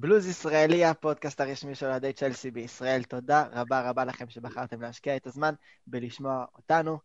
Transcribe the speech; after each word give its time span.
בלוז 0.00 0.28
ישראל, 0.28 0.84
הפודקאסט 0.84 1.40
הרשמי 1.40 1.74
של 1.74 1.86
אוהדי 1.86 2.12
צ'לסי 2.12 2.50
בישראל. 2.50 3.02
תודה 3.02 3.44
רבה 3.52 3.90
רבה 3.90 4.04
לכם 4.04 4.28
שבחרתם 4.28 4.82
להשקיע 4.82 5.16
את 5.16 5.26
הזמן 5.26 5.54
בלשמוע 5.86 6.44
אותנו. 6.56 6.98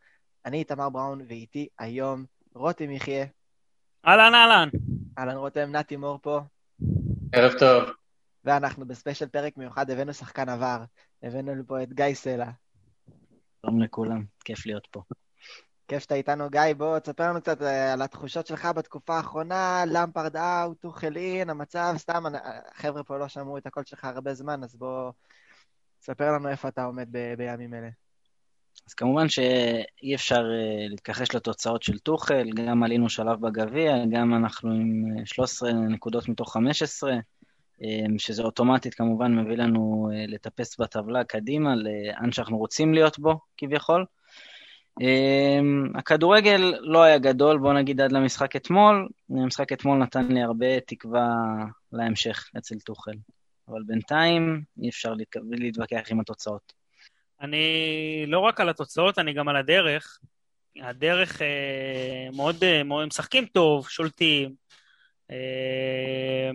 אני 0.46 0.58
איתמר 0.58 0.90
בראון, 0.90 1.22
ואיתי 1.28 1.68
היום 1.80 2.26
רותם 2.54 2.92
יחיה. 2.92 3.26
אהלן, 4.08 4.36
אהלן. 4.36 4.70
אהלן 5.18 5.36
רותם, 5.36 5.72
נתי 5.72 5.96
מור 5.96 6.20
פה. 6.22 6.42
ערב 7.32 7.52
טוב. 7.60 7.84
ואנחנו 8.44 8.88
בספיישל 8.88 9.28
פרק 9.28 9.58
מיוחד 9.58 9.90
הבאנו 9.90 10.14
שחקן 10.14 10.50
עבר. 10.50 10.84
הבאנו 11.24 11.56
לפה 11.56 11.84
את 11.84 11.94
גיא 11.94 12.14
סלע. 12.14 12.50
שלום 13.62 13.82
לכולם, 13.82 14.24
כיף 14.46 14.66
להיות 14.66 14.88
פה. 14.92 15.02
כיף 15.88 16.04
שאתה 16.04 16.16
איתנו, 16.16 16.50
גיא. 16.50 16.74
בוא, 16.78 17.00
תספר 17.00 17.30
לנו 17.30 17.42
קצת 17.42 17.62
אה, 17.62 17.94
על 17.94 18.02
התחושות 18.02 18.48
שלך 18.48 18.66
בתקופה 18.66 19.18
האחרונה, 19.18 19.84
למפרד 19.88 20.38
out, 20.38 20.82
טוחל 20.82 21.18
in, 21.18 21.50
המצב, 21.50 21.94
סתם, 21.98 22.24
החבר'ה 22.76 23.04
פה 23.04 23.18
לא 23.18 23.28
שמעו 23.28 23.58
את 23.58 23.68
הקול 23.68 23.84
שלך 23.86 24.06
הרבה 24.06 24.34
זמן, 24.34 24.64
אז 24.64 24.76
בוא, 24.76 25.12
תספר 26.00 26.32
לנו 26.32 26.50
איפה 26.50 26.68
אתה 26.68 26.84
עומד 26.84 27.08
ב- 27.12 27.34
בימים 27.38 27.74
אלה. 27.74 27.90
אז 28.88 28.94
כמובן 28.94 29.30
שאי 29.30 30.16
אפשר 30.16 30.42
uh, 30.42 30.90
להתכחש 30.90 31.36
לתוצאות 31.36 31.84
של 31.84 32.00
טוחל, 32.00 32.50
גם 32.68 32.84
עלינו 32.84 33.10
שלב 33.10 33.42
בגביע, 33.42 33.94
גם 34.12 34.34
אנחנו 34.34 34.72
עם 34.72 35.26
13 35.26 35.70
אה, 35.70 35.74
נקודות 35.74 36.30
מתוך 36.30 36.54
15, 36.54 37.14
um, 37.14 37.86
שזה 38.18 38.44
אוטומטית 38.44 38.94
כמובן 38.94 39.36
מביא 39.36 39.58
לנו 39.58 40.10
לטפס 40.28 40.80
בטבלה 40.80 41.24
קדימה, 41.24 41.76
לאן 41.76 42.32
שאנחנו 42.32 42.58
רוצים 42.58 42.94
להיות 42.94 43.20
בו, 43.20 43.40
כביכול. 43.58 44.06
Um, 45.00 45.98
הכדורגל 45.98 46.74
לא 46.80 47.04
היה 47.04 47.18
גדול, 47.18 47.58
בוא 47.58 47.74
נגיד 47.74 48.02
עד 48.02 48.12
למשחק 48.12 48.56
אתמול. 48.56 49.10
המשחק 49.30 49.74
אתמול 49.74 49.98
נתן 49.98 50.28
לי 50.28 50.42
הרבה 50.42 50.80
תקווה 50.80 51.28
להמשך 51.92 52.50
אצל 52.58 52.80
טוחל. 52.80 53.12
אבל 53.68 53.84
בינתיים 53.84 54.64
אי 54.82 54.90
אפשר 54.90 55.14
להתווכח 55.44 56.12
עם 56.12 56.20
התוצאות. 56.20 56.74
אני 57.42 58.26
לא 58.28 58.40
רק 58.40 58.62
על 58.62 58.70
התוצאות, 58.70 59.20
אני 59.20 59.34
גם 59.34 59.48
על 59.48 59.56
הדרך. 59.56 60.20
הדרך 60.82 61.42
אה, 61.42 61.48
אה, 62.64 62.84
מאוד, 62.84 63.06
משחקים 63.06 63.46
טוב, 63.46 63.90
שולטים. 63.90 64.56
אה, 65.32 66.52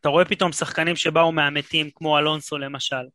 אתה 0.00 0.08
רואה 0.08 0.24
פתאום 0.24 0.52
שחקנים 0.52 0.96
שבאו 0.96 1.32
מהמתים, 1.32 1.90
כמו 1.94 2.18
אלונסו 2.18 2.58
למשל. 2.58 3.06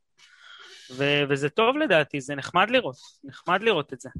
ו- 0.90 1.22
וזה 1.28 1.48
טוב 1.48 1.76
לדעתי, 1.76 2.20
זה 2.20 2.34
נחמד 2.34 2.70
לראות, 2.70 2.96
נחמד 3.24 3.62
לראות 3.62 3.92
את 3.92 4.00
זה. 4.00 4.10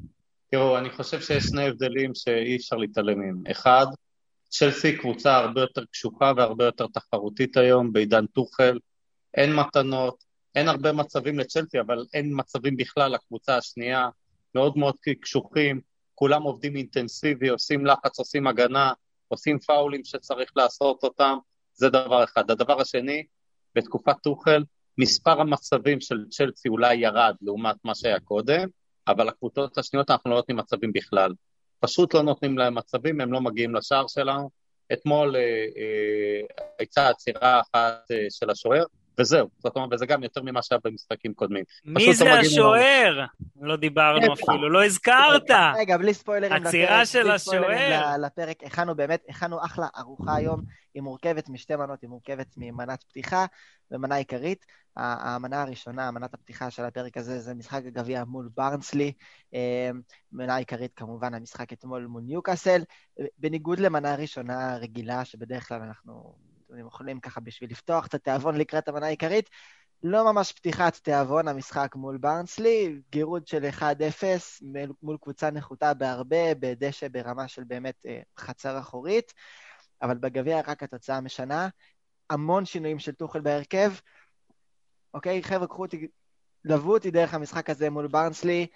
תראו, 0.51 0.77
אני 0.77 0.89
חושב 0.89 1.21
שיש 1.21 1.43
שני 1.43 1.67
הבדלים 1.67 2.15
שאי 2.15 2.55
אפשר 2.55 2.75
להתעלם 2.75 3.19
מהם. 3.19 3.43
אחד, 3.51 3.85
צ'לסי 4.49 4.97
קבוצה 4.97 5.37
הרבה 5.37 5.61
יותר 5.61 5.85
קשוחה 5.91 6.31
והרבה 6.37 6.65
יותר 6.65 6.87
תחרותית 6.87 7.57
היום, 7.57 7.93
בעידן 7.93 8.25
טוחל. 8.25 8.79
אין 9.33 9.55
מתנות, 9.55 10.23
אין 10.55 10.67
הרבה 10.67 10.91
מצבים 10.91 11.39
לצ'לסי, 11.39 11.79
אבל 11.79 12.05
אין 12.13 12.31
מצבים 12.35 12.77
בכלל 12.77 13.11
לקבוצה 13.11 13.57
השנייה. 13.57 14.09
מאוד 14.55 14.77
מאוד 14.77 14.95
קשוחים, 15.21 15.81
כולם 16.15 16.43
עובדים 16.43 16.75
אינטנסיבי, 16.75 17.49
עושים 17.49 17.85
לחץ, 17.85 18.19
עושים 18.19 18.47
הגנה, 18.47 18.93
עושים 19.27 19.59
פאולים 19.59 20.03
שצריך 20.03 20.51
לעשות 20.55 21.03
אותם, 21.03 21.37
זה 21.73 21.89
דבר 21.89 22.23
אחד. 22.23 22.51
הדבר 22.51 22.81
השני, 22.81 23.23
בתקופת 23.75 24.15
טוחל, 24.23 24.63
מספר 24.97 25.41
המצבים 25.41 26.01
של 26.01 26.25
צ'לסי 26.29 26.69
אולי 26.69 26.95
ירד 26.95 27.35
לעומת 27.41 27.75
מה 27.83 27.95
שהיה 27.95 28.19
קודם, 28.19 28.67
אבל 29.07 29.29
הקבוצות 29.29 29.77
השניות 29.77 30.11
אנחנו 30.11 30.29
לא 30.29 30.35
נותנים 30.35 30.57
מצבים 30.57 30.91
בכלל. 30.93 31.33
פשוט 31.79 32.13
לא 32.13 32.23
נותנים 32.23 32.57
להם 32.57 32.75
מצבים, 32.75 33.21
הם 33.21 33.33
לא 33.33 33.41
מגיעים 33.41 33.75
לשער 33.75 34.07
שלנו. 34.07 34.49
אתמול 34.93 35.35
אה, 35.35 35.41
אה, 35.77 36.65
הייתה 36.79 37.09
עצירה 37.09 37.59
אחת 37.61 38.11
אה, 38.11 38.25
של 38.29 38.49
השוער, 38.49 38.83
וזהו. 39.19 39.49
זאת 39.59 39.75
אומרת, 39.75 39.89
וזה 39.93 40.05
גם 40.05 40.23
יותר 40.23 40.41
ממה 40.41 40.61
שהיה 40.61 40.79
במשחקים 40.83 41.33
קודמים. 41.33 41.63
מי 41.85 42.07
לא 42.07 42.13
זה 42.13 42.25
לא 42.25 42.29
השוער? 42.29 43.25
לא 43.61 43.75
דיברנו 43.75 44.33
אפילו, 44.33 44.69
לא 44.69 44.85
הזכרת. 44.85 45.51
רגע, 45.75 45.97
בלי 45.97 46.13
ספוילרים. 46.13 46.65
עצירה 46.65 47.05
של 47.05 47.31
השוער. 47.31 48.17
לפרק, 48.17 48.63
הכנו 48.63 48.95
באמת, 48.95 49.23
הכנו 49.29 49.65
אחלה 49.65 49.87
ארוחה 49.97 50.35
היום, 50.35 50.61
היא 50.93 51.03
מורכבת 51.03 51.49
משתי 51.49 51.75
מנות, 51.75 52.01
היא 52.01 52.09
מורכבת 52.09 52.47
ממנת 52.57 53.03
פתיחה 53.03 53.45
ומנה 53.91 54.15
עיקרית. 54.15 54.65
המנה 54.97 55.61
הראשונה, 55.61 56.11
מנת 56.11 56.33
הפתיחה 56.33 56.69
של 56.69 56.83
הפרק 56.85 57.17
הזה, 57.17 57.39
זה 57.39 57.53
משחק 57.53 57.81
הגביע 57.85 58.23
מול 58.23 58.49
ברנסלי. 58.55 59.13
אמ, 59.53 60.01
מנה 60.31 60.55
עיקרית, 60.55 60.91
כמובן, 60.95 61.33
המשחק 61.33 61.73
אתמול 61.73 62.05
מול 62.05 62.21
ניוקאסל. 62.21 62.81
בניגוד 63.37 63.79
למנה 63.79 64.15
ראשונה 64.15 64.77
רגילה, 64.77 65.25
שבדרך 65.25 65.67
כלל 65.67 65.81
אנחנו 65.81 66.35
אוכלים 66.81 67.19
ככה 67.19 67.39
בשביל 67.39 67.71
לפתוח 67.71 68.07
את 68.07 68.13
התיאבון 68.13 68.57
לקראת 68.57 68.87
המנה 68.87 69.05
העיקרית, 69.05 69.49
לא 70.03 70.31
ממש 70.31 70.51
פתיחת 70.51 70.95
תיאבון 70.95 71.47
המשחק 71.47 71.95
מול 71.95 72.17
ברנסלי, 72.17 73.01
גירוד 73.11 73.47
של 73.47 73.65
1-0 73.79 73.83
מול 75.01 75.17
קבוצה 75.21 75.51
נחותה 75.51 75.93
בהרבה, 75.93 76.55
בדשא 76.59 77.07
ברמה 77.07 77.47
של 77.47 77.63
באמת 77.63 77.95
אה, 78.05 78.21
חצר 78.39 78.79
אחורית, 78.79 79.33
אבל 80.01 80.17
בגביע 80.17 80.61
רק 80.67 80.83
התוצאה 80.83 81.21
משנה. 81.21 81.69
המון 82.29 82.65
שינויים 82.65 82.99
של 82.99 83.11
טוחל 83.11 83.41
בהרכב. 83.41 83.91
אוקיי, 85.13 85.43
חבר'ה, 85.43 85.67
קחו 85.67 85.81
אותי, 85.81 86.07
לבו 86.65 86.93
אותי 86.93 87.11
דרך 87.11 87.33
המשחק 87.33 87.69
הזה 87.69 87.89
מול 87.89 88.07
ברנסלי. 88.07 88.67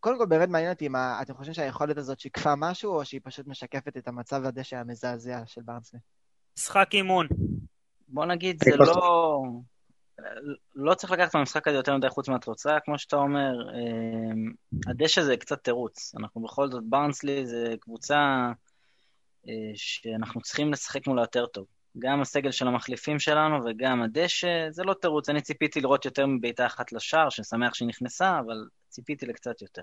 קודם 0.00 0.18
כל, 0.18 0.26
באמת 0.26 0.48
מעניין 0.48 0.72
אותי 0.72 0.86
אם 0.86 0.96
אתם 0.96 1.34
חושבים 1.34 1.54
שהיכולת 1.54 1.96
הזאת 1.96 2.20
שיקפה 2.20 2.54
משהו, 2.56 2.94
או 2.94 3.04
שהיא 3.04 3.20
פשוט 3.24 3.46
משקפת 3.46 3.96
את 3.96 4.08
המצב 4.08 4.44
הדשא 4.44 4.76
המזעזע 4.76 5.42
של 5.46 5.62
ברנסלי? 5.64 6.00
משחק 6.58 6.88
אימון. 6.92 7.26
בוא 8.08 8.26
נגיד, 8.26 8.64
זה 8.64 8.76
לא... 8.76 9.42
לא 10.74 10.94
צריך 10.94 11.12
לקחת 11.12 11.34
מהמשחק 11.34 11.68
הזה 11.68 11.76
יותר 11.76 11.96
מדי 11.96 12.08
חוץ 12.08 12.28
מהתוצאה, 12.28 12.80
כמו 12.80 12.98
שאתה 12.98 13.16
אומר. 13.16 13.52
אמ, 13.74 14.52
הדשא 14.86 15.22
זה 15.22 15.36
קצת 15.36 15.64
תירוץ. 15.64 16.14
אנחנו 16.18 16.42
בכל 16.42 16.70
זאת, 16.70 16.84
ברנסלי 16.84 17.46
זה 17.46 17.74
קבוצה 17.80 18.16
אה, 19.48 19.52
שאנחנו 19.74 20.40
צריכים 20.40 20.72
לשחק 20.72 21.06
מולה 21.06 21.22
יותר 21.22 21.46
טוב. 21.46 21.66
גם 21.98 22.20
הסגל 22.20 22.50
של 22.50 22.68
המחליפים 22.68 23.18
שלנו 23.18 23.64
וגם 23.64 24.02
הדשא, 24.02 24.70
זה 24.70 24.84
לא 24.84 24.94
תירוץ. 24.94 25.28
אני 25.28 25.42
ציפיתי 25.42 25.80
לראות 25.80 26.04
יותר 26.04 26.26
מבעיטה 26.26 26.66
אחת 26.66 26.92
לשער, 26.92 27.30
ששמח 27.30 27.74
שהיא 27.74 27.88
נכנסה, 27.88 28.38
אבל 28.38 28.66
ציפיתי 28.88 29.26
לקצת 29.26 29.62
יותר. 29.62 29.82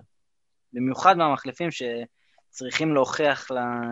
במיוחד 0.74 1.18
מהמחליפים 1.18 1.70
שצריכים 1.72 2.94
להוכיח 2.94 3.48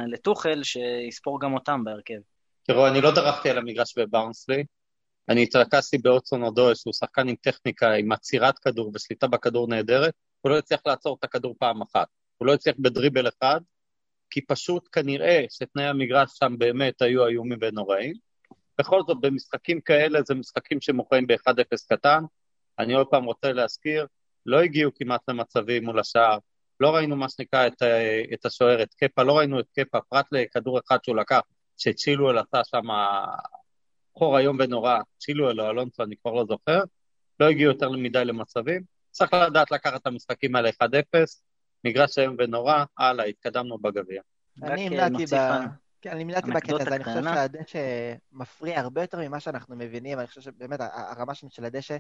לטוחל 0.07 0.63
שיספור 0.63 1.41
גם 1.41 1.53
אותם 1.53 1.83
בהרכב. 1.83 2.19
תראו, 2.67 2.87
אני 2.87 3.01
לא 3.01 3.11
דרכתי 3.15 3.49
על 3.49 3.57
המגרש 3.57 3.97
בברנסלי, 3.97 4.63
אני 5.29 5.43
התרכזתי 5.43 5.97
באוצון 5.97 6.43
אודוי, 6.43 6.75
שהוא 6.75 6.93
שחקן 6.93 7.29
עם 7.29 7.35
טכניקה, 7.35 7.91
עם 7.91 8.11
עצירת 8.11 8.59
כדור 8.59 8.91
ושליטה 8.93 9.27
בכדור 9.27 9.67
נהדרת, 9.67 10.13
הוא 10.41 10.51
לא 10.51 10.57
הצליח 10.57 10.81
לעצור 10.85 11.15
את 11.19 11.23
הכדור 11.23 11.55
פעם 11.59 11.81
אחת. 11.81 12.07
הוא 12.37 12.45
לא 12.47 12.53
הצליח 12.53 12.75
בדריבל 12.79 13.27
אחד, 13.27 13.61
כי 14.29 14.41
פשוט 14.41 14.89
כנראה 14.91 15.45
שתנאי 15.49 15.85
המגרש 15.85 16.31
שם 16.33 16.55
באמת 16.57 17.01
היו 17.01 17.27
איומים 17.27 17.57
ונוראים. 17.61 18.13
בכל 18.79 19.01
זאת, 19.07 19.17
במשחקים 19.21 19.81
כאלה 19.81 20.19
זה 20.21 20.35
משחקים 20.35 20.81
שמוכרים 20.81 21.27
ב-1-0 21.27 21.87
קטן. 21.89 22.23
אני 22.79 22.93
עוד 22.93 23.07
פעם 23.07 23.23
רוצה 23.23 23.53
להזכיר, 23.53 24.07
לא 24.45 24.61
הגיעו 24.61 24.91
כמעט 24.95 25.21
למצבים 25.27 25.85
מול 25.85 25.99
השער, 25.99 26.37
לא 26.79 26.95
ראינו 26.95 27.15
מה 27.15 27.29
שנקרא 27.29 27.67
את, 27.67 27.83
את 28.33 28.45
השוער, 28.45 28.83
את 28.83 28.93
קפה, 28.93 29.23
לא 29.23 29.37
ראינו 29.37 29.59
את 29.59 29.65
קפה, 29.79 30.01
פרט 30.09 30.25
לכדור 30.31 30.79
אחד 30.79 30.97
שהוא 31.03 31.15
לקח, 31.15 31.39
שצ'ילואל 31.77 32.37
עשה 32.37 32.61
שם 32.63 32.87
חור 34.17 34.39
איום 34.39 34.57
ונורא, 34.59 34.99
צ'ילואל 35.17 35.61
או 35.61 35.69
אלונסו, 35.69 36.03
אני 36.03 36.15
כבר 36.17 36.33
לא 36.33 36.45
זוכר, 36.49 36.79
לא 37.39 37.49
הגיעו 37.49 37.71
יותר 37.71 37.89
מדי 37.89 38.25
למצבים. 38.25 38.81
צריך 39.11 39.33
לדעת 39.33 39.71
לקחת 39.71 40.01
את 40.01 40.07
המשחקים 40.07 40.55
האלה 40.55 40.69
1-0, 40.69 40.73
מגרש 41.83 42.17
איום 42.17 42.35
ונורא, 42.39 42.83
הלאה, 42.97 43.25
התקדמנו 43.25 43.77
בגביע. 43.77 44.21
אני 44.63 44.87
המלטתי 44.87 45.25
ב... 45.25 45.37
כן, 46.01 46.09
אני 46.09 46.21
המלטתי 46.21 46.51
בקטע 46.51 46.75
הזה, 46.75 46.95
אני 46.95 47.03
חושב 47.03 47.23
שהדשא 47.23 48.13
מפריע 48.31 48.79
הרבה 48.79 49.01
יותר 49.01 49.17
ממה 49.17 49.39
שאנחנו 49.39 49.75
מבינים, 49.75 50.19
אני 50.19 50.27
חושב 50.27 50.41
שבאמת 50.41 50.79
הרמה 50.81 51.33
של 51.35 51.65
הדשא 51.65 51.97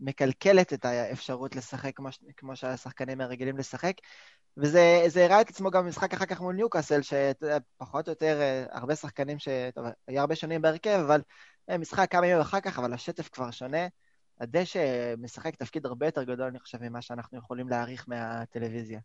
מקלקלת 0.00 0.72
את 0.72 0.84
האפשרות 0.84 1.56
לשחק 1.56 1.96
כמו, 1.96 2.08
כמו 2.36 2.56
שהשחקנים 2.56 3.20
הרגילים 3.20 3.56
לשחק, 3.56 3.94
וזה 4.56 5.24
הראה 5.24 5.40
את 5.40 5.48
עצמו 5.50 5.70
גם 5.70 5.84
במשחק 5.84 6.14
אחר 6.14 6.26
כך 6.26 6.40
מול 6.40 6.54
ניוקאסל, 6.54 7.00
שפחות 7.02 8.08
או 8.08 8.12
יותר 8.12 8.40
אה, 8.40 8.64
הרבה 8.70 8.96
שחקנים 8.96 9.38
ש... 9.38 9.48
טוב, 9.74 9.86
היה 10.06 10.20
הרבה 10.20 10.34
שונים 10.34 10.62
בהרכב, 10.62 11.00
אבל 11.06 11.20
אה, 11.70 11.78
משחק 11.78 12.10
כמה 12.10 12.26
ימים 12.26 12.40
אחר 12.40 12.60
כך, 12.60 12.78
אבל 12.78 12.92
השטף 12.92 13.28
כבר 13.28 13.50
שונה. 13.50 13.86
הדשא 14.40 15.14
משחק 15.18 15.56
תפקיד 15.56 15.86
הרבה 15.86 16.06
יותר 16.06 16.22
גדול, 16.22 16.46
אני 16.46 16.58
חושב, 16.58 16.78
ממה 16.82 17.02
שאנחנו 17.02 17.38
יכולים 17.38 17.68
להעריך 17.68 18.04
מהטלוויזיה. 18.08 19.00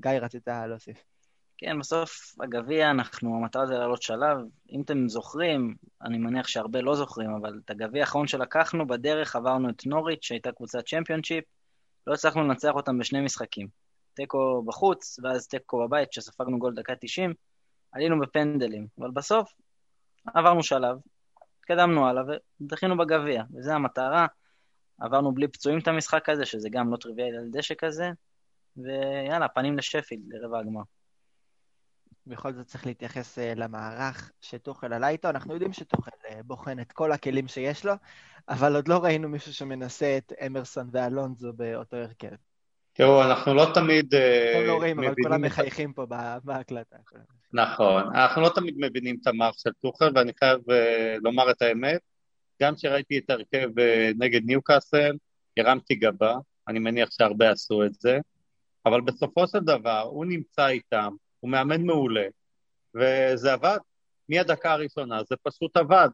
גיא, 0.00 0.10
רצית 0.10 0.48
להוסיף. 0.48 1.13
כן, 1.58 1.78
בסוף 1.78 2.34
הגביע, 2.40 2.90
אנחנו, 2.90 3.36
המטרה 3.36 3.66
זה 3.66 3.74
לעלות 3.74 4.02
שלב. 4.02 4.38
אם 4.70 4.82
אתם 4.82 5.08
זוכרים, 5.08 5.74
אני 6.02 6.18
מניח 6.18 6.48
שהרבה 6.48 6.80
לא 6.80 6.94
זוכרים, 6.94 7.30
אבל 7.30 7.60
את 7.64 7.70
הגביע 7.70 8.02
האחרון 8.02 8.26
שלקחנו, 8.26 8.86
בדרך 8.86 9.36
עברנו 9.36 9.70
את 9.70 9.86
נוריץ', 9.86 10.24
שהייתה 10.24 10.52
קבוצת 10.52 10.86
צ'מפיונשיפ, 10.86 11.44
לא 12.06 12.14
הצלחנו 12.14 12.42
לנצח 12.42 12.74
אותם 12.74 12.98
בשני 12.98 13.20
משחקים. 13.20 13.68
תיקו 14.14 14.62
בחוץ, 14.66 15.18
ואז 15.22 15.48
תיקו 15.48 15.86
בבית, 15.86 16.12
שספגנו 16.12 16.58
גול 16.58 16.74
דקה 16.74 16.92
90, 17.00 17.34
עלינו 17.92 18.20
בפנדלים. 18.20 18.86
אבל 18.98 19.10
בסוף 19.10 19.52
עברנו 20.34 20.62
שלב, 20.62 20.96
התקדמנו 21.58 22.08
הלאה 22.08 22.22
ודחינו 22.60 22.96
בגביע, 22.96 23.42
וזו 23.54 23.72
המטרה. 23.72 24.26
עברנו 25.00 25.32
בלי 25.32 25.48
פצועים 25.48 25.78
את 25.78 25.88
המשחק 25.88 26.28
הזה, 26.28 26.46
שזה 26.46 26.68
גם 26.70 26.92
לא 26.92 26.96
טריוויאלי 26.96 27.36
על 27.36 27.48
דשא 27.52 27.74
כזה, 27.78 28.10
ויאללה, 28.76 29.48
פנים 29.48 29.78
לשפילד, 29.78 30.22
לרבע 30.28 30.58
הגמר. 30.58 30.82
בכל 32.26 32.52
זאת 32.52 32.66
צריך 32.66 32.86
להתייחס 32.86 33.38
uh, 33.38 33.42
למערך 33.56 34.30
שטוחל 34.40 34.92
עלה 34.92 35.08
איתו. 35.08 35.30
אנחנו 35.30 35.52
יודעים 35.52 35.72
שטוחל 35.72 36.10
uh, 36.10 36.42
בוחן 36.44 36.80
את 36.80 36.92
כל 36.92 37.12
הכלים 37.12 37.48
שיש 37.48 37.84
לו, 37.84 37.92
אבל 38.48 38.76
עוד 38.76 38.88
לא 38.88 39.04
ראינו 39.04 39.28
מישהו 39.28 39.54
שמנסה 39.54 40.16
את 40.16 40.32
אמרסון 40.46 40.88
ואלונזו 40.92 41.52
באותו 41.52 41.96
הרכב. 41.96 42.34
תראו, 42.92 43.22
אנחנו 43.22 43.54
לא 43.54 43.66
תמיד... 43.74 44.14
אתם 44.14 44.66
לא 44.66 44.74
רואים, 44.74 44.98
אבל 44.98 45.14
כולם 45.22 45.42
מחייכים 45.42 45.92
פה 45.92 46.06
בהקלטה. 46.44 46.96
נכון, 47.52 48.02
אנחנו 48.14 48.42
לא 48.42 48.50
תמיד 48.54 48.74
מבינים 48.78 49.18
את 49.22 49.26
המערך 49.26 49.54
של 49.58 49.70
טוחל, 49.82 50.10
ואני 50.14 50.32
חייב 50.38 50.60
לומר 51.22 51.50
את 51.50 51.62
האמת. 51.62 52.00
גם 52.62 52.74
כשראיתי 52.74 53.18
את 53.18 53.30
הרכב 53.30 53.68
נגד 54.18 54.40
ניוקאסל, 54.44 55.16
הרמתי 55.56 55.94
גבה, 55.94 56.34
אני 56.68 56.78
מניח 56.78 57.10
שהרבה 57.10 57.50
עשו 57.50 57.84
את 57.84 57.94
זה, 57.94 58.18
אבל 58.86 59.00
בסופו 59.00 59.48
של 59.48 59.58
דבר 59.58 60.00
הוא 60.00 60.24
נמצא 60.24 60.68
איתם, 60.68 61.14
הוא 61.44 61.50
מאמן 61.50 61.82
מעולה, 61.82 62.26
וזה 62.94 63.52
עבד. 63.52 63.78
מהדקה 64.28 64.72
הראשונה 64.72 65.22
זה 65.28 65.36
פשוט 65.42 65.76
עבד. 65.76 66.08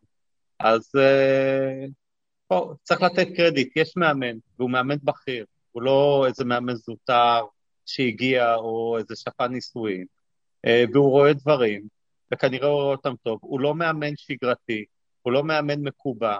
אז 0.59 0.91
פה, 2.47 2.75
צריך 2.83 3.03
לתת 3.03 3.27
קרדיט, 3.37 3.77
יש 3.77 3.97
מאמן, 3.97 4.37
והוא 4.59 4.71
מאמן 4.71 4.97
בכיר, 5.03 5.45
הוא 5.73 5.83
לא 5.83 6.25
איזה 6.29 6.45
מאמן 6.45 6.75
זוטר 6.75 7.45
שהגיע 7.87 8.55
או 8.55 8.99
איזה 8.99 9.17
שפן 9.17 9.53
נישואין, 9.53 10.05
והוא 10.93 11.11
רואה 11.11 11.33
דברים, 11.33 11.83
וכנראה 12.33 12.69
הוא 12.69 12.83
רואה 12.83 12.93
אותם 12.97 13.15
טוב. 13.23 13.39
הוא 13.43 13.61
לא 13.61 13.75
מאמן 13.75 14.17
שגרתי, 14.17 14.85
הוא 15.23 15.33
לא 15.33 15.45
מאמן 15.45 15.81
מקובע, 15.81 16.39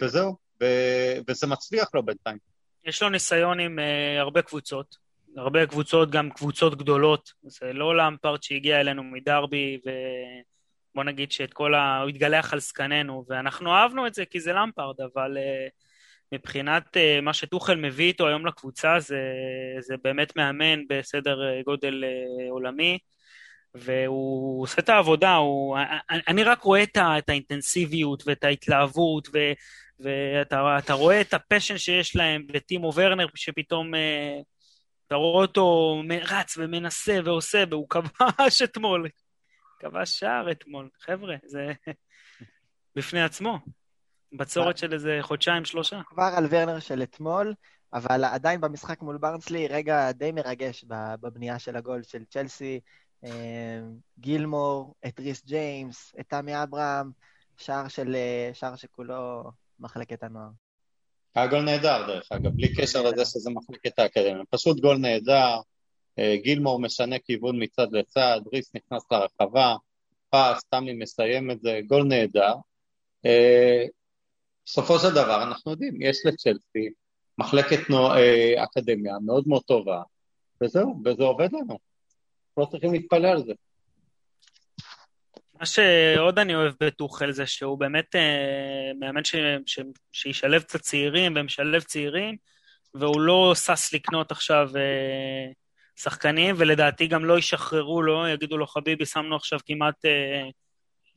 וזהו, 0.00 0.36
וזה 1.28 1.46
מצליח 1.46 1.88
לו 1.94 2.02
בינתיים. 2.02 2.38
יש 2.84 3.02
לו 3.02 3.08
ניסיון 3.08 3.60
עם 3.60 3.78
הרבה 4.18 4.42
קבוצות, 4.42 5.07
הרבה 5.36 5.66
קבוצות, 5.66 6.10
גם 6.10 6.30
קבוצות 6.30 6.78
גדולות. 6.78 7.32
זה 7.42 7.72
לא 7.72 7.96
למפרט 7.96 8.42
שהגיע 8.42 8.80
אלינו 8.80 9.02
מדרבי, 9.02 9.78
ובוא 9.84 11.04
נגיד 11.04 11.32
שאת 11.32 11.52
כל 11.52 11.74
ה... 11.74 12.00
הוא 12.00 12.08
התגלח 12.08 12.52
על 12.52 12.60
זקננו, 12.60 13.24
ואנחנו 13.28 13.74
אהבנו 13.74 14.06
את 14.06 14.14
זה 14.14 14.24
כי 14.24 14.40
זה 14.40 14.52
למפרד, 14.52 14.94
אבל 15.00 15.36
uh, 15.36 15.70
מבחינת 16.32 16.96
uh, 16.96 17.20
מה 17.22 17.32
שטוחל 17.32 17.76
מביא 17.76 18.06
איתו 18.06 18.28
היום 18.28 18.46
לקבוצה, 18.46 19.00
זה, 19.00 19.20
זה 19.80 19.94
באמת 20.04 20.36
מאמן 20.36 20.88
בסדר 20.88 21.60
גודל 21.64 22.04
uh, 22.04 22.50
עולמי. 22.50 22.98
והוא 23.74 24.62
עושה 24.62 24.82
את 24.82 24.88
העבודה, 24.88 25.34
הוא... 25.34 25.78
אני 26.28 26.44
רק 26.44 26.62
רואה 26.62 26.82
את, 26.82 26.96
ה... 26.96 27.18
את 27.18 27.28
האינטנסיביות 27.28 28.22
ואת 28.26 28.44
ההתלהבות, 28.44 29.28
ו... 29.34 29.38
ואתה 30.00 30.92
רואה 30.92 31.20
את 31.20 31.34
הפשן 31.34 31.78
שיש 31.78 32.16
להם, 32.16 32.46
וטימו 32.52 32.92
ורנר 32.94 33.26
שפתאום 33.34 33.94
אתה 35.08 35.16
רואה 35.16 35.42
אותו 35.42 35.96
רץ 36.22 36.56
ומנסה 36.56 37.18
ועושה, 37.24 37.64
והוא 37.70 37.88
כבש 37.88 38.62
אתמול. 38.62 39.08
כבש 39.78 40.18
שער 40.18 40.50
אתמול. 40.50 40.88
חבר'ה, 41.00 41.36
זה 41.44 41.72
בפני 42.96 43.22
עצמו. 43.22 43.58
בצורת 44.32 44.78
של 44.78 44.92
איזה 44.92 45.18
חודשיים, 45.20 45.64
שלושה. 45.64 46.00
כבר 46.06 46.30
על 46.36 46.46
ורנר 46.50 46.78
של 46.78 47.02
אתמול, 47.02 47.54
אבל 47.92 48.24
עדיין 48.24 48.60
במשחק 48.60 49.02
מול 49.02 49.18
ברנסלי, 49.18 49.68
רגע 49.68 50.12
די 50.12 50.32
מרגש 50.32 50.84
בבנייה 51.20 51.58
של 51.58 51.76
הגול 51.76 52.02
של 52.02 52.24
צ'לסי. 52.24 52.80
גילמור, 54.18 54.94
את 55.06 55.20
ריס 55.20 55.44
ג'יימס, 55.44 56.14
את 56.20 56.28
תמי 56.28 56.62
אברהם, 56.62 57.10
שער 57.56 57.88
של... 57.88 58.16
שער 58.52 58.76
שכולו 58.76 59.50
מחלקת 59.78 60.22
הנוער. 60.22 60.48
היה 61.34 61.46
גול 61.46 61.60
נהדר 61.60 62.06
דרך 62.06 62.32
אגב, 62.32 62.50
בלי 62.50 62.74
קשר 62.74 63.02
לזה 63.02 63.24
שזה 63.24 63.50
מחלקת 63.50 63.98
האקדמיה, 63.98 64.42
פשוט 64.50 64.80
גול 64.80 64.96
נהדר, 64.96 65.56
גילמור 66.34 66.80
משנה 66.80 67.18
כיוון 67.18 67.62
מצד 67.62 67.92
לצד, 67.92 68.40
ריס 68.52 68.70
נכנס 68.74 69.02
לרחבה, 69.10 69.74
פס, 70.30 70.64
תמי 70.70 70.92
מסיים 70.92 71.50
את 71.50 71.60
זה, 71.60 71.80
גול 71.86 72.04
נהדר. 72.04 72.54
בסופו 74.66 74.98
של 74.98 75.10
דבר 75.10 75.42
אנחנו 75.42 75.70
יודעים, 75.70 76.02
יש 76.02 76.26
לצ'לסי 76.26 76.88
מחלקת 77.38 77.90
נו, 77.90 78.08
אקדמיה 78.64 79.14
מאוד 79.26 79.48
מאוד 79.48 79.62
טובה, 79.62 80.02
וזהו, 80.60 81.02
וזה 81.04 81.24
עובד 81.24 81.48
לנו, 81.52 81.78
לא 82.56 82.66
צריכים 82.70 82.92
להתפלא 82.92 83.28
על 83.28 83.44
זה. 83.44 83.52
מה 85.60 85.66
שעוד 85.66 86.38
אני 86.38 86.54
אוהב 86.54 86.74
בטוחל 86.80 87.30
זה 87.32 87.46
שהוא 87.46 87.78
באמת 87.78 88.14
אה, 88.16 88.92
מאמן 89.00 89.24
ש, 89.24 89.34
ש, 89.66 89.80
שישלב 90.12 90.62
קצת 90.62 90.80
צעירים 90.80 91.32
ומשלב 91.36 91.82
צעירים, 91.82 92.36
והוא 92.94 93.20
לא 93.20 93.52
שש 93.54 93.94
לקנות 93.94 94.30
עכשיו 94.30 94.70
אה, 94.76 95.46
שחקנים, 95.96 96.54
ולדעתי 96.58 97.06
גם 97.06 97.24
לא 97.24 97.38
ישחררו 97.38 98.02
לו, 98.02 98.28
יגידו 98.28 98.58
לו 98.58 98.66
חביבי, 98.66 99.06
שמנו 99.06 99.36
עכשיו 99.36 99.58
כמעט 99.66 100.04
אה, 100.04 100.48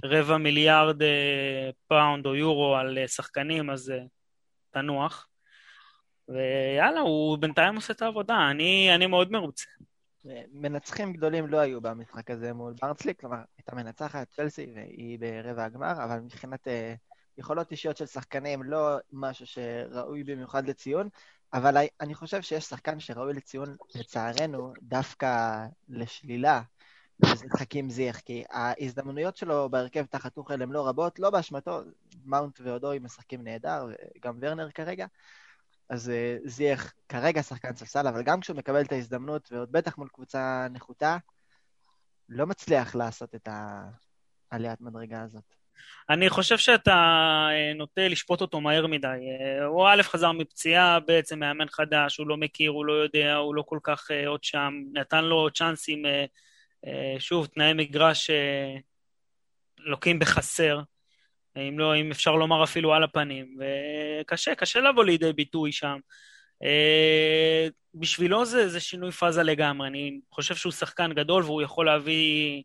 רבע 0.05 0.37
מיליארד 0.37 1.01
פאונד 1.87 2.25
או 2.25 2.35
יורו 2.35 2.75
על 2.75 2.97
שחקנים, 3.07 3.69
אז 3.69 3.93
תנוח. 4.71 5.27
ויאללה, 6.27 6.99
הוא 6.99 7.37
בינתיים 7.37 7.75
עושה 7.75 7.93
את 7.93 8.01
העבודה, 8.01 8.47
אני, 8.51 8.95
אני 8.95 9.07
מאוד 9.07 9.31
מרוצה. 9.31 9.69
מנצחים 10.51 11.13
גדולים 11.13 11.47
לא 11.47 11.57
היו 11.57 11.81
במשחק 11.81 12.31
הזה 12.31 12.53
מול 12.53 12.73
ברנסלי, 12.81 13.15
כלומר, 13.15 13.37
הייתה 13.57 13.75
מנצחת 13.75 14.27
צ'לסי 14.31 14.71
והיא 14.75 15.19
ברבע 15.19 15.65
הגמר, 15.65 16.03
אבל 16.03 16.19
מבחינת 16.19 16.67
uh, 16.67 16.71
יכולות 17.37 17.71
אישיות 17.71 17.97
של 17.97 18.05
שחקנים, 18.05 18.63
לא 18.63 18.97
משהו 19.11 19.45
שראוי 19.45 20.23
במיוחד 20.23 20.67
לציון, 20.67 21.09
אבל 21.53 21.77
אני 22.01 22.15
חושב 22.15 22.41
שיש 22.41 22.65
שחקן 22.65 22.99
שראוי 22.99 23.33
לציון, 23.33 23.75
לצערנו, 23.95 24.73
דווקא 24.81 25.65
לשלילה, 25.89 26.61
וזה 27.25 27.45
חכים 27.57 27.89
זיח, 27.89 28.19
כי 28.19 28.43
ההזדמנויות 28.49 29.37
שלו 29.37 29.69
בהרכב 29.69 30.05
תחת 30.05 30.37
אוכל 30.37 30.61
הן 30.61 30.69
לא 30.69 30.87
רבות, 30.87 31.19
לא 31.19 31.29
באשמתו, 31.29 31.81
מאונט 32.25 32.59
ואודוי 32.63 32.99
משחקים 32.99 33.43
נהדר, 33.43 33.87
וגם 34.17 34.37
ורנר 34.41 34.71
כרגע, 34.71 35.05
אז 35.91 36.11
זייח 36.43 36.93
כרגע 37.09 37.43
שחקן 37.43 37.75
ספסל, 37.75 38.07
אבל 38.07 38.23
גם 38.23 38.39
כשהוא 38.39 38.57
מקבל 38.57 38.81
את 38.81 38.91
ההזדמנות, 38.91 39.51
ועוד 39.51 39.71
בטח 39.71 39.97
מול 39.97 40.07
קבוצה 40.13 40.67
נחותה, 40.69 41.17
לא 42.29 42.47
מצליח 42.47 42.95
לעשות 42.95 43.35
את 43.35 43.49
העליית 44.51 44.81
מדרגה 44.81 45.21
הזאת. 45.23 45.43
אני 46.09 46.29
חושב 46.29 46.57
שאתה 46.57 47.47
נוטה 47.75 48.07
לשפוט 48.07 48.41
אותו 48.41 48.61
מהר 48.61 48.87
מדי. 48.87 49.17
הוא 49.65 49.87
א' 49.87 50.01
חזר 50.03 50.31
מפציעה, 50.31 50.99
בעצם 50.99 51.39
מאמן 51.39 51.69
חדש, 51.69 52.17
הוא 52.17 52.27
לא 52.27 52.37
מכיר, 52.37 52.71
הוא 52.71 52.85
לא 52.85 52.93
יודע, 52.93 53.35
הוא 53.35 53.55
לא 53.55 53.61
כל 53.61 53.79
כך 53.83 54.11
עוד 54.27 54.43
שם, 54.43 54.73
נתן 54.93 55.25
לו 55.25 55.49
צ'אנסים, 55.53 56.03
שוב, 57.19 57.45
תנאי 57.45 57.73
מגרש 57.73 58.29
לוקים 59.77 60.19
בחסר. 60.19 60.81
אם 61.57 61.79
לא, 61.79 61.95
אם 61.95 62.11
אפשר 62.11 62.35
לומר 62.35 62.63
אפילו 62.63 62.93
על 62.93 63.03
הפנים, 63.03 63.57
וקשה, 64.21 64.55
קשה 64.55 64.79
לבוא 64.79 65.03
לידי 65.03 65.33
ביטוי 65.33 65.71
שם. 65.71 65.97
בשבילו 67.95 68.45
זה, 68.45 68.69
זה 68.69 68.79
שינוי 68.79 69.11
פאזה 69.11 69.43
לגמרי, 69.43 69.87
אני 69.87 70.19
חושב 70.31 70.55
שהוא 70.55 70.71
שחקן 70.71 71.13
גדול 71.13 71.43
והוא 71.43 71.61
יכול 71.61 71.85
להביא 71.85 72.63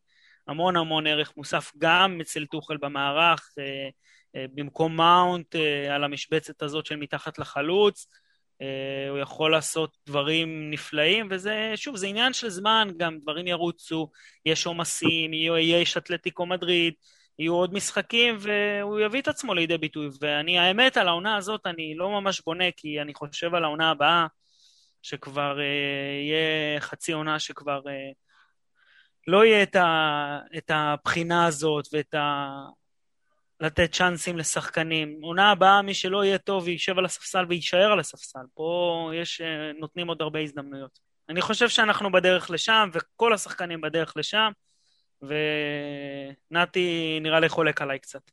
המון 0.49 0.77
המון 0.77 1.07
ערך 1.07 1.33
מוסף 1.37 1.73
גם 1.79 2.21
אצל 2.21 2.47
טוחל 2.47 2.77
במערך, 2.77 3.51
במקום 4.35 4.97
מאונט 4.97 5.55
על 5.91 6.05
המשבצת 6.05 6.63
הזאת 6.63 6.87
של 6.87 6.97
מתחת 6.97 7.39
לחלוץ, 7.39 8.07
הוא 9.11 9.19
יכול 9.19 9.53
לעשות 9.53 9.97
דברים 10.07 10.71
נפלאים, 10.71 11.29
וזה, 11.31 11.73
שוב, 11.77 11.97
זה 11.97 12.07
עניין 12.07 12.33
של 12.33 12.49
זמן, 12.49 12.89
גם 12.97 13.19
דברים 13.19 13.47
ירוצו, 13.47 14.11
יש 14.47 14.67
עומסים, 14.67 15.31
יש 15.61 15.97
אתלטיקו 15.97 16.47
מדריד, 16.47 16.95
יהיו 17.39 17.55
עוד 17.55 17.75
משחקים 17.75 18.37
והוא 18.41 19.01
יביא 19.01 19.21
את 19.21 19.29
עצמו 19.29 19.55
לידי 19.55 19.79
ביטוי. 19.79 20.09
ואני, 20.21 20.59
האמת, 20.59 20.97
על 20.97 21.09
העונה 21.09 21.37
הזאת 21.37 21.67
אני 21.67 21.95
לא 21.97 22.11
ממש 22.11 22.43
בונה, 22.47 22.65
כי 22.77 23.01
אני 23.01 23.15
חושב 23.15 23.55
על 23.55 23.65
העונה 23.65 23.91
הבאה, 23.91 24.27
שכבר 25.03 25.61
אה, 25.61 25.65
יהיה 26.23 26.81
חצי 26.81 27.13
עונה 27.13 27.39
שכבר 27.39 27.81
אה, 27.89 28.11
לא 29.27 29.45
יהיה 29.45 29.63
את, 29.63 29.77
ה, 29.77 30.39
את 30.57 30.71
הבחינה 30.75 31.47
הזאת 31.47 31.85
ואת 31.93 32.15
ה... 32.15 32.49
לתת 33.61 33.93
צ'אנסים 33.93 34.39
לשחקנים. 34.39 35.19
עונה 35.23 35.51
הבאה, 35.51 35.83
מי 35.83 35.95
שלא 35.95 36.25
יהיה 36.25 36.39
טוב 36.39 36.69
יישב 36.69 36.99
על 36.99 37.05
הספסל 37.05 37.45
ויישאר 37.49 37.93
על 37.93 38.01
הספסל. 38.01 38.41
פה 38.55 39.11
יש, 39.15 39.41
אה, 39.41 39.73
נותנים 39.79 40.09
עוד 40.09 40.23
הרבה 40.23 40.41
הזדמנויות. 40.41 40.99
אני 41.29 41.41
חושב 41.41 41.69
שאנחנו 41.69 42.13
בדרך 42.13 42.51
לשם, 42.51 42.91
וכל 42.93 43.33
השחקנים 43.33 43.81
בדרך 43.81 44.13
לשם. 44.17 44.51
ונתי 45.23 47.19
נראה 47.23 47.41
לי 47.41 47.49
חולק 47.49 47.83
עליי 47.83 47.99
קצת. 47.99 48.31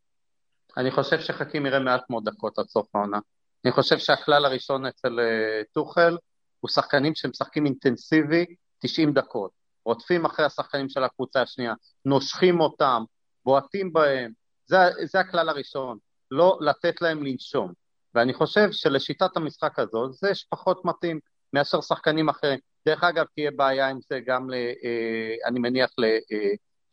אני 0.77 0.91
חושב 0.91 1.19
שחכים 1.19 1.65
יראה 1.65 1.79
מעט 1.79 2.09
מאוד 2.09 2.29
דקות 2.29 2.59
עד 2.59 2.65
סוף 2.65 2.95
העונה. 2.95 3.19
אני 3.65 3.71
חושב 3.71 3.97
שהכלל 3.97 4.45
הראשון 4.45 4.85
אצל 4.85 5.19
uh, 5.19 5.65
טוחל 5.71 6.17
הוא 6.59 6.69
שחקנים 6.69 7.15
שמשחקים 7.15 7.65
אינטנסיבי 7.65 8.45
90 8.79 9.13
דקות. 9.13 9.51
רודפים 9.85 10.25
אחרי 10.25 10.45
השחקנים 10.45 10.89
של 10.89 11.03
הקבוצה 11.03 11.41
השנייה, 11.41 11.73
נושכים 12.05 12.59
אותם, 12.59 13.03
בועטים 13.45 13.93
בהם, 13.93 14.31
זה, 14.65 14.77
זה 15.03 15.19
הכלל 15.19 15.49
הראשון, 15.49 15.97
לא 16.31 16.57
לתת 16.61 17.01
להם 17.01 17.23
לנשום. 17.23 17.73
ואני 18.15 18.33
חושב 18.33 18.71
שלשיטת 18.71 19.37
המשחק 19.37 19.79
הזאת 19.79 20.13
זה 20.13 20.31
פחות 20.49 20.85
מתאים 20.85 21.19
מאשר 21.53 21.81
שחקנים 21.81 22.29
אחרים. 22.29 22.59
דרך 22.85 23.03
אגב, 23.03 23.25
תהיה 23.35 23.51
בעיה 23.51 23.89
עם 23.89 23.99
זה 24.09 24.19
גם, 24.25 24.49
ל, 24.49 24.53
אה, 24.53 25.35
אני 25.45 25.59
מניח, 25.59 25.89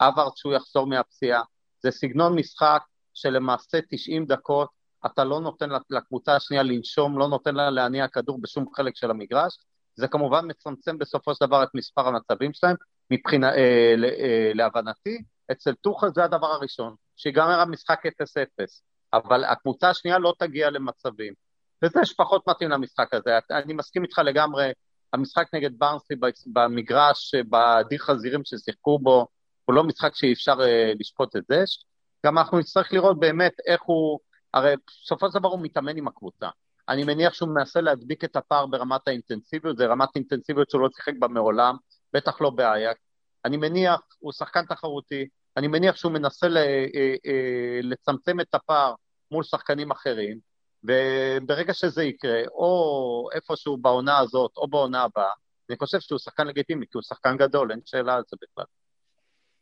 לאברד 0.01 0.33
שהוא 0.37 0.53
יחזור 0.53 0.87
מהפציעה. 0.87 1.43
זה 1.83 1.91
סגנון 1.91 2.35
משחק 2.35 2.83
שלמעשה 3.15 3.79
90 3.91 4.27
דקות 4.27 4.69
אתה 5.07 5.25
לא 5.25 5.41
נותן 5.41 5.69
לקבוצה 5.91 6.37
השנייה 6.37 6.63
לנשום, 6.63 7.19
לא 7.19 7.29
נותן 7.29 7.55
לה 7.55 7.71
להניע 7.71 8.09
כדור 8.09 8.41
בשום 8.41 8.65
חלק 8.75 8.97
של 8.97 9.11
המגרש. 9.11 9.59
זה 9.95 10.09
כמובן 10.09 10.45
מצמצם 10.49 10.99
בסופו 10.99 11.35
של 11.35 11.47
דבר 11.47 11.63
את 11.63 11.69
מספר 11.75 12.09
המצבים 12.09 12.53
שלהם. 12.53 12.77
מבחינה, 13.11 13.55
אה, 13.55 13.95
אה, 14.21 14.51
להבנתי, 14.55 15.23
אצל 15.53 15.75
טוחל 15.75 16.09
זה 16.15 16.25
הדבר 16.25 16.47
הראשון, 16.47 16.95
שיגמר 17.17 17.61
המשחק 17.61 18.07
0-0, 18.07 18.83
אבל 19.13 19.45
הקבוצה 19.45 19.91
השנייה 19.91 20.19
לא 20.19 20.35
תגיע 20.39 20.71
למצבים. 20.71 21.33
וזה 21.85 22.05
שפחות 22.05 22.49
מתאים 22.49 22.71
למשחק 22.71 23.15
הזה. 23.15 23.39
אני 23.51 23.73
מסכים 23.73 24.03
איתך 24.03 24.19
לגמרי, 24.19 24.73
המשחק 25.13 25.47
נגד 25.55 25.79
ברנסי 25.79 26.15
במגרש, 26.47 27.35
בדיר 27.35 27.99
חזירים 27.99 28.41
ששיחקו 28.45 28.99
בו, 28.99 29.27
הוא 29.65 29.75
לא 29.75 29.85
משחק 29.85 30.15
שאי 30.15 30.33
אפשר 30.33 30.61
uh, 30.61 30.97
לשפוט 31.01 31.37
את 31.37 31.43
זה. 31.49 31.65
גם 32.27 32.39
אנחנו 32.39 32.59
נצטרך 32.59 32.93
לראות 32.93 33.21
באמת 33.21 33.53
איך 33.67 33.83
הוא, 33.83 34.19
הרי 34.55 34.75
בסופו 34.87 35.31
של 35.31 35.39
דבר 35.39 35.49
הוא 35.49 35.61
מתאמן 35.63 35.97
עם 35.97 36.09
הקבוצה. 36.09 36.49
אני 36.89 37.05
מניח 37.05 37.35
שהוא 37.35 37.49
מנסה 37.49 37.81
להדביק 37.81 38.25
את 38.25 38.37
הפער 38.37 38.67
ברמת 38.67 39.09
האינטנסיביות, 39.09 39.77
זה 39.77 39.87
רמת 39.87 40.09
אינטנסיביות 40.15 40.71
שהוא 40.71 40.81
לא 40.81 40.89
שיחק 40.97 41.13
בה 41.19 41.29
מעולם, 41.29 41.77
בטח 42.13 42.41
לא 42.41 42.51
באייק. 42.51 42.97
אני 43.45 43.57
מניח, 43.57 44.01
הוא 44.19 44.33
שחקן 44.33 44.67
תחרותי, 44.67 45.29
אני 45.57 45.69
מניח 45.69 45.97
שהוא 45.97 46.13
מנסה 46.13 46.47
אה, 46.47 46.87
אה, 47.27 47.81
לצמצם 47.83 48.41
את 48.41 48.55
הפער 48.55 48.95
מול 49.31 49.45
שחקנים 49.45 49.91
אחרים, 49.91 50.39
וברגע 50.85 51.75
שזה 51.75 52.05
יקרה, 52.05 52.43
או 52.53 53.29
איפשהו 53.35 53.77
בעונה 53.77 54.19
הזאת, 54.19 54.53
או 54.57 54.69
בעונה 54.69 55.03
הבאה, 55.03 55.33
אני 55.71 55.79
חושב 55.79 56.01
שהוא 56.01 56.19
שחקן 56.19 56.47
לגיטימי, 56.47 56.87
כי 56.87 56.93
הוא 56.95 57.03
שחקן 57.03 57.37
גדול, 57.37 57.71
אין 57.71 57.81
שאלה 57.85 58.15
על 58.15 58.23
זה 58.31 58.37
בכלל. 58.43 58.65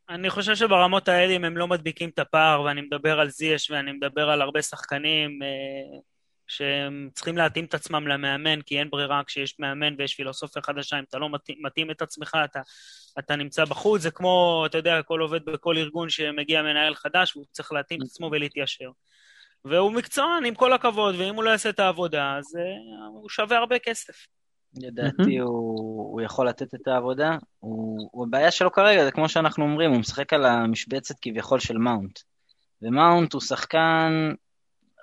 אני 0.09 0.31
חושב 0.31 0.55
שברמות 0.55 1.09
האלה, 1.09 1.37
אם 1.37 1.45
הם 1.45 1.57
לא 1.57 1.69
מדביקים 1.69 2.09
את 2.09 2.19
הפער, 2.19 2.62
ואני 2.62 2.81
מדבר 2.81 3.21
על 3.21 3.29
זייש 3.29 3.71
ואני 3.71 3.93
מדבר 3.93 4.31
על 4.31 4.43
הרבה 4.43 4.62
שחקנים 4.62 5.43
אה, 5.43 5.99
שהם 6.47 7.09
צריכים 7.15 7.37
להתאים 7.37 7.65
את 7.65 7.75
עצמם 7.75 8.09
למאמן, 8.09 8.62
כי 8.62 8.79
אין 8.79 8.91
ברירה 8.91 9.23
כשיש 9.27 9.59
מאמן 9.59 9.95
ויש 9.99 10.15
פילוסופיה 10.15 10.62
חדשה, 10.62 10.99
אם 10.99 11.05
אתה 11.09 11.19
לא 11.19 11.31
מתאים, 11.31 11.59
מתאים 11.62 11.91
את 11.91 12.03
עצמך, 12.03 12.37
אתה, 12.45 12.61
אתה 13.19 13.37
נמצא 13.37 13.65
בחוץ, 13.65 14.03
זה 14.03 14.11
כמו, 14.11 14.62
אתה 14.67 14.79
יודע, 14.79 14.99
הכל 14.99 15.21
עובד 15.21 15.45
בכל 15.45 15.77
ארגון 15.77 16.11
שמגיע 16.11 16.62
מנהל 16.62 16.95
חדש, 16.95 17.37
והוא 17.37 17.47
צריך 17.53 17.73
להתאים 17.73 18.00
את 18.03 18.07
עצמו 18.07 18.29
ולהתיישר. 18.33 18.91
והוא 19.65 19.93
מקצוען, 19.93 20.45
עם 20.45 20.55
כל 20.55 20.73
הכבוד, 20.73 21.15
ואם 21.19 21.35
הוא 21.35 21.45
לא 21.45 21.50
יעשה 21.50 21.69
את 21.69 21.81
העבודה, 21.81 22.37
אז 22.37 22.57
uh, 22.57 22.61
הוא 23.09 23.29
שווה 23.29 23.59
הרבה 23.59 23.79
כסף. 23.79 24.27
לדעתי 24.75 25.38
הוא, 25.38 26.12
הוא 26.12 26.20
יכול 26.20 26.48
לתת 26.48 26.75
את 26.75 26.88
העבודה. 26.88 27.37
הוא, 27.58 28.08
הוא 28.12 28.26
הבעיה 28.26 28.50
שלו 28.50 28.72
כרגע, 28.72 29.04
זה 29.04 29.10
כמו 29.10 29.28
שאנחנו 29.28 29.64
אומרים, 29.64 29.90
הוא 29.90 30.00
משחק 30.00 30.32
על 30.32 30.46
המשבצת 30.46 31.14
כביכול 31.22 31.60
של 31.60 31.78
מאונט. 31.78 32.18
ומאונט 32.82 33.32
הוא 33.32 33.40
שחקן 33.40 34.32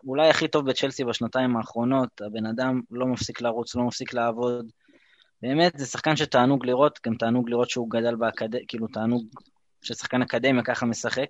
אולי 0.07 0.29
הכי 0.29 0.48
טוב 0.48 0.69
בצ'לסי 0.69 1.03
בשנתיים 1.03 1.57
האחרונות, 1.57 2.22
הבן 2.22 2.45
אדם 2.45 2.81
לא 2.91 3.07
מפסיק 3.07 3.41
לרוץ, 3.41 3.75
לא 3.75 3.84
מפסיק 3.84 4.13
לעבוד. 4.13 4.72
באמת, 5.41 5.77
זה 5.77 5.86
שחקן 5.86 6.15
שתענוג 6.15 6.65
לראות, 6.65 7.00
גם 7.07 7.15
תענוג 7.15 7.50
לראות 7.50 7.69
שהוא 7.69 7.89
גדל 7.89 8.15
באקדמיה, 8.15 8.65
כאילו 8.67 8.88
תענוג 8.88 9.25
ששחקן 9.81 10.22
אקדמיה 10.22 10.63
ככה 10.63 10.86
משחק. 10.86 11.27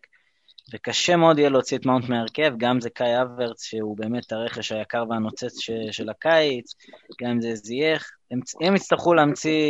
וקשה 0.74 1.16
מאוד 1.16 1.40
יהיה 1.40 1.50
להוציא 1.50 1.78
את 1.78 1.86
מאונט 1.86 2.10
מהרכב, 2.10 2.54
גם 2.58 2.82
זה 2.82 2.90
קאי 2.90 3.22
הברץ, 3.22 3.64
שהוא 3.64 3.98
באמת 3.98 4.32
הרכש 4.32 4.72
היקר 4.72 5.04
והנוצץ 5.10 5.60
ש, 5.60 5.72
של 5.92 6.10
הקיץ, 6.10 6.74
גם 7.22 7.30
אם 7.30 7.42
זה 7.42 7.56
זייח. 7.56 8.12
הם, 8.32 8.40
הם 8.62 8.76
יצטרכו 8.76 9.14
להמציא 9.14 9.62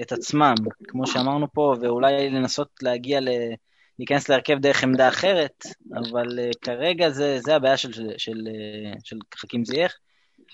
את 0.00 0.12
עצמם, 0.12 0.54
כמו 0.88 1.06
שאמרנו 1.06 1.46
פה, 1.52 1.74
ואולי 1.80 2.30
לנסות 2.30 2.68
להגיע 2.82 3.20
ל... 3.20 3.28
להיכנס 3.98 4.28
להרכב 4.28 4.58
דרך 4.58 4.82
עמדה 4.82 5.08
אחרת, 5.08 5.64
אבל 5.94 6.38
uh, 6.38 6.58
כרגע 6.60 7.10
זה, 7.10 7.38
זה 7.40 7.56
הבעיה 7.56 7.76
של, 7.76 7.92
של, 7.92 8.08
של, 8.18 8.32
uh, 8.32 8.98
של 9.04 9.16
חכים 9.34 9.64
זייח, 9.64 9.92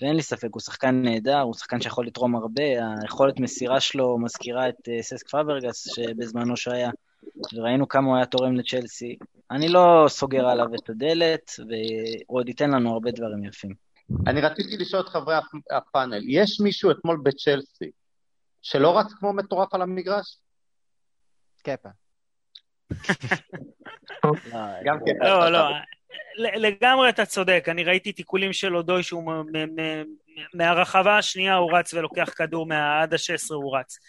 ואין 0.01 0.15
לי 0.15 0.21
ספק, 0.21 0.47
הוא 0.51 0.61
שחקן 0.61 1.01
נהדר, 1.03 1.39
הוא 1.39 1.53
שחקן 1.53 1.81
שיכול 1.81 2.07
לתרום 2.07 2.35
הרבה, 2.35 2.63
היכולת 3.01 3.39
מסירה 3.39 3.79
שלו 3.79 4.17
מזכירה 4.17 4.69
את 4.69 4.75
uh, 4.75 5.01
ססק 5.01 5.29
פאברגס 5.29 5.87
שבזמנו 5.95 6.57
שהיה, 6.57 6.89
וראינו 7.53 7.87
כמה 7.87 8.07
הוא 8.07 8.15
היה 8.15 8.25
תורם 8.25 8.55
לצ'לסי. 8.55 9.15
אני 9.51 9.69
לא 9.69 10.05
סוגר 10.07 10.45
עליו 10.45 10.75
את 10.75 10.89
הדלת, 10.89 11.51
והוא 11.59 12.39
עוד 12.39 12.47
ייתן 12.47 12.71
לנו 12.71 12.93
הרבה 12.93 13.11
דברים 13.11 13.43
יפים. 13.43 13.73
אני 14.27 14.41
רציתי 14.41 14.77
לשאול 14.77 15.01
את 15.01 15.09
חברי 15.09 15.35
הפאנל, 15.71 16.21
יש 16.27 16.59
מישהו 16.59 16.91
אתמול 16.91 17.21
בצ'לסי 17.23 17.91
שלא 18.61 18.99
רץ 18.99 19.13
כמו 19.19 19.33
מטורף 19.33 19.73
על 19.73 19.81
המגרש? 19.81 20.37
קפה. 21.63 21.89
גם 24.85 24.99
כן. 25.05 25.13
לא, 25.21 25.51
לא, 25.51 25.69
לגמרי 26.37 27.09
אתה 27.09 27.25
צודק, 27.25 27.65
אני 27.67 27.83
ראיתי 27.83 28.11
תיקולים 28.11 28.53
של 28.53 28.75
אודוי 28.75 29.03
שהוא 29.03 29.33
מהרחבה 30.53 31.17
השנייה 31.17 31.55
הוא 31.55 31.77
רץ 31.77 31.93
ולוקח 31.93 32.29
כדור 32.35 32.67
עד 32.73 33.13
ה-16 33.13 33.53
הוא 33.53 33.77
רץ. 33.77 33.99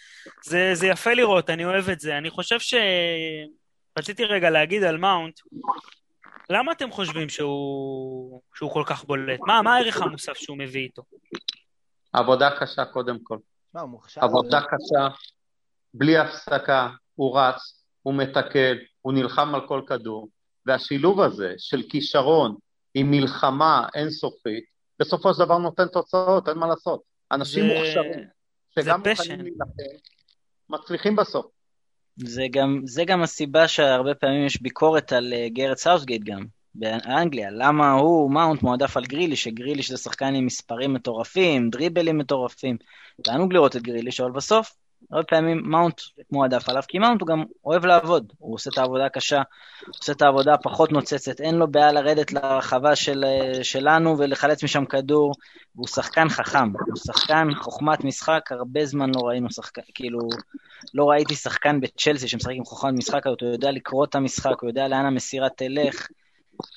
זה, 0.44 0.70
זה 0.74 0.86
יפה 0.86 1.14
לראות, 1.14 1.50
אני 1.50 1.64
אוהב 1.64 1.88
את 1.88 2.00
זה. 2.00 2.18
אני 2.18 2.30
חושב 2.30 2.60
ש... 2.60 2.74
רציתי 3.98 4.24
רגע 4.24 4.50
להגיד 4.50 4.82
על 4.82 4.96
מאונט, 4.96 5.40
למה 6.50 6.72
אתם 6.72 6.90
חושבים 6.90 7.28
שהוא, 7.28 8.40
שהוא 8.54 8.70
כל 8.72 8.84
כך 8.86 9.04
בולט? 9.04 9.40
מה, 9.46 9.62
מה 9.62 9.76
הערך 9.76 10.02
המוסף 10.02 10.36
שהוא 10.36 10.58
מביא 10.58 10.80
איתו? 10.80 11.02
עבודה 12.12 12.50
קשה 12.60 12.84
קודם 12.84 13.18
כל. 13.22 13.38
מה, 13.74 13.80
הוא 13.80 13.90
מוכשר. 13.90 14.24
עבודה 14.24 14.60
קשה, 14.60 15.08
בלי 15.94 16.18
הפסקה, 16.18 16.88
הוא 17.14 17.38
רץ, 17.38 17.84
הוא 18.02 18.14
מתקל, 18.14 18.78
הוא 19.02 19.12
נלחם 19.12 19.54
על 19.54 19.68
כל 19.68 19.82
כדור, 19.86 20.28
והשילוב 20.66 21.20
הזה 21.20 21.54
של 21.58 21.82
כישרון 21.90 22.56
עם 22.94 23.10
מלחמה 23.10 23.88
אינסופית, 23.94 24.64
בסופו 24.98 25.34
של 25.34 25.44
דבר 25.44 25.58
נותן 25.58 25.88
תוצאות, 25.88 26.48
אין 26.48 26.58
מה 26.58 26.66
לעשות. 26.66 27.02
אנשים 27.32 27.64
זה... 27.68 27.74
מוכשרים, 27.74 28.26
שגם 28.74 29.00
מוכנים 29.00 29.40
להילחם, 29.40 29.70
מצליחים 30.68 31.16
בסוף. 31.16 31.46
זה 32.24 32.46
גם, 32.50 32.80
זה 32.84 33.04
גם 33.04 33.22
הסיבה 33.22 33.68
שהרבה 33.68 34.14
פעמים 34.14 34.46
יש 34.46 34.62
ביקורת 34.62 35.12
על 35.12 35.32
uh, 35.32 35.54
גארת' 35.54 35.76
סאות'גייט 35.76 36.22
גם, 36.24 36.44
באנגליה. 36.74 37.50
למה 37.50 37.92
הוא, 37.92 38.30
מאונט, 38.30 38.62
מועדף 38.62 38.96
על 38.96 39.04
גריליש, 39.04 39.44
שגריליש 39.44 39.90
זה 39.90 39.96
שחקן 39.96 40.34
עם 40.34 40.46
מספרים 40.46 40.94
מטורפים, 40.94 41.70
דריבלים 41.70 42.18
מטורפים. 42.18 42.76
תענוג 43.22 43.52
לראות 43.52 43.76
את 43.76 43.82
גריליש, 43.82 44.20
אבל 44.20 44.30
בסוף 44.30 44.72
הרבה 45.10 45.22
פעמים 45.22 45.62
מאונט 45.64 46.00
מועדף 46.32 46.68
עליו, 46.68 46.82
כי 46.88 46.98
מאונט 46.98 47.20
הוא 47.20 47.28
גם 47.28 47.44
אוהב 47.64 47.84
לעבוד, 47.86 48.32
הוא 48.38 48.54
עושה 48.54 48.70
את 48.70 48.78
העבודה 48.78 49.06
הקשה, 49.06 49.42
הוא 49.86 49.94
עושה 50.00 50.12
את 50.12 50.22
העבודה 50.22 50.54
הפחות 50.54 50.92
נוצצת, 50.92 51.40
אין 51.40 51.54
לו 51.54 51.68
בעיה 51.68 51.92
לרדת 51.92 52.32
לרחבה 52.32 52.96
של, 52.96 53.24
שלנו 53.62 54.18
ולחלץ 54.18 54.64
משם 54.64 54.84
כדור, 54.84 55.34
והוא 55.74 55.88
שחקן 55.88 56.28
חכם, 56.28 56.72
הוא 56.86 56.96
שחקן 56.96 57.48
חוכמת 57.54 58.04
משחק, 58.04 58.40
הרבה 58.50 58.86
זמן 58.86 59.10
לא 59.16 59.20
ראינו 59.20 59.50
שחקן, 59.50 59.82
כאילו, 59.94 60.18
לא 60.94 61.10
ראיתי 61.10 61.34
שחקן 61.34 61.80
בצ'לסי 61.80 62.28
שמשחק 62.28 62.52
עם 62.54 62.64
חוכמת 62.64 62.94
משחק, 62.94 63.26
הוא 63.26 63.36
יודע 63.52 63.70
לקרוא 63.70 64.04
את 64.04 64.14
המשחק, 64.14 64.60
הוא 64.60 64.70
יודע 64.70 64.88
לאן 64.88 65.04
המסירה 65.04 65.48
תלך, 65.48 66.08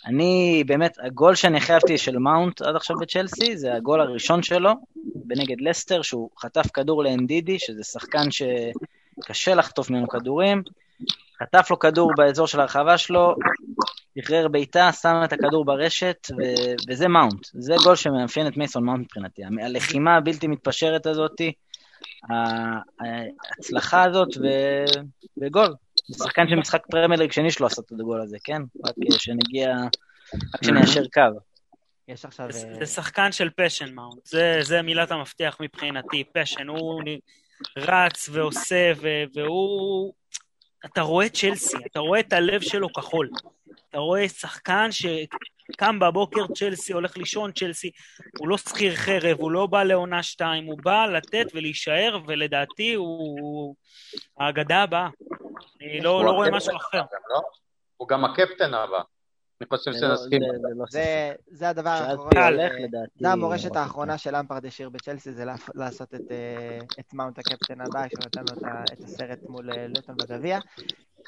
אני 0.06 0.64
באמת, 0.68 0.98
הגול 1.02 1.36
שאני 1.36 1.62
חיבבתי 1.62 1.98
של 1.98 2.18
מאונט 2.18 2.62
עד 2.62 2.76
עכשיו 2.76 2.96
בצ'לסי, 3.02 3.58
זה 3.58 3.74
הגול 3.74 4.02
הראשון 4.02 4.44
שלו 4.44 4.72
נגד 5.16 5.62
לסטר, 5.62 6.02
שהוא 6.02 6.30
חטף 6.40 6.72
כדור 6.74 7.04
לנדידי, 7.04 7.60
שזה 7.60 7.84
שחקן 7.84 8.28
שקשה 8.32 9.56
לחטוף 9.56 9.90
ממנו 9.90 10.08
כדורים, 10.08 10.64
חטף 11.44 11.68
לו 11.72 11.80
כדור 11.80 12.12
באזור 12.18 12.48
של 12.48 12.60
הרחבה 12.60 12.98
שלו, 12.98 13.36
שחרר 14.20 14.48
בעיטה, 14.48 14.92
שם 14.92 15.22
את 15.24 15.34
הכדור 15.34 15.66
ברשת, 15.66 16.28
ו- 16.32 16.74
וזה 16.90 17.08
מאונט. 17.08 17.48
זה 17.54 17.76
גול 17.84 17.96
שמאפיין 17.96 18.48
את 18.48 18.58
מייסון 18.58 18.84
מאונט 18.84 19.06
מבחינתי. 19.06 19.42
הלחימה 19.62 20.16
הבלתי 20.16 20.48
מתפשרת 20.48 21.06
הזאתי, 21.06 21.52
ההצלחה 22.30 24.04
הזאת 24.04 24.30
ו- 24.42 25.02
וגול. 25.42 25.74
זה 26.08 26.24
שחקן 26.24 26.50
של 26.50 26.56
משחק 26.56 26.86
פרמייר 26.86 27.32
שני 27.32 27.52
שלו 27.52 27.68
עשה 27.68 27.82
את 27.82 27.92
הגול 28.00 28.22
הזה, 28.22 28.38
כן? 28.44 28.62
רק 28.86 28.94
שנגיע, 29.18 29.76
רק 30.56 30.64
שניישר 30.64 31.04
קו. 31.14 31.40
יש 32.08 32.26
עכשיו... 32.26 32.52
זה, 32.52 32.68
אה, 32.68 32.76
זה 32.80 32.86
שחקן 32.86 33.32
של 33.32 33.50
passion 33.50 33.94
מאונט, 33.94 34.26
זה, 34.26 34.60
זה 34.62 34.82
מילת 34.82 35.12
המפתח 35.12 35.58
מבחינתי, 35.60 36.24
passion, 36.34 36.68
הוא 36.68 37.02
רץ 37.78 38.30
ועושה, 38.32 38.92
ו, 39.02 39.08
והוא... 39.36 40.14
אתה 40.86 41.02
רואה 41.02 41.30
צ'לסי, 41.30 41.78
אתה 41.92 42.00
רואה 42.00 42.20
את 42.20 42.34
הלב 42.34 42.62
שלו 42.62 42.94
כחול. 42.94 43.30
אתה 43.90 43.98
רואה 43.98 44.30
שחקן 44.30 44.90
שקם 44.92 46.00
בבוקר 46.00 46.48
צ'לסי, 46.56 46.94
הולך 46.94 47.18
לישון 47.18 47.52
צ'לסי, 47.52 47.92
הוא 48.40 48.48
לא 48.48 48.58
שכיר 48.58 48.96
חרב, 48.96 49.38
הוא 49.40 49.52
לא 49.52 49.66
בא 49.66 49.84
לעונה 49.84 50.24
שתיים, 50.24 50.66
הוא 50.66 50.78
בא 50.84 51.06
לתת 51.06 51.46
ולהישאר, 51.54 52.20
ולדעתי 52.28 52.94
הוא 52.94 53.76
האגדה 54.40 54.84
הבאה. 54.84 55.10
אני 55.84 56.02
לא, 56.02 56.26
לא 56.26 56.32
רואה 56.32 56.52
משהו 56.52 56.76
אחר. 56.78 57.02
לא? 57.30 57.42
הוא 57.98 58.08
גם 58.08 58.26
הקפטן 58.26 58.74
הבא. 58.74 59.02
אני 59.62 59.68
חושב 59.78 59.92
לא- 59.92 59.98
שנסכים. 59.98 60.42
זה- 60.42 60.68
לא 60.76 60.86
זה, 61.52 61.70
הדבר 61.70 61.90
האחרון. 61.90 62.30
אה. 62.38 62.58
זה 63.20 63.30
המורשת 63.32 63.76
האחרונה. 63.76 64.18
של 64.18 64.38
למפרד 64.38 64.66
השאיר 64.66 64.90
בצ'לסי, 64.90 65.32
זה 65.34 65.46
לעשות 65.76 66.14
את, 66.16 66.22
אה, 66.32 66.80
את 67.00 67.14
מאונט 67.14 67.40
הקפטן 67.40 67.82
הבא, 67.82 68.06
שנותן 68.10 68.42
לו 68.42 68.62
את 68.94 69.04
הסרט 69.04 69.40
מול 69.50 69.72
אה, 69.72 69.88
לוטון 69.88 70.16
בגביע. 70.18 70.60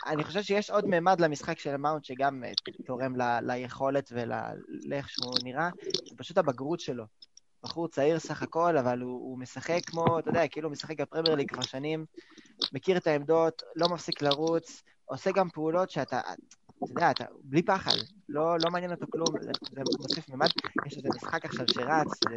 אני 0.05 0.23
חושב 0.23 0.41
שיש 0.41 0.69
עוד 0.71 0.85
ממד 0.87 1.21
למשחק 1.21 1.59
של 1.59 1.77
מאונט 1.77 2.03
שגם 2.05 2.43
תורם 2.85 3.15
ל- 3.21 3.39
ליכולת 3.51 4.09
ולאיך 4.11 5.09
שהוא 5.09 5.33
נראה, 5.43 5.69
זה 6.09 6.15
פשוט 6.17 6.37
הבגרות 6.37 6.79
שלו. 6.79 7.03
בחור 7.65 7.87
צעיר 7.87 8.19
סך 8.19 8.43
הכל, 8.43 8.77
אבל 8.77 9.01
הוא, 9.01 9.11
הוא 9.11 9.39
משחק 9.39 9.79
כמו, 9.85 10.19
אתה 10.19 10.29
יודע, 10.29 10.47
כאילו 10.47 10.67
הוא 10.67 10.71
משחק 10.71 11.01
בפרמייר 11.01 11.35
ליג 11.35 11.51
כבר 11.51 11.61
שנים, 11.61 12.05
מכיר 12.73 12.97
את 12.97 13.07
העמדות, 13.07 13.61
לא 13.75 13.89
מפסיק 13.89 14.21
לרוץ, 14.21 14.83
עושה 15.05 15.31
גם 15.31 15.49
פעולות 15.49 15.89
שאתה, 15.89 16.19
אתה 16.19 16.91
יודע, 16.91 17.11
אתה, 17.11 17.25
בלי 17.43 17.63
פחד, 17.63 17.95
לא, 18.29 18.57
לא 18.63 18.71
מעניין 18.71 18.91
אותו 18.91 19.05
כלום, 19.09 19.27
זה, 19.41 19.51
זה 19.71 19.81
מוסיף 19.99 20.29
ממד. 20.29 20.47
יש 20.87 20.97
איזה 20.97 21.09
משחק 21.15 21.45
עכשיו 21.45 21.65
שרץ, 21.67 22.07
ו... 22.29 22.33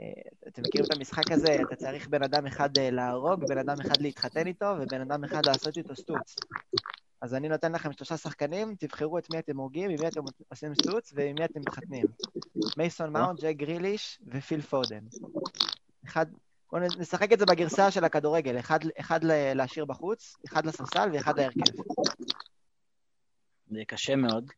אה, 0.00 0.22
אתם 0.48 0.62
מכירים 0.62 0.86
את 0.86 0.96
המשחק 0.96 1.30
הזה? 1.30 1.56
אתה 1.66 1.76
צריך 1.76 2.08
בן 2.08 2.22
אדם 2.22 2.46
אחד 2.46 2.78
אה, 2.78 2.90
להרוג, 2.90 3.44
בן 3.48 3.58
אדם 3.58 3.76
אחד 3.80 4.02
להתחתן 4.02 4.46
איתו, 4.46 4.74
ובן 4.80 5.00
אדם 5.00 5.24
אחד 5.24 5.46
לעשות 5.46 5.76
איתו 5.76 5.96
סטוץ. 5.96 6.34
אז 7.22 7.34
אני 7.34 7.48
נותן 7.48 7.72
לכם 7.72 7.92
שלושה 7.92 8.16
שחקנים, 8.16 8.74
תבחרו 8.78 9.18
את 9.18 9.30
מי 9.30 9.38
אתם 9.38 9.56
הורגים, 9.56 9.90
עם 9.90 9.96
מי 10.00 10.08
אתם 10.08 10.20
עושים 10.48 10.74
סטוץ, 10.74 11.12
ועם 11.14 11.34
מי 11.38 11.44
אתם 11.44 11.60
מתחתנים. 11.60 12.06
מייסון 12.76 13.12
מאונט, 13.12 13.40
ג'ק 13.40 13.56
גריליש 13.56 14.18
ופיל 14.26 14.60
פודן. 14.60 15.04
אחד, 16.04 16.26
בואו 16.72 16.82
נשחק 16.98 17.32
את 17.32 17.38
זה 17.38 17.46
בגרסה 17.46 17.90
של 17.90 18.04
הכדורגל, 18.04 18.58
אחד, 18.58 18.78
אחד 19.00 19.20
להשאיר 19.24 19.84
בחוץ, 19.84 20.36
אחד 20.46 20.66
לספסל 20.66 21.08
ואחד 21.12 21.38
להרכב. 21.38 21.60
זה 23.70 23.82
קשה 23.86 24.16
מאוד. 24.16 24.50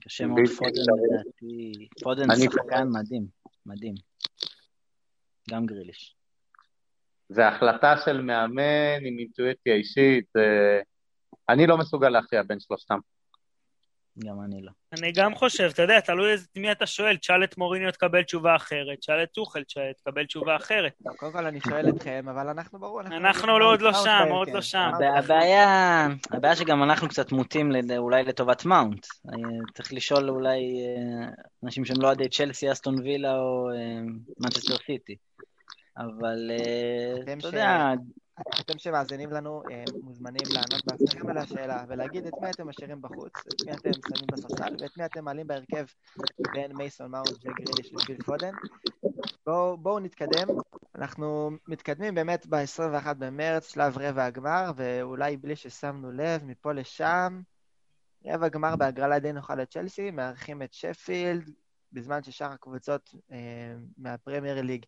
קשה 0.00 0.26
מאוד. 0.26 0.40
פודן. 0.58 0.82
לדעתי... 1.12 1.88
פודן 2.02 2.24
שחקן 2.44 2.88
מדהים. 2.92 3.26
מדהים. 3.66 3.94
גם 5.50 5.66
גריליש. 5.66 6.16
זה 7.28 7.48
החלטה 7.48 7.94
של 8.04 8.20
מאמן 8.20 9.04
עם 9.06 9.18
אינטואיציה 9.18 9.74
אישית. 9.74 10.26
אני 11.48 11.66
לא 11.66 11.78
מסוגל 11.78 12.08
להכריע 12.08 12.42
בין 12.42 12.60
שלושתם. 12.60 12.98
גם 14.18 14.40
אני 14.44 14.62
לא. 14.62 14.70
אני 14.92 15.12
גם 15.12 15.34
חושב, 15.34 15.70
אתה 15.72 15.82
יודע, 15.82 16.00
תלוי 16.00 16.34
את 16.34 16.40
מי 16.56 16.72
אתה 16.72 16.86
שואל, 16.86 17.16
תשאל 17.16 17.44
את 17.44 17.58
מוריניו 17.58 17.92
תקבל 17.92 18.22
תשובה 18.22 18.56
אחרת, 18.56 18.98
תשאל 18.98 19.22
את 19.22 19.28
טוחל 19.32 19.62
תקבל 19.96 20.26
תשובה 20.26 20.56
אחרת. 20.56 20.92
טוב, 21.04 21.16
קודם 21.16 21.32
כל 21.32 21.46
אני 21.46 21.60
שואל 21.60 21.88
אתכם, 21.88 22.26
אבל 22.28 22.48
אנחנו 22.48 22.78
ברור, 22.78 23.00
אנחנו 23.00 23.48
יודעים 23.48 23.60
לא 23.60 23.72
עוד 23.72 23.82
לא 23.82 23.90
מאונט 23.90 24.04
שם, 24.04 24.08
בהרכב. 24.08 24.32
עוד 24.32 24.48
לא 24.48 24.60
שם. 24.60 24.90
הבעיה, 25.18 26.06
הבעיה 26.30 26.56
שגם 26.56 26.82
אנחנו 26.82 27.08
קצת 27.08 27.32
מוטים 27.32 27.72
אולי 27.98 28.24
לטובת 28.24 28.64
מאונט. 28.64 29.06
אה, 29.28 29.34
צריך 29.74 29.92
לשאול 29.92 30.30
אולי 30.30 30.58
אה, 30.58 31.28
אנשים 31.64 31.84
שהם 31.84 32.00
לא 32.00 32.06
אוהדי 32.06 32.28
צ'לסי, 32.28 32.72
אסטון 32.72 33.00
וילה 33.00 33.36
או 33.36 33.68
מנצ'סטר 34.40 34.76
סיטי. 34.86 35.16
אבל 35.96 36.50
אה, 36.50 37.14
אתם 37.22 37.38
אתה 37.38 37.50
ש- 37.50 37.52
יודע, 37.52 37.92
אתם 38.60 38.78
שמאזינים 38.78 39.30
לנו 39.30 39.62
אה, 39.70 39.84
מוזמנים 40.02 40.42
לענות 40.54 40.86
בעצמכם 40.86 41.28
על 41.30 41.38
השאלה 41.38 41.84
ולהגיד 41.88 42.26
את 42.26 42.32
מי 42.40 42.50
אתם 42.50 42.68
משאירים 42.68 43.02
בחוץ, 43.02 43.32
את 43.36 43.66
מי 43.66 43.72
אתם 43.72 43.90
שמים 43.92 44.26
בספסל 44.32 44.76
ואת 44.80 44.96
מי 44.96 45.04
אתם 45.04 45.24
מעלים 45.24 45.46
בהרכב 45.46 45.84
בין 46.52 46.76
מייסון 46.76 47.10
מאונט 47.10 47.28
וגריליש 47.44 47.92
ופיל 47.94 48.22
פודן. 48.22 48.52
בואו 49.46 49.76
בואו 49.76 49.98
נתקדם. 50.00 50.48
אנחנו 50.94 51.50
מתקדמים 51.68 52.14
באמת 52.14 52.46
ב-21 52.46 53.14
במרץ, 53.18 53.72
שלב 53.74 53.98
רבע 53.98 54.24
הגמר, 54.24 54.70
ואולי 54.76 55.36
בלי 55.36 55.56
ששמנו 55.56 56.12
לב, 56.12 56.44
מפה 56.44 56.72
לשם, 56.72 57.40
רבע 58.26 58.48
גמר 58.48 58.76
בהגרלה 58.76 59.18
די 59.18 59.32
נוחה 59.32 59.54
לצ'לסי, 59.54 60.10
מארחים 60.10 60.62
את 60.62 60.72
שפילד, 60.72 61.50
בזמן 61.92 62.22
ששאר 62.22 62.52
הקבוצות 62.52 63.14
אה, 63.32 63.36
מהפרמייר 63.98 64.62
ליג 64.62 64.84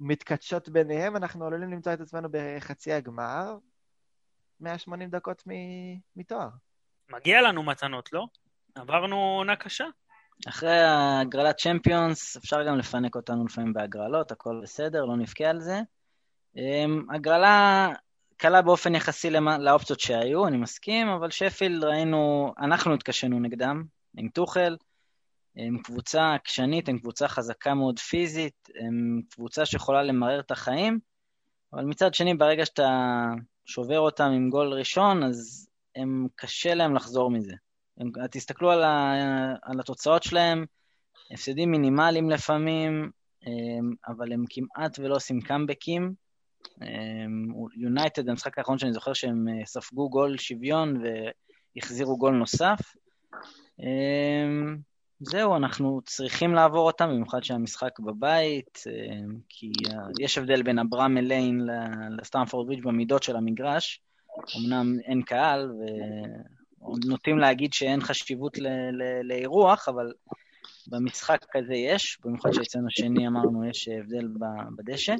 מתכתשות 0.00 0.68
ביניהם, 0.68 1.16
אנחנו 1.16 1.46
עלולים 1.46 1.70
למצוא 1.72 1.92
את 1.92 2.00
עצמנו 2.00 2.28
בחצי 2.32 2.92
הגמר, 2.92 3.56
180 4.60 5.10
דקות 5.10 5.42
מ- 5.46 5.98
מתואר. 6.16 6.48
מגיע 7.10 7.42
לנו 7.42 7.62
מתנות, 7.62 8.12
לא? 8.12 8.26
עברנו 8.74 9.16
עונה 9.16 9.56
קשה. 9.56 9.84
אחרי 10.48 10.78
הגרלת 10.86 11.56
צ'מפיונס 11.56 12.36
אפשר 12.36 12.66
גם 12.66 12.78
לפנק 12.78 13.16
אותנו 13.16 13.44
לפעמים 13.46 13.72
בהגרלות, 13.72 14.32
הכל 14.32 14.60
בסדר, 14.62 15.04
לא 15.04 15.16
נבכה 15.16 15.44
על 15.44 15.60
זה. 15.60 15.80
אמ, 16.56 17.06
הגרלה 17.14 17.88
קלה 18.36 18.62
באופן 18.62 18.94
יחסי 18.94 19.30
למה- 19.30 19.58
לאופציות 19.58 20.00
שהיו, 20.00 20.46
אני 20.46 20.56
מסכים, 20.56 21.08
אבל 21.08 21.30
שפילד 21.30 21.84
ראינו, 21.84 22.54
אנחנו 22.58 22.94
התקשינו 22.94 23.40
נגדם, 23.40 23.84
עם 24.16 24.28
טוחל. 24.28 24.76
הם 25.58 25.78
קבוצה 25.78 26.34
עקשנית, 26.34 26.88
הם 26.88 26.98
קבוצה 26.98 27.28
חזקה 27.28 27.74
מאוד 27.74 27.98
פיזית, 27.98 28.68
הם 28.80 29.20
קבוצה 29.30 29.66
שיכולה 29.66 30.02
למרר 30.02 30.40
את 30.40 30.50
החיים, 30.50 30.98
אבל 31.72 31.84
מצד 31.84 32.14
שני, 32.14 32.34
ברגע 32.34 32.66
שאתה 32.66 33.24
שובר 33.66 34.00
אותם 34.00 34.30
עם 34.30 34.50
גול 34.50 34.72
ראשון, 34.72 35.22
אז 35.22 35.68
הם 35.96 36.26
קשה 36.36 36.74
להם 36.74 36.94
לחזור 36.94 37.30
מזה. 37.30 37.54
הם, 37.98 38.10
תסתכלו 38.30 38.70
על, 38.70 38.82
ה, 38.82 39.14
על 39.62 39.80
התוצאות 39.80 40.22
שלהם, 40.22 40.64
הפסדים 41.30 41.70
מינימליים 41.70 42.30
לפעמים, 42.30 43.10
אבל 44.08 44.32
הם 44.32 44.44
כמעט 44.50 44.98
ולא 44.98 45.16
עושים 45.16 45.40
קאמבקים. 45.40 46.14
יונייטד, 47.76 48.28
המשחק 48.28 48.58
האחרון 48.58 48.78
שאני 48.78 48.92
זוכר 48.92 49.12
שהם 49.12 49.48
אה, 49.48 49.66
ספגו 49.66 50.10
גול 50.10 50.38
שוויון 50.38 51.02
והחזירו 51.76 52.18
גול 52.18 52.34
נוסף. 52.34 52.78
אמ, 53.80 54.76
זהו, 55.20 55.56
אנחנו 55.56 56.00
צריכים 56.04 56.54
לעבור 56.54 56.86
אותם, 56.86 57.08
במיוחד 57.08 57.44
שהמשחק 57.44 58.00
בבית, 58.00 58.82
אמ, 58.86 59.38
כי 59.48 59.72
אה, 59.90 59.98
יש 60.20 60.38
הבדל 60.38 60.62
בין 60.62 60.78
אברהם 60.78 61.18
אליין 61.18 61.68
לסטמפורד 62.18 62.66
ברידג' 62.66 62.84
במידות 62.84 63.22
של 63.22 63.36
המגרש. 63.36 64.00
אמנם 64.56 64.98
אין 65.04 65.22
קהל, 65.22 65.72
ונוטים 66.82 67.38
להגיד 67.38 67.72
שאין 67.72 68.00
חשיבות 68.00 68.58
לאירוח, 69.24 69.88
אבל 69.88 70.12
במשחק 70.86 71.44
כזה 71.50 71.74
יש, 71.74 72.18
במיוחד 72.24 72.52
שאצלנו 72.52 72.86
שני 72.90 73.26
אמרנו 73.26 73.64
יש 73.64 73.88
הבדל 73.88 74.28
בדשא. 74.76 75.14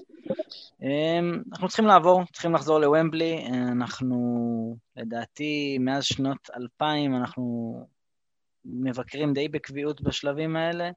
אמ, 0.82 1.42
אנחנו 1.52 1.68
צריכים 1.68 1.86
לעבור, 1.86 2.22
צריכים 2.32 2.54
לחזור 2.54 2.78
לוומבלי, 2.78 3.46
אנחנו 3.72 4.76
לדעתי 4.96 5.78
מאז 5.80 6.04
שנות 6.04 6.50
2000 6.56 7.16
אנחנו 7.16 7.74
מבקרים 8.64 9.32
די 9.32 9.48
בקביעות 9.48 10.00
בשלבים 10.00 10.56
האלה, 10.56 10.90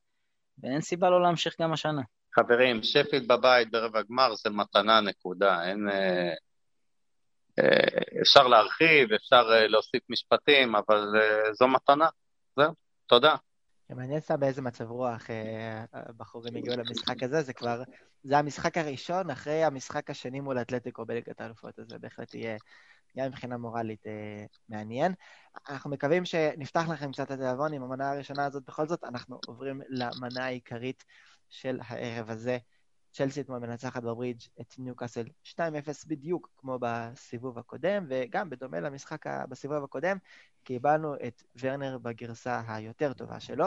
ואין 0.64 0.82
סיבה 0.82 1.10
לא 1.10 1.22
להמשיך 1.22 1.56
גם 1.62 1.74
השנה. 1.74 2.02
חברים, 2.36 2.84
שפילד 2.84 3.28
בבית 3.28 3.72
ברבע 3.72 4.02
גמר 4.02 4.36
זה 4.36 4.50
מתנה, 4.50 5.02
נקודה. 5.02 5.70
אין... 5.70 5.90
אה, 5.90 6.34
אה, 7.60 8.22
אפשר 8.22 8.48
להרחיב, 8.48 9.14
אפשר 9.14 9.44
אה, 9.52 9.68
להוסיף 9.68 10.04
משפטים, 10.10 10.76
אבל 10.76 11.08
אה, 11.22 11.54
זו 11.54 11.68
מתנה. 11.68 12.08
זהו, 12.56 12.74
תודה. 13.06 13.36
מעניין 13.90 14.20
סתם 14.20 14.40
באיזה 14.40 14.62
מצב 14.62 14.92
רוח 14.92 15.24
הבחורים 15.94 16.56
הגיעו 16.56 16.78
למשחק 16.78 17.24
הזה, 17.24 17.42
זה 17.42 17.54
כבר, 17.54 17.84
זה 18.24 18.38
המשחק 18.38 18.78
הראשון 18.78 19.30
אחרי 19.30 19.64
המשחק 19.64 20.10
השני 20.10 20.40
מול 20.40 20.62
אתלטיקו 20.62 21.06
בליגת 21.06 21.42
האלופות, 21.42 21.80
אז 21.80 21.86
זה 21.90 22.00
בהחלט 22.00 22.36
יהיה, 22.36 22.58
גם 23.18 23.28
מבחינה 23.28 23.58
מורלית, 23.58 24.08
אה, 24.08 24.46
מעניין. 24.70 25.14
אנחנו 25.70 25.90
מקווים 25.90 26.26
שנפתח 26.26 26.84
לכם 26.90 27.12
קצת 27.12 27.24
את 27.24 27.32
התיאבון 27.32 27.74
עם 27.74 27.84
המנה 27.84 28.12
הראשונה 28.12 28.46
הזאת. 28.46 28.64
בכל 28.66 28.88
זאת, 28.88 29.04
אנחנו 29.04 29.40
עוברים 29.48 29.82
למנה 29.90 30.46
העיקרית 30.46 31.06
של 31.50 31.80
הערב 31.88 32.30
הזה. 32.30 32.58
צ'לסי 33.12 33.42
אתמול 33.42 33.60
מנצחת 33.60 34.04
בברידג' 34.04 34.42
את 34.62 34.76
ניוקאסל 34.78 35.26
2-0 35.44 35.58
בדיוק 36.08 36.50
כמו 36.58 36.78
בסיבוב 36.82 37.60
הקודם, 37.60 38.06
וגם 38.10 38.50
בדומה 38.50 38.80
למשחק 38.80 39.26
בסיבוב 39.50 39.84
הקודם, 39.84 40.18
קיבלנו 40.64 41.16
את 41.28 41.44
ורנר 41.62 41.98
בגרסה 41.98 42.62
היותר 42.68 43.14
טובה 43.14 43.40
שלו. 43.40 43.66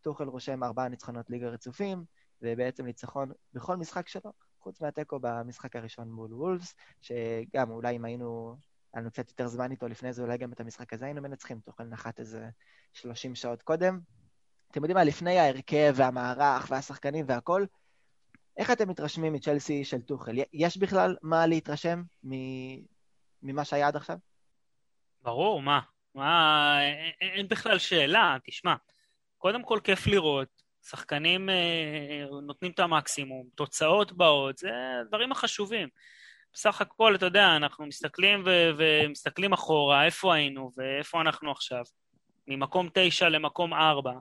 טוחל 0.00 0.28
רושם 0.28 0.64
ארבעה 0.64 0.88
ניצחונות 0.88 1.30
ליגה 1.30 1.48
רצופים, 1.48 2.04
ובעצם 2.42 2.84
ניצחון 2.84 3.32
בכל 3.54 3.76
משחק 3.76 4.08
שלו, 4.08 4.32
חוץ 4.60 4.80
מהתיקו 4.80 5.18
במשחק 5.20 5.76
הראשון 5.76 6.10
מול 6.10 6.34
וולפס, 6.34 6.74
שגם 7.00 7.70
אולי 7.70 7.96
אם 7.96 8.04
היינו, 8.04 8.56
היה 8.96 9.00
לנו 9.00 9.10
קצת 9.10 9.28
יותר 9.28 9.46
זמן 9.46 9.70
איתו 9.70 9.88
לפני 9.88 10.12
זה, 10.12 10.22
אולי 10.22 10.38
גם 10.38 10.52
את 10.52 10.60
המשחק 10.60 10.92
הזה 10.92 11.04
היינו 11.04 11.22
מנצחים, 11.22 11.60
טוחל 11.60 11.84
נחת 11.84 12.20
איזה 12.20 12.48
30 12.92 13.34
שעות 13.34 13.62
קודם. 13.62 14.00
אתם 14.70 14.80
יודעים 14.80 14.96
מה, 14.96 15.04
לפני 15.04 15.38
ההרכב 15.38 15.94
והמערך 15.96 16.66
והשחקנים 16.70 17.24
והכל, 17.28 17.64
איך 18.56 18.70
אתם 18.70 18.88
מתרשמים 18.88 19.32
מצ'לסי 19.32 19.84
של 19.84 20.02
טוחל? 20.02 20.32
יש 20.52 20.76
בכלל 20.76 21.16
מה 21.22 21.46
להתרשם 21.46 22.02
ממה 23.42 23.64
שהיה 23.64 23.88
עד 23.88 23.96
עכשיו? 23.96 24.16
ברור, 25.22 25.62
מה? 25.62 25.80
מה, 26.14 26.78
אין 27.20 27.48
בכלל 27.48 27.78
שאלה, 27.78 28.36
תשמע. 28.44 28.74
קודם 29.38 29.62
כל 29.62 29.80
כיף 29.84 30.06
לראות, 30.06 30.62
שחקנים 30.82 31.50
אה, 31.50 32.24
נותנים 32.42 32.72
את 32.72 32.78
המקסימום, 32.78 33.46
תוצאות 33.54 34.12
באות, 34.12 34.58
זה 34.58 34.70
הדברים 35.00 35.32
החשובים. 35.32 35.88
בסך 36.56 36.80
הכל, 36.80 37.14
אתה 37.14 37.26
יודע, 37.26 37.56
אנחנו 37.56 37.86
מסתכלים 37.86 38.42
ו- 38.46 38.70
ומסתכלים 38.76 39.52
אחורה, 39.52 40.04
איפה 40.04 40.34
היינו 40.34 40.70
ואיפה 40.76 41.20
אנחנו 41.20 41.50
עכשיו. 41.50 41.84
ממקום 42.46 42.88
תשע 42.94 43.28
למקום 43.28 43.74
ארבע, 43.74 44.12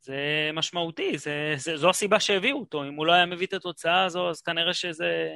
זה 0.00 0.50
משמעותי, 0.54 1.18
זה, 1.18 1.54
זה, 1.56 1.76
זו 1.76 1.90
הסיבה 1.90 2.20
שהביאו 2.20 2.58
אותו. 2.58 2.84
אם 2.84 2.94
הוא 2.94 3.06
לא 3.06 3.12
היה 3.12 3.26
מביא 3.26 3.46
את 3.46 3.52
התוצאה 3.52 4.04
הזו, 4.04 4.30
אז 4.30 4.42
כנראה 4.42 4.74
שזה 4.74 5.28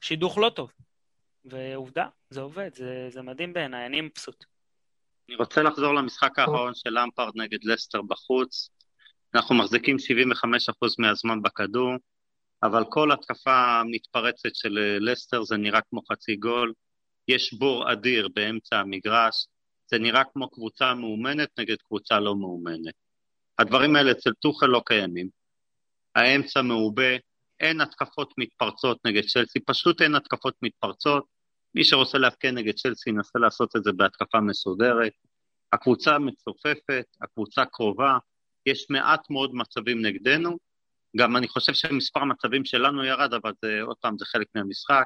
שידוך 0.00 0.38
לא 0.38 0.50
טוב. 0.54 0.72
ועובדה, 1.44 2.06
זה 2.30 2.40
עובד, 2.40 2.70
זה, 2.74 3.06
זה 3.10 3.22
מדהים 3.22 3.52
בעיניי, 3.52 3.86
אני 3.86 4.00
מבסוט. 4.00 4.44
אני 5.28 5.36
רוצה 5.36 5.62
לחזור 5.62 5.94
למשחק 5.94 6.38
האחרון 6.38 6.72
של 6.74 6.90
למפרד 6.90 7.32
נגד 7.34 7.64
לסטר 7.64 8.02
בחוץ. 8.02 8.70
אנחנו 9.34 9.54
מחזיקים 9.54 9.96
75% 9.96 10.94
מהזמן 10.98 11.42
בכדור, 11.42 11.94
אבל 12.62 12.84
כל 12.88 13.12
התקפה 13.12 13.82
מתפרצת 13.90 14.54
של 14.54 14.78
אה, 14.78 14.98
לסטר 14.98 15.42
זה 15.42 15.56
נראה 15.56 15.80
כמו 15.90 16.00
חצי 16.12 16.36
גול. 16.36 16.72
יש 17.28 17.54
בור 17.54 17.92
אדיר 17.92 18.28
באמצע 18.34 18.76
המגרש, 18.76 19.46
זה 19.90 19.98
נראה 19.98 20.22
כמו 20.32 20.50
קבוצה 20.50 20.94
מאומנת 20.94 21.48
נגד 21.58 21.76
קבוצה 21.76 22.20
לא 22.20 22.36
מאומנת. 22.36 22.94
הדברים 23.58 23.96
האלה 23.96 24.10
אצל 24.10 24.32
טוחל 24.32 24.66
לא 24.66 24.82
קיימים. 24.86 25.28
האמצע 26.14 26.62
מעובה, 26.62 27.16
אין 27.60 27.80
התקפות 27.80 28.34
מתפרצות 28.38 28.98
נגד 29.04 29.22
צ'לסי, 29.24 29.60
פשוט 29.60 30.02
אין 30.02 30.14
התקפות 30.14 30.54
מתפרצות. 30.62 31.24
מי 31.74 31.84
שרוצה 31.84 32.18
להפקיע 32.18 32.50
נגד 32.50 32.74
צ'לסי 32.74 33.10
ינסה 33.10 33.38
לעשות 33.38 33.76
את 33.76 33.84
זה 33.84 33.92
בהתקפה 33.92 34.40
מסודרת. 34.40 35.12
הקבוצה 35.72 36.18
מצופפת, 36.18 37.04
הקבוצה 37.22 37.64
קרובה, 37.64 38.18
יש 38.66 38.86
מעט 38.90 39.30
מאוד 39.30 39.54
מצבים 39.54 40.06
נגדנו. 40.06 40.58
גם 41.16 41.36
אני 41.36 41.48
חושב 41.48 41.72
שמספר 41.72 42.20
המצבים 42.20 42.64
שלנו 42.64 43.04
ירד, 43.04 43.34
אבל 43.34 43.52
זה, 43.62 43.80
עוד 43.82 43.96
פעם, 44.00 44.18
זה 44.18 44.24
חלק 44.24 44.46
מהמשחק. 44.54 45.04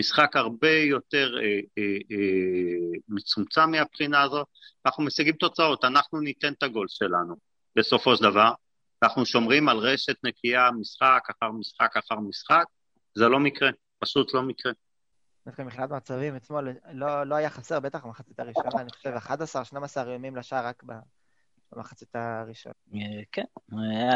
משחק 0.00 0.36
הרבה 0.36 0.70
יותר 0.72 1.34
אה, 1.38 1.60
אה, 1.78 1.82
אה, 2.12 2.98
מצומצם 3.08 3.70
מהבחינה 3.70 4.22
הזאת. 4.22 4.46
אנחנו 4.86 5.04
משיגים 5.04 5.34
תוצאות, 5.34 5.84
אנחנו 5.84 6.20
ניתן 6.20 6.52
את 6.52 6.62
הגול 6.62 6.86
שלנו 6.88 7.34
בסופו 7.76 8.16
של 8.16 8.22
דבר. 8.22 8.52
אנחנו 9.02 9.26
שומרים 9.26 9.68
על 9.68 9.78
רשת 9.78 10.16
נקייה 10.24 10.70
משחק 10.80 11.22
אחר 11.30 11.52
משחק 11.52 11.96
אחר 11.96 12.20
משחק, 12.20 12.64
זה 13.14 13.28
לא 13.28 13.40
מקרה, 13.40 13.70
פשוט 13.98 14.34
לא 14.34 14.42
מקרה. 14.42 14.72
דווקא 15.46 15.62
מבחינת 15.62 15.90
מצבים, 15.90 16.36
אתמול 16.36 16.68
לא, 16.92 17.24
לא 17.24 17.34
היה 17.34 17.50
חסר, 17.50 17.80
בטח 17.80 18.04
במחצית 18.04 18.40
הראשונה, 18.40 18.80
אני 18.80 18.90
חושב 18.90 19.14
11-12 20.04 20.08
איומים 20.08 20.36
לשער 20.36 20.66
רק 20.66 20.82
במחצית 21.76 22.08
הראשונה. 22.14 22.74
אה, 22.94 23.22
כן, 23.32 23.44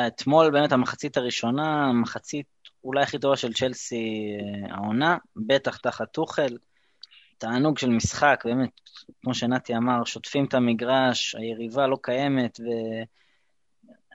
אתמול 0.06 0.50
באמת 0.50 0.72
המחצית 0.72 1.16
הראשונה, 1.16 1.88
המחצית 1.88 2.46
אולי 2.84 3.02
הכי 3.02 3.18
טובה 3.18 3.36
של 3.36 3.52
צ'לסי 3.52 4.36
אה, 4.40 4.74
העונה, 4.74 5.16
בטח 5.36 5.76
תחת 5.76 6.12
טוחל. 6.12 6.56
תענוג 7.38 7.78
של 7.78 7.90
משחק, 7.90 8.42
באמת, 8.44 8.70
כמו 9.22 9.34
שנתי 9.34 9.76
אמר, 9.76 10.04
שוטפים 10.04 10.44
את 10.44 10.54
המגרש, 10.54 11.34
היריבה 11.34 11.86
לא 11.86 11.98
קיימת, 12.02 12.60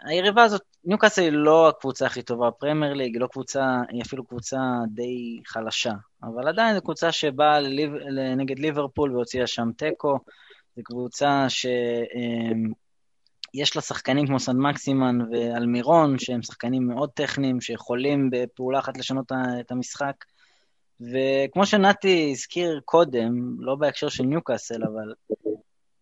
והיריבה 0.06 0.44
הזאת, 0.44 0.62
ניוקאסל 0.86 1.22
היא 1.22 1.32
לא 1.32 1.70
הקבוצה 1.70 2.06
הכי 2.06 2.22
טובה 2.22 2.50
בפרמייר 2.50 2.94
ליג, 2.94 3.14
היא 3.14 3.22
לא 3.22 3.28
קבוצה, 3.28 3.66
היא 3.90 4.02
אפילו 4.02 4.26
קבוצה 4.26 4.58
די 4.88 5.42
חלשה, 5.46 5.94
אבל 6.24 6.48
עדיין 6.48 6.76
זו 6.76 6.82
קבוצה 6.82 7.12
שבאה 7.12 7.60
לליב, 7.60 7.92
נגד 8.38 8.60
ליברפול 8.60 9.16
והוציאה 9.16 9.48
שם 9.48 9.72
תיקו, 9.78 10.20
זו 10.76 10.82
קבוצה 10.84 11.46
ש... 11.50 11.66
יש 13.54 13.76
לה 13.76 13.82
שחקנים 13.82 14.28
כמו 14.28 14.40
סנד 14.40 14.56
מקסימן 14.56 15.18
ואלמירון, 15.32 16.20
שהם 16.20 16.42
שחקנים 16.42 16.88
מאוד 16.88 17.10
טכניים, 17.10 17.62
שיכולים 17.62 18.30
בפעולה 18.32 18.80
אחת 18.80 18.98
לשנות 18.98 19.32
את 19.60 19.72
המשחק. 19.72 20.16
וכמו 21.02 21.66
שנתי 21.66 22.30
הזכיר 22.32 22.80
קודם, 22.86 23.56
לא 23.60 23.76
בהקשר 23.76 24.10
של 24.10 24.24
ניוקאסל, 24.24 24.84
אבל 24.84 25.14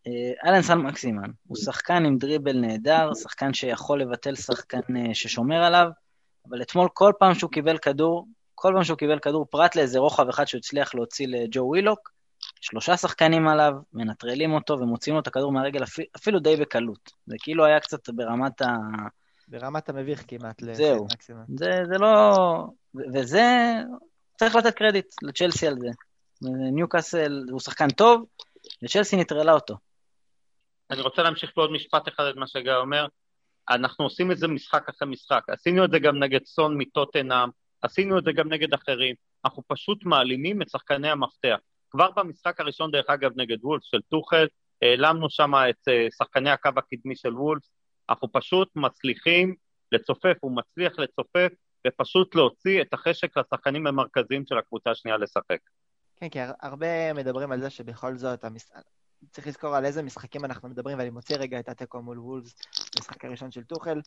אה, 0.08 0.50
אלן 0.50 0.62
סן 0.62 0.78
מקסימן 0.78 1.30
הוא 1.48 1.58
שחקן 1.58 2.06
עם 2.06 2.18
דריבל 2.18 2.58
נהדר, 2.58 3.14
שחקן 3.14 3.54
שיכול 3.54 4.02
לבטל 4.02 4.36
שחקן 4.36 4.96
אה, 4.98 5.14
ששומר 5.14 5.64
עליו, 5.64 5.88
אבל 6.50 6.62
אתמול 6.62 6.88
כל 6.94 7.14
פעם 7.20 7.34
שהוא 7.34 7.52
קיבל 7.52 7.78
כדור, 7.78 8.28
כל 8.56 8.72
פעם 8.76 8.84
שהוא 8.84 8.98
קיבל 8.98 9.20
כדור, 9.20 9.46
פרט 9.46 9.76
לאיזה 9.76 10.00
רוחב 10.00 10.30
אחד 10.30 10.46
שהוא 10.46 10.60
הצליח 10.60 10.96
להוציא 10.96 11.28
לג'ו 11.28 11.62
ווילוק, 11.62 12.12
שלושה 12.62 12.98
שחקנים 12.98 13.48
עליו, 13.48 13.74
מנטרלים 13.94 14.54
אותו 14.54 14.80
ומוציאים 14.80 15.16
לו 15.16 15.22
את 15.22 15.28
הכדור 15.28 15.52
מהרגל 15.52 15.84
אפילו, 15.84 16.08
אפילו 16.16 16.40
די 16.40 16.56
בקלות. 16.56 17.12
זה 17.26 17.36
כאילו 17.40 17.66
היה 17.66 17.80
קצת 17.80 18.10
ברמת 18.10 18.62
ה... 18.62 18.68
ברמת 19.48 19.90
המביך 19.90 20.24
כמעט. 20.28 20.64
זהו. 20.74 21.08
זה, 21.58 21.72
זה 21.86 21.98
לא... 21.98 22.36
וזה... 23.14 23.44
צריך 24.42 24.56
לתת 24.56 24.76
קרדיט 24.76 25.06
לצ'לסי 25.22 25.68
על 25.68 25.76
זה. 25.80 25.88
ניוקאסל 26.72 27.46
הוא 27.52 27.60
שחקן 27.60 27.90
טוב, 27.90 28.26
וצ'לסי 28.84 29.16
נטרלה 29.16 29.54
אותו. 29.54 29.76
אני 30.92 31.02
רוצה 31.02 31.24
להמשיך 31.24 31.52
בעוד 31.56 31.72
משפט 31.72 32.08
אחד 32.08 32.24
את 32.24 32.36
מה 32.36 32.48
שגיא 32.48 32.74
אומר. 32.74 33.08
אנחנו 33.70 34.06
עושים 34.06 34.32
את 34.32 34.38
זה 34.38 34.48
משחק 34.48 34.90
אחרי 34.90 35.08
משחק. 35.08 35.44
עשינו 35.48 35.86
את 35.86 35.92
זה 35.92 36.00
גם 36.00 36.24
נגד 36.24 36.46
סון 36.46 36.78
מטוטנאם, 36.78 37.50
עשינו 37.82 38.18
את 38.20 38.24
זה 38.24 38.32
גם 38.32 38.54
נגד 38.54 38.74
אחרים. 38.74 39.16
אנחנו 39.46 39.64
פשוט 39.68 40.06
מעלימים 40.06 40.62
את 40.62 40.70
שחקני 40.70 41.10
המפתח. 41.10 41.58
כבר 41.92 42.12
במשחק 42.12 42.60
הראשון, 42.60 42.92
דרך 42.92 43.06
אגב, 43.10 43.32
נגד 43.36 43.58
וולף 43.66 43.84
של 43.84 44.02
טוחל, 44.10 44.48
העלמנו 44.82 45.30
שם 45.30 45.52
את 45.70 45.88
אה, 45.88 46.08
שחקני 46.18 46.50
הקו 46.50 46.70
הקדמי 46.78 47.16
של 47.16 47.36
וולף. 47.36 47.64
אנחנו 48.10 48.32
פשוט 48.32 48.70
מצליחים 48.76 49.56
לצופף, 49.92 50.38
הוא 50.40 50.52
מצליח 50.56 51.00
לצופף 51.00 51.52
ופשוט 51.88 52.36
להוציא 52.36 52.82
את 52.82 52.94
החשק 52.94 53.38
לשחקנים 53.38 53.88
המרכזיים 53.88 54.44
של 54.46 54.58
הקבוצה 54.58 54.92
השנייה 54.92 55.18
לשחק. 55.18 55.60
כן, 56.16 56.30
כי 56.30 56.40
הרבה 56.62 57.14
מדברים 57.14 57.52
על 57.52 57.60
זה 57.60 57.70
שבכל 57.70 58.18
זאת, 58.18 58.44
המש... 58.44 58.64
צריך 59.32 59.48
לזכור 59.48 59.76
על 59.76 59.86
איזה 59.86 60.04
משחקים 60.04 60.46
אנחנו 60.46 60.70
מדברים, 60.70 60.98
ואני 60.98 61.10
מוציא 61.10 61.38
רגע 61.38 61.60
את 61.60 61.70
התיקו 61.70 62.02
מול 62.02 62.20
וולס, 62.20 62.56
המשחק 62.96 63.26
הראשון 63.26 63.52
של 63.52 63.64
טוחל. 63.64 64.02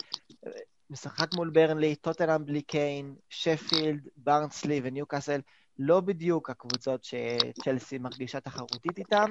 משחק 0.90 1.34
מול 1.34 1.50
ברנלי, 1.50 1.96
טוטנאם 1.96 2.44
בלי 2.44 2.62
קיין, 2.62 3.14
שפילד, 3.30 4.08
ברנסלי 4.16 4.80
וניוקאסל. 4.84 5.40
לא 5.78 6.00
בדיוק 6.00 6.50
הקבוצות 6.50 7.04
שצ'לסי 7.04 7.98
מרגישה 7.98 8.40
תחרותית 8.40 8.98
איתן, 8.98 9.26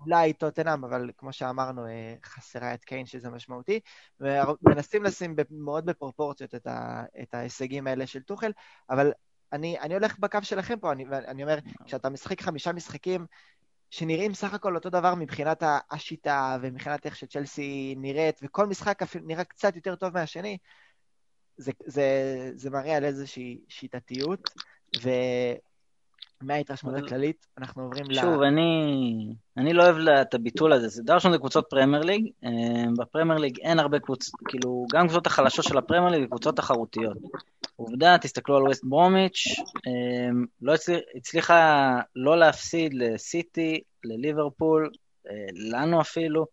אולי 0.00 0.32
טוטנאם, 0.32 0.84
אבל 0.84 1.10
כמו 1.18 1.32
שאמרנו, 1.32 1.86
אה, 1.86 2.14
חסרה 2.24 2.74
את 2.74 2.84
קיין 2.84 3.06
שזה 3.06 3.30
משמעותי, 3.30 3.80
ומנסים 4.20 5.04
לשים 5.04 5.36
מאוד 5.50 5.86
בפרופורציות 5.86 6.54
את, 6.54 6.66
ה, 6.66 7.04
את 7.22 7.34
ההישגים 7.34 7.86
האלה 7.86 8.06
של 8.06 8.22
טוחל, 8.22 8.52
אבל 8.90 9.12
אני, 9.52 9.78
אני 9.80 9.94
הולך 9.94 10.18
בקו 10.18 10.38
שלכם 10.42 10.78
פה, 10.78 10.92
אני, 10.92 11.04
אני 11.06 11.42
אומר, 11.42 11.58
כשאתה 11.84 12.08
משחק 12.08 12.42
חמישה 12.42 12.72
משחקים 12.72 13.26
שנראים 13.90 14.34
סך 14.34 14.54
הכל 14.54 14.74
אותו 14.74 14.90
דבר 14.90 15.14
מבחינת 15.14 15.62
השיטה 15.90 16.56
ומבחינת 16.62 17.06
איך 17.06 17.16
שצ'לסי 17.16 17.94
נראית, 17.98 18.40
וכל 18.42 18.66
משחק 18.66 19.02
נראה 19.22 19.44
קצת 19.44 19.76
יותר 19.76 19.96
טוב 19.96 20.14
מהשני, 20.14 20.58
זה, 21.56 21.72
זה, 21.86 22.04
זה 22.54 22.70
מראה 22.70 22.96
על 22.96 23.04
איזושהי 23.04 23.60
שיטתיות, 23.68 24.50
ו... 25.02 25.10
מההתרשמות 26.46 26.94
הכללית, 26.94 27.46
אנחנו 27.58 27.82
עוברים 27.82 28.04
ל... 28.08 28.14
שוב, 28.14 28.42
אני, 28.42 29.34
אני 29.56 29.72
לא 29.72 29.82
אוהב 29.82 30.08
את 30.08 30.34
הביטול 30.34 30.72
הזה. 30.72 30.88
זה 30.88 31.02
דבר 31.02 31.14
ראשון 31.14 31.32
זה 31.32 31.38
קבוצות 31.38 31.66
פרמייר 31.70 32.02
ליג. 32.02 32.30
אה, 32.44 32.50
בפרמייר 32.98 33.40
ליג 33.40 33.60
אין 33.60 33.78
הרבה 33.78 33.98
קבוצות, 33.98 34.34
כאילו, 34.48 34.86
גם 34.92 35.06
קבוצות 35.06 35.26
החלשות 35.26 35.64
של 35.64 35.78
הפרמייר 35.78 36.18
ליג 36.18 36.28
קבוצות 36.28 36.56
תחרותיות. 36.56 37.16
עובדה, 37.76 38.18
תסתכלו 38.18 38.56
על 38.56 38.62
ווסט 38.62 38.84
ברומיץ', 38.84 39.44
אה, 39.86 40.30
לא 40.62 40.74
הצליח, 40.74 41.00
הצליחה 41.16 41.90
לא 42.16 42.38
להפסיד 42.38 42.94
לסיטי, 42.94 43.80
לליברפול, 44.04 44.90
אה, 45.30 45.32
לנו 45.70 46.00
אפילו. 46.00 46.46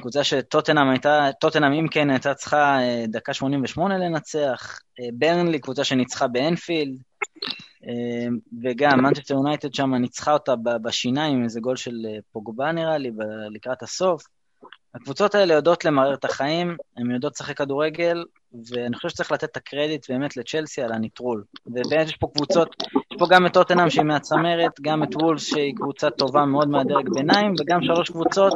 קבוצה 0.00 0.24
שטוטנהאם 0.24 0.90
הייתה, 0.90 1.28
טוטנהאם 1.40 1.72
אם 1.72 1.88
כן 1.88 2.10
הייתה 2.10 2.34
צריכה 2.34 2.78
דקה 3.08 3.34
88 3.34 3.98
לנצח, 3.98 4.78
ברנלי 5.12 5.58
קבוצה 5.58 5.84
שניצחה 5.84 6.28
באנפילד, 6.28 6.98
וגם 8.62 9.00
מנצ'סטר 9.02 9.34
יונייטד 9.34 9.74
שם 9.74 9.94
ניצחה 9.94 10.32
אותה 10.32 10.54
בשיניים 10.82 11.44
איזה 11.44 11.60
גול 11.60 11.76
של 11.76 12.06
אה, 12.08 12.18
פוגבה 12.32 12.72
נראה 12.72 12.98
לי, 12.98 13.10
לקראת 13.50 13.82
הסוף. 13.82 14.22
הקבוצות 14.94 15.34
האלה 15.34 15.54
יודעות 15.54 15.84
למרר 15.84 16.14
את 16.14 16.24
החיים, 16.24 16.76
הן 16.96 17.10
יודעות 17.10 17.32
לשחק 17.32 17.56
כדורגל, 17.56 18.24
ואני 18.70 18.96
חושב 18.96 19.08
שצריך 19.08 19.32
לתת 19.32 19.44
את 19.44 19.56
הקרדיט 19.56 20.10
באמת 20.10 20.36
לצ'לסי 20.36 20.82
על 20.82 20.92
הנטרול. 20.92 21.44
ובאמת 21.66 22.06
יש 22.06 22.16
פה 22.16 22.28
קבוצות, 22.34 22.68
יש 23.12 23.18
פה 23.18 23.26
גם 23.30 23.46
את 23.46 23.52
טוטנאם 23.52 23.90
שהיא 23.90 24.04
מהצמרת, 24.04 24.72
גם 24.82 25.02
את 25.02 25.16
וולס 25.16 25.46
שהיא 25.46 25.74
קבוצה 25.76 26.10
טובה 26.10 26.44
מאוד 26.44 26.68
מהדרג 26.68 27.08
ביניים, 27.14 27.54
וגם 27.60 27.82
שלוש 27.82 28.10
קבוצות 28.10 28.52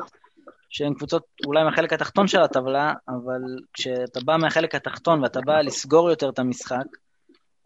שהן 0.70 0.94
קבוצות 0.94 1.22
אולי 1.46 1.64
מהחלק 1.64 1.92
התחתון 1.92 2.26
של 2.26 2.42
הטבלה, 2.42 2.92
אבל 3.08 3.40
כשאתה 3.72 4.20
בא 4.24 4.36
מהחלק 4.36 4.74
התחתון 4.74 5.22
ואתה 5.22 5.40
בא 5.40 5.60
לסגור 5.60 6.10
יותר 6.10 6.28
את 6.28 6.38
המשחק, 6.38 6.84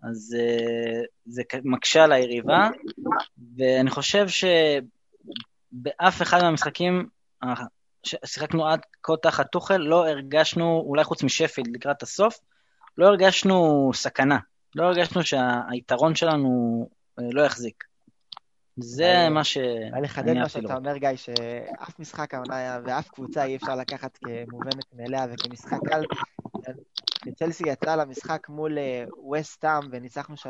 אז 0.02 0.36
uh, 0.38 1.06
זה 1.26 1.42
מקשה 1.64 2.04
על 2.04 2.12
היריבה, 2.12 2.68
ואני 3.56 3.90
חושב 3.90 4.26
שבאף 4.28 6.22
אחד 6.22 6.42
מהמשחקים 6.42 7.08
ששיחקנו 8.02 8.68
עד 8.68 8.80
כה 9.02 9.12
תחת 9.22 9.52
טוחל, 9.52 9.76
לא 9.76 10.08
הרגשנו, 10.08 10.84
אולי 10.86 11.04
חוץ 11.04 11.22
משפילד 11.22 11.68
לקראת 11.76 12.02
הסוף, 12.02 12.38
לא 12.98 13.06
הרגשנו 13.06 13.90
סכנה. 13.94 14.38
לא 14.74 14.84
הרגשנו 14.84 15.22
שהיתרון 15.22 16.14
שלנו 16.14 16.88
uh, 17.20 17.22
לא 17.32 17.42
יחזיק. 17.42 17.84
זה 18.76 19.20
אני- 19.26 19.34
מה 19.34 19.44
ש... 19.44 19.56
אני 19.92 20.02
לחדד 20.02 20.34
מה 20.34 20.48
שאתה. 20.48 20.76
אומר, 20.76 20.96
גיא, 20.96 21.08
שאף 21.16 21.98
משחק 21.98 22.34
העונה 22.34 22.78
ואף 22.84 23.08
קבוצה 23.08 23.44
אי 23.44 23.56
אפשר 23.56 23.76
לקחת 23.76 24.18
כמובנת 24.24 24.84
מאליה 24.96 25.26
וכמשחק 25.32 25.78
קל. 25.88 26.02
כשצ'לסי 27.22 27.64
יצאה 27.66 27.96
למשחק 27.96 28.48
מול 28.48 28.78
ווסט-האם 29.16 29.88
וניצחנו 29.90 30.34
3-0, 30.34 30.44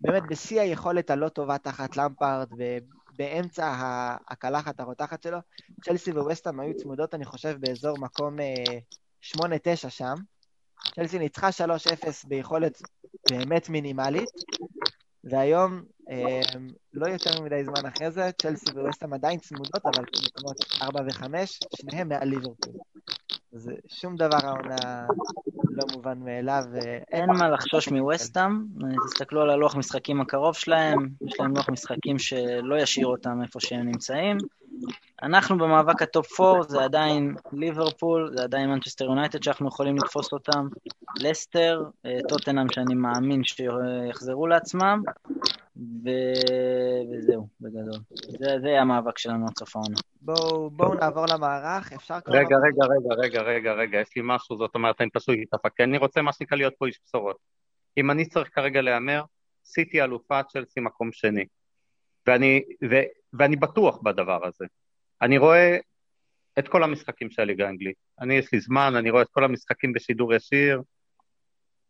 באמת 0.00 0.22
בשיא 0.30 0.60
היכולת 0.60 1.10
הלא 1.10 1.28
טובה 1.28 1.58
תחת 1.58 1.96
למפארד, 1.96 2.48
ובאמצע 2.52 3.74
הקלחת 4.28 4.80
הרותחת 4.80 5.22
שלו, 5.22 5.38
צ'לסי 5.84 6.10
וווסט-האם 6.10 6.60
היו 6.60 6.76
צמודות, 6.76 7.14
אני 7.14 7.24
חושב, 7.24 7.56
באזור 7.60 7.98
מקום 7.98 8.40
אה, 8.40 8.78
8-9 9.36 9.36
שם. 9.88 10.14
צ'לסי 10.94 11.18
ניצחה 11.18 11.48
3-0 11.48 12.28
ביכולת 12.28 12.82
באמת 13.30 13.68
מינימלית, 13.68 14.30
והיום, 15.24 15.82
אה, 16.10 16.40
לא 16.92 17.06
יותר 17.06 17.42
מדי 17.42 17.64
זמן 17.64 17.86
אחרי 17.86 18.10
זה, 18.10 18.30
צ'לסי 18.42 18.70
וווסטהאם 18.72 19.12
עדיין 19.12 19.38
צמודות, 19.38 19.86
אבל 19.86 20.04
במקומות 20.04 20.56
4 20.82 21.00
ו-5, 21.02 21.46
שניהם 21.76 22.08
מעל 22.08 22.28
ליברפול. 22.28 22.74
אז 23.54 23.70
שום 23.88 24.16
דבר 24.16 24.38
העונה 24.42 25.06
לא 25.72 25.84
מובן 25.92 26.18
מאליו. 26.18 26.62
ואין- 26.72 27.02
אין 27.12 27.30
מה 27.30 27.48
לחשוש 27.50 27.88
מווסטהאם, 27.88 28.64
תסתכלו 29.06 29.42
על 29.42 29.50
הלוח 29.50 29.76
משחקים 29.76 30.20
הקרוב 30.20 30.54
שלהם, 30.56 31.08
יש 31.26 31.40
להם 31.40 31.56
לוח 31.56 31.68
משחקים 31.68 32.18
שלא 32.18 32.74
ישאיר 32.78 33.06
אותם 33.06 33.42
איפה 33.42 33.60
שהם 33.60 33.86
נמצאים. 33.86 34.36
אנחנו 35.22 35.58
במאבק 35.58 36.02
הטופ 36.02 36.40
4, 36.40 36.62
זה 36.62 36.84
עדיין 36.84 37.34
ליברפול, 37.52 38.32
זה 38.36 38.42
עדיין 38.42 38.70
מנצ'סטר 38.70 39.04
יונייטד 39.04 39.42
שאנחנו 39.42 39.68
יכולים 39.68 39.96
לתפוס 39.96 40.32
אותם, 40.32 40.68
לסטר, 41.20 41.82
אה, 42.06 42.18
טוטנאם 42.28 42.66
שאני 42.72 42.94
מאמין 42.94 43.42
שיחזרו 43.44 44.46
לעצמם, 44.46 45.02
ו... 46.04 46.08
וזהו, 47.12 47.48
בגדול. 47.60 48.00
זה, 48.10 48.60
זה 48.62 48.80
המאבק 48.80 49.18
שלנו 49.18 49.46
עד 49.46 49.58
סוף 49.58 49.76
העונה. 49.76 49.96
בואו 50.20 50.70
בואו 50.70 50.94
נעבור 50.94 51.24
למערך, 51.34 51.92
אפשר 51.92 52.20
כבר... 52.20 52.34
רגע, 52.34 52.56
רגע, 52.56 52.84
רגע, 52.84 53.22
רגע, 53.22 53.42
רגע, 53.42 53.72
רגע, 53.72 54.00
יש 54.00 54.16
לי 54.16 54.22
משהו, 54.24 54.58
זאת 54.58 54.74
אומרת, 54.74 55.00
אני 55.00 55.10
פשוט 55.10 55.36
אתאפק, 55.48 55.72
כי 55.76 55.82
אני 55.82 55.98
רוצה 55.98 56.22
מה 56.22 56.32
שנקרא 56.32 56.56
להיות 56.56 56.74
פה 56.78 56.86
איש 56.86 57.00
בשורות. 57.06 57.36
אם 57.96 58.10
אני 58.10 58.28
צריך 58.28 58.48
כרגע 58.54 58.82
להמר, 58.82 59.24
סיטי 59.64 60.02
אלופה, 60.02 60.42
צ'לסי 60.42 60.80
מקום 60.80 61.12
שני. 61.12 61.44
ואני, 62.26 62.62
ו, 62.90 62.94
ואני 63.32 63.56
בטוח 63.56 63.98
בדבר 64.02 64.46
הזה. 64.46 64.64
אני 65.22 65.38
רואה 65.38 65.78
את 66.58 66.68
כל 66.68 66.82
המשחקים 66.82 67.30
של 67.30 67.42
הליגה 67.42 67.66
האנגלית. 67.66 67.96
אני, 68.20 68.34
יש 68.34 68.52
לי 68.52 68.60
זמן, 68.60 68.92
אני 68.96 69.10
רואה 69.10 69.22
את 69.22 69.28
כל 69.30 69.44
המשחקים 69.44 69.92
בשידור 69.92 70.34
ישיר. 70.34 70.82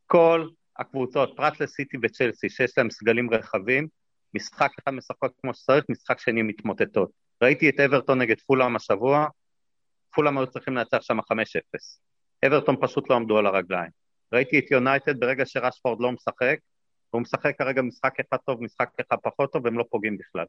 כל 0.06 0.48
הקבוצות, 0.78 1.32
פרט 1.36 1.60
לסיטי 1.60 1.96
וצ'לסי, 2.02 2.48
שיש 2.48 2.78
להם 2.78 2.90
סגלים 2.90 3.30
רחבים, 3.30 3.88
משחק 4.34 4.70
אחד 4.82 4.94
משחק 4.94 5.28
כמו 5.40 5.54
שצריך, 5.54 5.84
משחק 5.88 6.18
שני 6.18 6.42
מתמוטטות. 6.42 7.10
ראיתי 7.42 7.68
את 7.68 7.80
אברטון 7.80 8.22
נגד 8.22 8.40
פולאם 8.46 8.76
השבוע, 8.76 9.26
פולאם 10.14 10.38
היו 10.38 10.46
צריכים 10.46 10.76
לנצח 10.76 11.02
שם 11.02 11.20
5-0. 11.20 11.24
אברטון 12.46 12.76
פשוט 12.80 13.10
לא 13.10 13.14
עמדו 13.14 13.38
על 13.38 13.46
הרגליים. 13.46 13.90
ראיתי 14.32 14.58
את 14.58 14.70
יונייטד 14.70 15.20
ברגע 15.20 15.46
שרשפורד 15.46 16.00
לא 16.00 16.12
משחק, 16.12 16.58
והוא 17.12 17.22
משחק 17.22 17.58
כרגע 17.58 17.82
משחק 17.82 18.20
אחד 18.20 18.36
טוב, 18.36 18.62
משחק 18.62 18.88
אחד 19.00 19.16
פחות 19.22 19.52
טוב, 19.52 19.64
והם 19.64 19.78
לא 19.78 19.84
פוגעים 19.90 20.18
בכלל. 20.18 20.44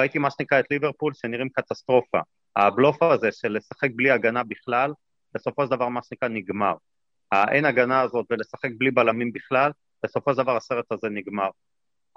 ראיתי 0.00 0.18
מה 0.18 0.30
שנקרא 0.30 0.60
את 0.60 0.64
ליברפול, 0.70 1.14
שנראים 1.14 1.48
קטסטרופה. 1.48 2.18
הבלוף 2.56 3.02
הזה 3.02 3.32
של 3.32 3.52
לשחק 3.52 3.88
בלי 3.94 4.10
הגנה 4.10 4.42
בכלל, 4.44 4.92
בסופו 5.34 5.64
של 5.64 5.70
דבר 5.70 5.88
מה 5.88 6.00
שנקרא 6.02 6.28
נגמר. 6.28 6.74
האין 7.32 7.64
הגנה 7.64 8.00
הזאת 8.00 8.26
ולשחק 8.30 8.70
בלי 8.78 8.90
בלמים 8.90 9.32
בכלל, 9.32 9.70
בסופו 10.04 10.32
של 10.32 10.42
דבר 10.42 10.56
הסרט 10.56 10.92
הזה 10.92 11.08
נגמר. 11.08 11.48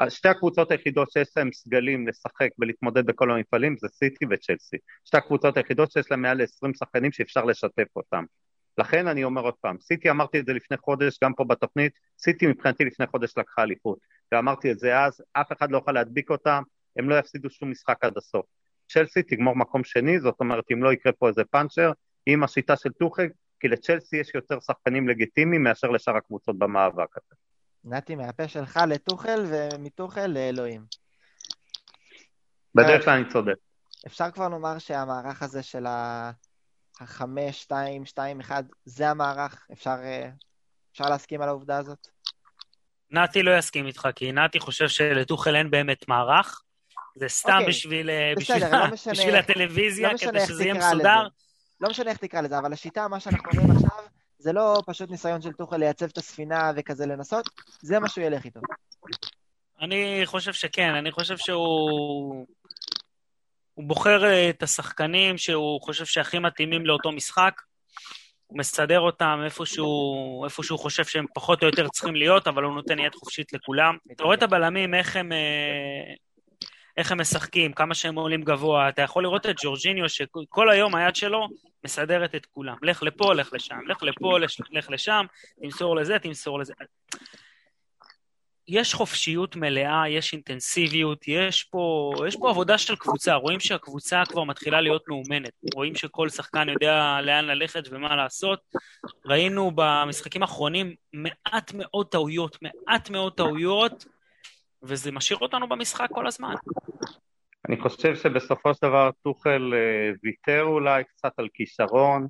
שתי 0.10 0.28
הקבוצות 0.28 0.72
היחידות 0.72 1.12
שיש 1.12 1.28
להן 1.38 1.50
סגלים 1.54 2.08
לשחק 2.08 2.50
ולהתמודד 2.60 3.06
בכל 3.06 3.32
המפעלים 3.32 3.76
זה 3.78 3.88
סיטי 3.88 4.26
וצ'לסי. 4.30 4.78
שתי 5.06 5.18
הקבוצות 5.18 5.58
היחידות 5.58 5.92
שיש 5.92 6.12
להן 6.12 6.22
מעל 6.22 6.38
ל-20 6.38 6.70
שחקנים 6.80 7.12
שאפשר 7.12 7.46
לשתף 7.46 7.88
אותם. 7.96 8.24
לכן 8.78 9.08
אני 9.08 9.24
אומר 9.24 9.42
עוד 9.42 9.54
פעם, 9.62 9.78
סיטי 9.80 10.10
אמרתי 10.10 10.40
את 10.40 10.46
זה 10.46 10.54
לפני 10.54 10.78
חודש, 10.78 11.18
גם 11.24 11.34
פה 11.34 11.44
בתוכנית, 11.44 11.94
סיטי 12.20 12.48
מבחינתי 12.48 12.86
לפני 12.86 13.08
חודש 13.08 13.34
לקחה 13.38 13.64
אליפות. 13.64 13.98
ואמרתי 14.32 14.72
את 14.72 14.80
זה 14.80 15.00
אז, 15.00 15.22
אף 15.34 15.52
אחד 15.52 15.72
לא 15.72 15.78
יוכל 15.78 15.92
להדביק 15.92 16.30
אותם, 16.30 16.64
הם 16.98 17.10
לא 17.10 17.16
יפסידו 17.16 17.50
שום 17.50 17.72
משחק 17.72 17.98
עד 18.02 18.18
הסוף. 18.18 18.46
צ'לסי 18.90 19.24
תגמור 19.24 19.56
מקום 19.56 19.84
שני, 19.84 20.20
זאת 20.20 20.36
אומרת 20.40 20.64
אם 20.74 20.84
לא 20.84 20.94
יקרה 20.94 21.14
פה 21.14 21.28
איזה 21.28 21.44
פאנצ'ר, 21.44 21.92
עם 22.26 22.44
השיטה 22.44 22.76
של 22.76 22.92
טוחג, 22.92 23.28
כי 23.60 23.68
לצ'לסי 23.68 24.18
יש 24.18 24.32
יותר 24.36 24.60
שחקנים 24.60 25.08
לגיטימיים 25.08 25.64
מאשר 25.64 25.88
לשאר 25.88 26.18
הקבוצות 26.18 26.60
במאבק 26.60 27.18
הזה. 27.18 27.36
נתי, 27.84 28.16
מהפה 28.16 28.48
שלך 28.48 28.80
לטוחל 28.88 29.46
ומטוחל 29.48 30.28
לאלוהים. 30.28 30.82
בדרך 32.76 33.06
כלל 33.06 33.14
אני 33.14 33.30
צודק. 33.34 33.56
אפשר 34.08 34.32
כבר 34.32 34.50
לומר 34.50 34.78
שהמערך 34.78 35.42
הזה 35.42 35.64
של 35.64 35.86
החמש, 37.00 37.62
שתיים, 37.62 38.06
שתיים, 38.06 38.40
אחד, 38.40 38.64
זה 38.86 39.10
המערך? 39.10 39.68
אפשר, 39.74 39.96
אה, 40.04 40.30
אפשר 40.92 41.10
להסכים 41.10 41.42
על 41.42 41.50
העובדה 41.50 41.78
הזאת? 41.78 42.08
נתי 43.12 43.44
לא 43.44 43.58
יסכים 43.58 43.86
איתך, 43.88 44.08
כי 44.16 44.32
נתי 44.32 44.60
חושב 44.60 44.88
שלטוחל 44.88 45.56
אין 45.56 45.72
באמת 45.72 46.08
מערך. 46.08 46.62
זה 47.16 47.28
סתם 47.28 47.52
אוקיי, 47.54 47.68
בשביל, 47.68 48.10
אה, 48.10 48.34
בסדר, 48.38 48.56
בשביל, 48.56 48.76
לא 48.80 48.88
משנה- 48.94 49.14
בשביל 49.14 49.36
הטלוויזיה, 49.36 50.08
לא 50.08 50.14
משנה 50.14 50.32
כדי 50.32 50.46
שזה 50.46 50.64
יהיה 50.64 50.76
תקרא 50.76 50.94
לזה. 50.94 51.04
לא 51.82 51.90
משנה 51.90 52.10
איך 52.10 52.18
תקרא 52.18 52.42
לזה, 52.42 52.60
אבל 52.60 52.74
השיטה, 52.74 53.08
מה 53.08 53.20
שאנחנו 53.20 53.50
רואים 53.54 53.72
עכשיו, 53.72 54.04
זה 54.38 54.54
לא 54.54 54.82
פשוט 54.86 55.10
ניסיון 55.10 55.42
של 55.42 55.52
טוחל 55.52 55.78
לייצב 55.78 56.06
את 56.06 56.18
הספינה 56.18 56.72
וכזה 56.76 57.06
לנסות, 57.06 57.50
זה 57.82 58.00
מה 58.00 58.10
שהוא 58.10 58.26
ילך 58.26 58.46
איתו. 58.46 58.60
אני 59.82 60.22
חושב 60.26 60.54
שכן, 60.54 60.96
אני 60.96 61.12
חושב 61.12 61.38
שהוא... 61.38 62.46
הוא 63.74 63.86
בוחר 63.88 64.26
אה, 64.26 64.50
את 64.50 64.64
השחקנים 64.64 65.38
שהוא 65.38 65.82
חושב 65.82 66.06
שהכי 66.06 66.40
מתאימים 66.40 66.86
לאותו 66.86 67.12
משחק. 67.12 67.62
הוא 68.48 68.60
מסדר 68.60 69.00
אותם 69.00 69.40
איפשהו, 69.46 70.46
איפה 70.46 70.64
שהוא 70.64 70.80
חושב 70.80 71.06
שהם 71.06 71.26
פחות 71.34 71.62
או 71.62 71.68
יותר 71.68 71.88
צריכים 71.88 72.16
להיות, 72.16 72.48
אבל 72.48 72.64
הוא 72.64 72.74
נותן 72.74 73.00
יד 73.00 73.16
חופשית 73.16 73.54
לכולם. 73.54 73.98
אתה 74.12 74.24
רואה 74.24 74.36
את 74.36 74.44
הבלמים, 74.44 74.94
איך 74.94 75.16
הם, 75.16 75.32
אה, 75.32 76.14
איך 76.98 77.12
הם 77.12 77.22
משחקים, 77.22 77.74
כמה 77.74 77.96
שהם 77.96 78.16
עולים 78.16 78.44
גבוה. 78.44 78.90
אתה 78.90 79.02
יכול 79.02 79.24
לראות 79.24 79.46
את 79.46 79.56
ג'ורג'יניו, 79.64 80.10
שכל 80.10 80.70
היום 80.70 80.96
היד 80.96 81.16
שלו 81.16 81.48
מסדרת 81.86 82.36
את 82.36 82.46
כולם. 82.46 82.76
לך 82.82 83.04
לפה, 83.04 83.34
לך 83.34 83.54
לשם, 83.54 83.80
לך 83.88 84.04
לפה, 84.04 84.40
לך 84.72 84.90
לשם, 84.90 85.26
תמסור 85.62 85.96
לזה, 85.96 86.20
תמסור 86.20 86.60
לזה. 86.60 86.74
יש 88.68 88.94
חופשיות 88.94 89.56
מלאה, 89.56 90.10
יש 90.10 90.34
אינטנסיביות, 90.34 91.28
יש 91.28 91.64
פה, 91.64 92.14
יש 92.28 92.36
פה 92.36 92.50
עבודה 92.50 92.78
של 92.78 92.96
קבוצה, 92.96 93.34
רואים 93.34 93.60
שהקבוצה 93.60 94.24
כבר 94.30 94.44
מתחילה 94.44 94.82
להיות 94.82 95.04
מאומנת, 95.08 95.52
רואים 95.74 95.96
שכל 95.96 96.30
שחקן 96.30 96.70
יודע 96.70 97.18
לאן 97.22 97.46
ללכת 97.46 97.84
ומה 97.92 98.16
לעשות. 98.16 98.60
ראינו 99.26 99.72
במשחקים 99.76 100.42
האחרונים 100.42 100.96
מעט 101.14 101.72
מאוד 101.74 102.08
טעויות, 102.08 102.58
מעט 102.62 103.10
מאוד 103.10 103.34
טעויות, 103.34 104.06
וזה 104.84 105.12
משאיר 105.12 105.40
אותנו 105.40 105.70
במשחק 105.70 106.08
כל 106.12 106.28
הזמן. 106.28 106.54
אני 107.68 107.82
חושב 107.82 108.16
שבסופו 108.16 108.74
של 108.74 108.88
דבר 108.88 109.10
טוחל 109.24 109.74
אה, 109.74 110.12
ויתר 110.24 110.64
אולי 110.64 111.04
קצת 111.04 111.32
על 111.38 111.48
כישרון, 111.54 112.28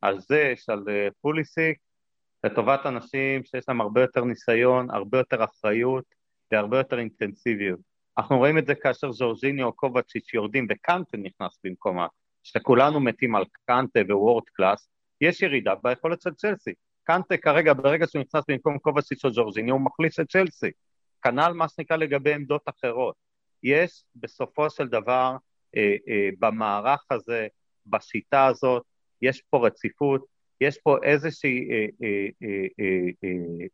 על 0.00 0.18
זש, 0.20 0.68
על 0.68 0.84
אה, 0.88 1.08
פוליסיק, 1.20 1.78
לטובת 2.44 2.86
אנשים 2.86 3.44
שיש 3.44 3.64
להם 3.68 3.80
הרבה 3.80 4.00
יותר 4.00 4.24
ניסיון, 4.24 4.90
הרבה 4.90 5.18
יותר 5.18 5.44
אחריות 5.44 6.04
והרבה 6.52 6.78
יותר 6.78 6.98
אינטנסיביות. 6.98 7.80
אנחנו 8.18 8.38
רואים 8.38 8.58
את 8.58 8.66
זה 8.66 8.74
כאשר 8.74 9.12
ז'ורג'יניו 9.12 9.66
או 9.66 9.72
קובצ'יץ' 9.72 10.34
יורדים 10.34 10.66
וקנטה 10.70 11.16
נכנס 11.16 11.58
במקומה, 11.64 12.06
שכולנו 12.42 13.00
מתים 13.00 13.36
על 13.36 13.44
קנטה 13.66 14.00
ווורד 14.08 14.44
קלאס, 14.52 14.88
יש 15.20 15.42
ירידה 15.42 15.74
ביכולת 15.82 16.22
של 16.22 16.30
צ'לסי. 16.34 16.72
קנטה 17.04 17.36
כרגע, 17.36 17.72
ברגע 17.72 18.06
שהוא 18.06 18.22
נכנס 18.22 18.44
במקום 18.48 18.78
קובצ'יץ' 18.78 19.24
או 19.24 19.30
ג'ורג'יניו, 19.34 19.74
הוא 19.74 19.82
מחליש 19.82 20.20
את 20.20 20.30
צ'לסי. 20.30 20.70
כנ"ל 21.22 21.52
מה 21.52 21.68
שנקרא 21.68 21.96
לגבי 21.96 22.34
עמדות 22.34 22.62
אחרות. 22.66 23.14
יש 23.62 24.04
בסופו 24.16 24.70
של 24.70 24.88
דבר 24.88 25.36
אה, 25.76 25.96
אה, 26.08 26.28
במערך 26.38 27.04
הזה, 27.10 27.46
בשיטה 27.86 28.46
הזאת, 28.46 28.82
יש 29.22 29.42
פה 29.50 29.66
רציפות, 29.66 30.24
יש 30.60 30.78
פה 30.78 30.96
איזושהי 31.02 31.70
אה, 31.70 31.86
אה, 32.02 32.26
אה, 32.80 33.66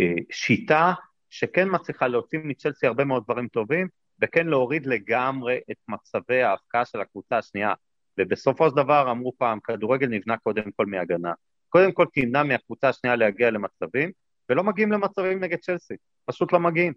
אה, 0.00 0.14
שיטה 0.30 0.92
שכן 1.30 1.68
מצליחה 1.70 2.08
להוציא 2.08 2.38
מצ'לסי 2.44 2.86
הרבה 2.86 3.04
מאוד 3.04 3.24
דברים 3.24 3.48
טובים, 3.48 3.88
וכן 4.22 4.46
להוריד 4.46 4.86
לגמרי 4.86 5.60
את 5.70 5.76
מצבי 5.88 6.42
ההפקעה 6.42 6.84
של 6.84 7.00
הקבוצה 7.00 7.38
השנייה. 7.38 7.74
ובסופו 8.18 8.70
של 8.70 8.76
דבר 8.76 9.10
אמרו 9.10 9.32
פעם, 9.38 9.60
כדורגל 9.60 10.06
נבנה 10.06 10.36
קודם 10.36 10.70
כל 10.76 10.86
מהגנה. 10.86 11.32
קודם 11.68 11.92
כל 11.92 12.06
תמנע 12.14 12.42
מהקבוצה 12.42 12.88
השנייה 12.88 13.16
להגיע 13.16 13.50
למצבים, 13.50 14.10
ולא 14.48 14.64
מגיעים 14.64 14.92
למצבים 14.92 15.40
נגד 15.40 15.58
צ'לסי, 15.58 15.94
פשוט 16.32 16.52
לא 16.52 16.60
מגיעים. 16.60 16.92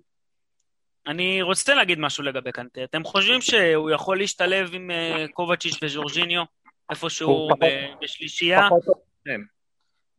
אני 1.08 1.42
רוצה 1.42 1.74
להגיד 1.76 2.00
משהו 2.00 2.24
לגבי 2.24 2.52
קנטה. 2.52 2.84
אתם 2.84 3.04
חושבים 3.04 3.42
שהוא 3.42 3.90
יכול 3.90 4.18
להשתלב 4.18 4.70
עם 4.74 4.92
אה, 4.92 5.26
קובצ'יץ' 5.34 5.78
וז'ורג'יניו 5.82 6.44
איפשהו 6.90 7.30
הוא 7.30 7.50
פחות- 7.50 7.60
ב- 7.62 8.04
בשלישייה? 8.04 8.70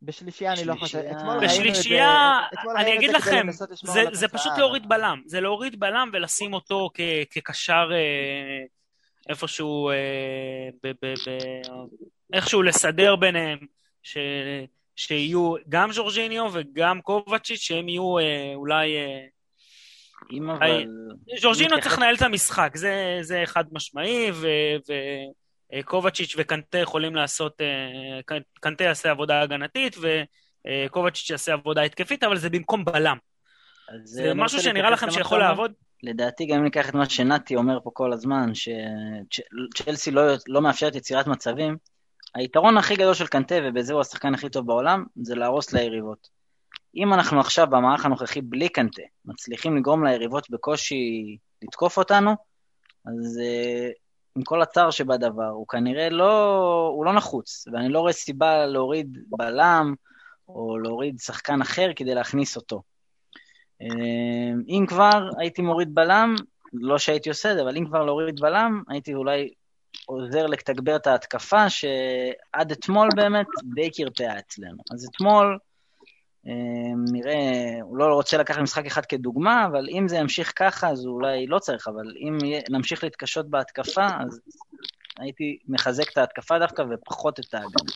בשלישייה 0.01 0.53
אני 0.53 0.65
לא 0.65 0.73
חושב. 0.75 0.99
בשלישייה- 1.43 2.39
אתמול 2.53 2.77
אני 2.77 2.97
אגיד 2.97 3.09
לכם, 3.09 3.47
זה. 4.11 4.27
פשוט 4.27 4.51
להוריד 4.57 4.89
בלם, 4.89 5.21
זה 5.25 5.41
להוריד 5.41 5.79
בלם 5.79 6.09
ולשים 6.13 6.53
אותו 6.53 6.89
כקשר 7.31 7.89
אה, 7.93 8.63
איפשהו, 9.29 9.89
אה, 9.89 9.95
איכשהו 12.33 12.61
לסדר 12.63 13.15
ביניהם, 13.15 13.57
שיהיו 14.95 15.53
גם 15.69 15.91
ז'ורג'יניו 15.91 16.49
וגם 16.53 17.01
קובצ'יץ', 17.01 17.59
שהם 17.59 17.89
יהיו 17.89 18.19
אה, 18.19 18.51
אולי... 18.55 18.97
אה, 18.97 19.25
אם 20.31 20.49
היי, 20.49 20.71
אבל... 20.71 20.85
ז'ורג'יניו 21.41 21.81
צריך 21.81 21.97
לנהל 21.97 22.15
את 22.15 22.21
המשחק, 22.21 22.71
זה, 22.75 23.17
זה 23.21 23.43
חד 23.45 23.63
משמעי, 23.71 24.31
וקובצ'יץ' 25.79 26.35
וקנטה 26.37 26.77
יכולים 26.77 27.15
לעשות, 27.15 27.61
אה, 27.61 28.19
קנ- 28.31 28.59
קנטה 28.61 28.83
יעשה 28.83 29.11
עבודה 29.11 29.41
הגנתית, 29.41 29.95
וקובצ'יץ' 29.97 31.29
יעשה 31.29 31.53
עבודה 31.53 31.81
התקפית, 31.81 32.23
אבל 32.23 32.37
זה 32.37 32.49
במקום 32.49 32.85
בלם. 32.85 33.17
זה 34.03 34.33
משהו 34.33 34.61
שנראה 34.61 34.89
לכם 34.89 35.11
שיכול. 35.11 35.39
לעבוד? 35.39 35.71
לדעתי, 36.03 36.45
גם 36.45 36.57
אם 36.57 36.63
ניקח 36.63 36.89
את 36.89 36.93
מה 36.93 37.09
שנתי 37.09 37.55
אומר 37.55 37.79
פה 37.83 37.89
כל 37.93 38.13
הזמן, 38.13 38.51
שצ'לסי 38.53 40.11
לא, 40.11 40.23
לא 40.47 40.61
מאפשרת 40.61 40.95
יצירת 40.95 41.27
מצבים, 41.27 41.77
היתרון 42.35 42.77
הכי 42.77 42.95
גדול 42.95 43.13
של 43.13 43.27
קנטה, 43.27 43.55
ובזה 43.63 43.93
הוא 43.93 44.01
השחקן 44.01 44.33
הכי 44.33 44.49
טוב 44.49 44.67
בעולם, 44.67 45.05
זה 45.15 45.35
להרוס 45.35 45.73
ליריבות. 45.73 46.29
אם 46.95 47.13
אנחנו 47.13 47.39
עכשיו 47.39 47.67
במערך 47.67 48.05
הנוכחי 48.05 48.41
בלי 48.41 48.69
קנטה, 48.69 49.01
מצליחים 49.25 49.77
לגרום 49.77 50.05
ליריבות 50.05 50.49
בקושי 50.49 51.37
לתקוף 51.61 51.97
אותנו, 51.97 52.31
אז 53.05 53.39
uh, 53.41 53.93
עם 54.35 54.43
כל 54.43 54.61
הצער 54.61 54.91
שבדבר, 54.91 55.47
הוא 55.47 55.67
כנראה 55.67 56.09
לא, 56.09 56.87
הוא 56.95 57.05
לא 57.05 57.13
נחוץ, 57.13 57.67
ואני 57.73 57.89
לא 57.89 57.99
רואה 57.99 58.13
סיבה 58.13 58.65
להוריד 58.65 59.17
בלם 59.27 59.93
או 60.47 60.77
להוריד 60.77 61.19
שחקן 61.19 61.61
אחר 61.61 61.91
כדי 61.95 62.15
להכניס 62.15 62.55
אותו. 62.55 62.81
Uh, 63.83 63.85
אם 64.67 64.85
כבר 64.87 65.29
הייתי 65.39 65.61
מוריד 65.61 65.95
בלם, 65.95 66.35
לא 66.73 66.97
שהייתי 66.97 67.29
עושה 67.29 67.51
את 67.51 67.55
זה, 67.55 67.61
אבל 67.61 67.77
אם 67.77 67.85
כבר 67.85 68.03
להוריד 68.03 68.39
בלם, 68.39 68.83
הייתי 68.87 69.13
אולי 69.13 69.49
עוזר 70.05 70.45
לתגבר 70.45 70.95
את 70.95 71.07
ההתקפה, 71.07 71.69
שעד 71.69 72.71
אתמול 72.71 73.09
באמת 73.15 73.47
די 73.75 73.91
קרטעה 73.91 74.39
אצלנו. 74.39 74.77
אז 74.91 75.07
אתמול, 75.11 75.57
אה, 76.47 76.51
נראה, 77.11 77.81
הוא 77.81 77.97
לא 77.97 78.13
רוצה 78.13 78.37
לקחת 78.37 78.59
משחק 78.59 78.85
אחד 78.85 79.05
כדוגמה, 79.05 79.65
אבל 79.65 79.87
אם 79.89 80.07
זה 80.07 80.17
ימשיך 80.17 80.53
ככה, 80.55 80.89
אז 80.89 81.05
אולי 81.05 81.47
לא 81.47 81.59
צריך, 81.59 81.87
אבל 81.87 82.13
אם 82.19 82.37
נמשיך 82.69 83.03
להתקשות 83.03 83.49
בהתקפה, 83.49 84.07
אז 84.19 84.39
הייתי 85.19 85.57
מחזק 85.67 86.11
את 86.11 86.17
ההתקפה 86.17 86.59
דווקא 86.59 86.83
ופחות 86.89 87.39
את 87.39 87.53
ההגנה. 87.53 87.91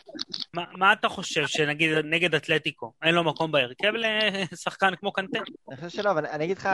מה, 0.54 0.64
מה 0.72 0.92
אתה 0.92 1.08
חושב, 1.08 1.46
שנגיד 1.46 1.90
נגד 2.04 2.34
אתלטיקו, 2.34 2.92
אין 3.02 3.14
לו 3.14 3.24
מקום 3.24 3.52
בהרכב 3.52 3.92
לשחקן 4.52 4.96
כמו 4.96 5.12
קנטה? 5.12 5.38
אני 5.68 5.76
חושב 5.76 5.88
שלא, 5.88 6.10
אבל 6.10 6.26
אני 6.26 6.44
אגיד 6.44 6.58
לך 6.58 6.68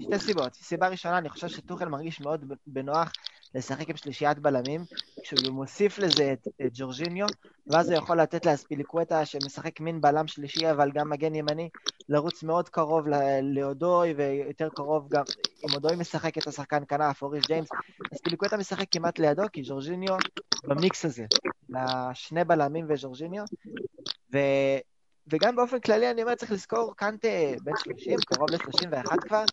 שתי 0.00 0.18
סיבות. 0.18 0.54
סיבה 0.54 0.88
ראשונה, 0.88 1.18
אני 1.18 1.28
חושב 1.28 1.48
שטוחל 1.48 1.88
מרגיש 1.88 2.20
מאוד 2.20 2.44
בנוח 2.66 3.12
לשחק 3.54 3.88
עם 3.90 3.96
שלישיית 3.96 4.38
בלמים, 4.38 4.84
כשהוא 5.22 5.52
מוסיף 5.52 5.98
לזה 5.98 6.32
את, 6.32 6.48
את 6.66 6.70
ג'ורג'יניו, 6.74 7.26
ואז 7.66 7.90
הוא 7.90 7.98
יכול 7.98 8.20
לתת 8.20 8.46
לאספיליקווטה, 8.46 9.26
שמשחק 9.26 9.80
מין 9.80 10.00
בלם 10.00 10.26
שלישי, 10.26 10.70
אבל 10.70 10.90
גם 10.94 11.10
מגן 11.10 11.34
ימני, 11.34 11.68
לרוץ 12.08 12.42
מאוד 12.42 12.68
קרוב 12.68 13.06
לאודוי, 13.42 14.14
ויותר 14.16 14.68
קרוב 14.68 15.08
גם, 15.08 15.22
אם 15.64 15.74
אודוי 15.74 15.96
משחק 15.96 16.38
את 16.38 16.46
השחקן 16.46 16.82
כנף, 16.88 17.22
אוריס 17.22 17.46
ג'יימס, 17.46 17.68
אספיליקווטה 18.14 18.56
משחק 18.56 18.86
כמעט 18.90 19.18
לידו, 19.18 19.42
כי 19.52 19.62
ג'ורג'יניו 19.64 20.16
במיקס 20.64 21.04
הזה, 21.04 21.24
לשני 21.68 22.44
בלמים 22.44 22.86
וג'ורג'יניו, 22.88 23.44
ו... 24.32 24.38
וגם 25.26 25.56
באופן 25.56 25.80
כללי, 25.80 26.10
אני 26.10 26.22
אומר, 26.22 26.34
צריך 26.34 26.52
לזכור, 26.52 26.94
קנטה 26.96 27.28
בן 27.62 27.72
30, 27.84 28.18
קרוב 28.26 28.50
ל-31 28.50 29.20
כבר. 29.28 29.44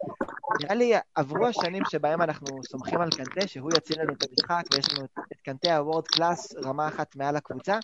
נראה 0.62 0.76
לי 0.76 0.94
עברו 1.16 1.48
השנים 1.48 1.84
שבהם 1.92 2.22
אנחנו 2.22 2.64
סומכים 2.64 3.02
על 3.02 3.10
קנטה, 3.10 3.48
שהוא 3.48 3.72
יציל 3.78 4.02
לנו 4.02 4.14
את 4.14 4.24
המשחק, 4.30 4.64
ויש 4.74 4.94
לנו 4.94 5.06
את, 5.06 5.42
קנטה 5.44 5.78
הוורד 5.78 6.08
קלאס, 6.08 6.56
רמה 6.56 6.88
אחת 6.88 7.16
מעל 7.16 7.36
הקבוצה. 7.36 7.80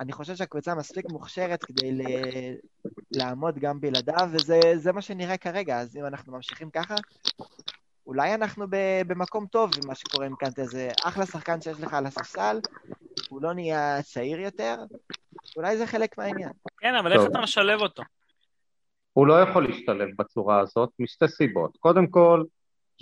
אני 0.00 0.12
חושב 0.12 0.36
שהקבוצה 0.36 0.74
מספיק 0.74 1.04
מוכשרת 1.10 1.64
כדי 1.64 1.92
ל... 1.92 2.02
לעמוד 3.10 3.58
גם 3.58 3.80
בלעדיו, 3.80 4.28
וזה 4.32 4.60
זה 4.76 4.92
מה 4.92 5.02
שנראה 5.02 5.36
כרגע, 5.36 5.78
אז 5.78 5.96
אם 5.96 6.06
אנחנו 6.06 6.32
ממשיכים 6.32 6.70
ככה, 6.70 6.94
אולי 8.06 8.34
אנחנו 8.34 8.66
במקום 9.06 9.46
טוב 9.46 9.70
עם 9.82 9.88
מה 9.88 9.94
שקורה 9.94 10.26
עם 10.26 10.36
קנטה, 10.36 10.64
זה 10.64 10.90
אחלה 11.04 11.26
שחקן 11.26 11.60
שיש 11.60 11.80
לך 11.80 11.94
על 11.94 12.06
הספסל, 12.06 12.60
הוא 13.28 13.42
לא 13.42 13.52
נהיה 13.52 14.02
צעיר 14.02 14.40
יותר, 14.40 14.76
אולי 15.56 15.76
זה 15.76 15.86
חלק 15.86 16.18
מהעניין. 16.18 16.50
כן, 16.78 16.94
אבל 16.94 17.12
איך 17.12 17.20
טוב. 17.20 17.30
אתה 17.30 17.40
משלב 17.40 17.80
אותו? 17.80 18.02
הוא 19.12 19.26
לא 19.26 19.40
יכול 19.42 19.66
להשתלב 19.66 20.08
בצורה 20.18 20.60
הזאת 20.60 20.90
משתי 20.98 21.28
סיבות. 21.28 21.76
קודם 21.76 22.06
כל, 22.06 22.44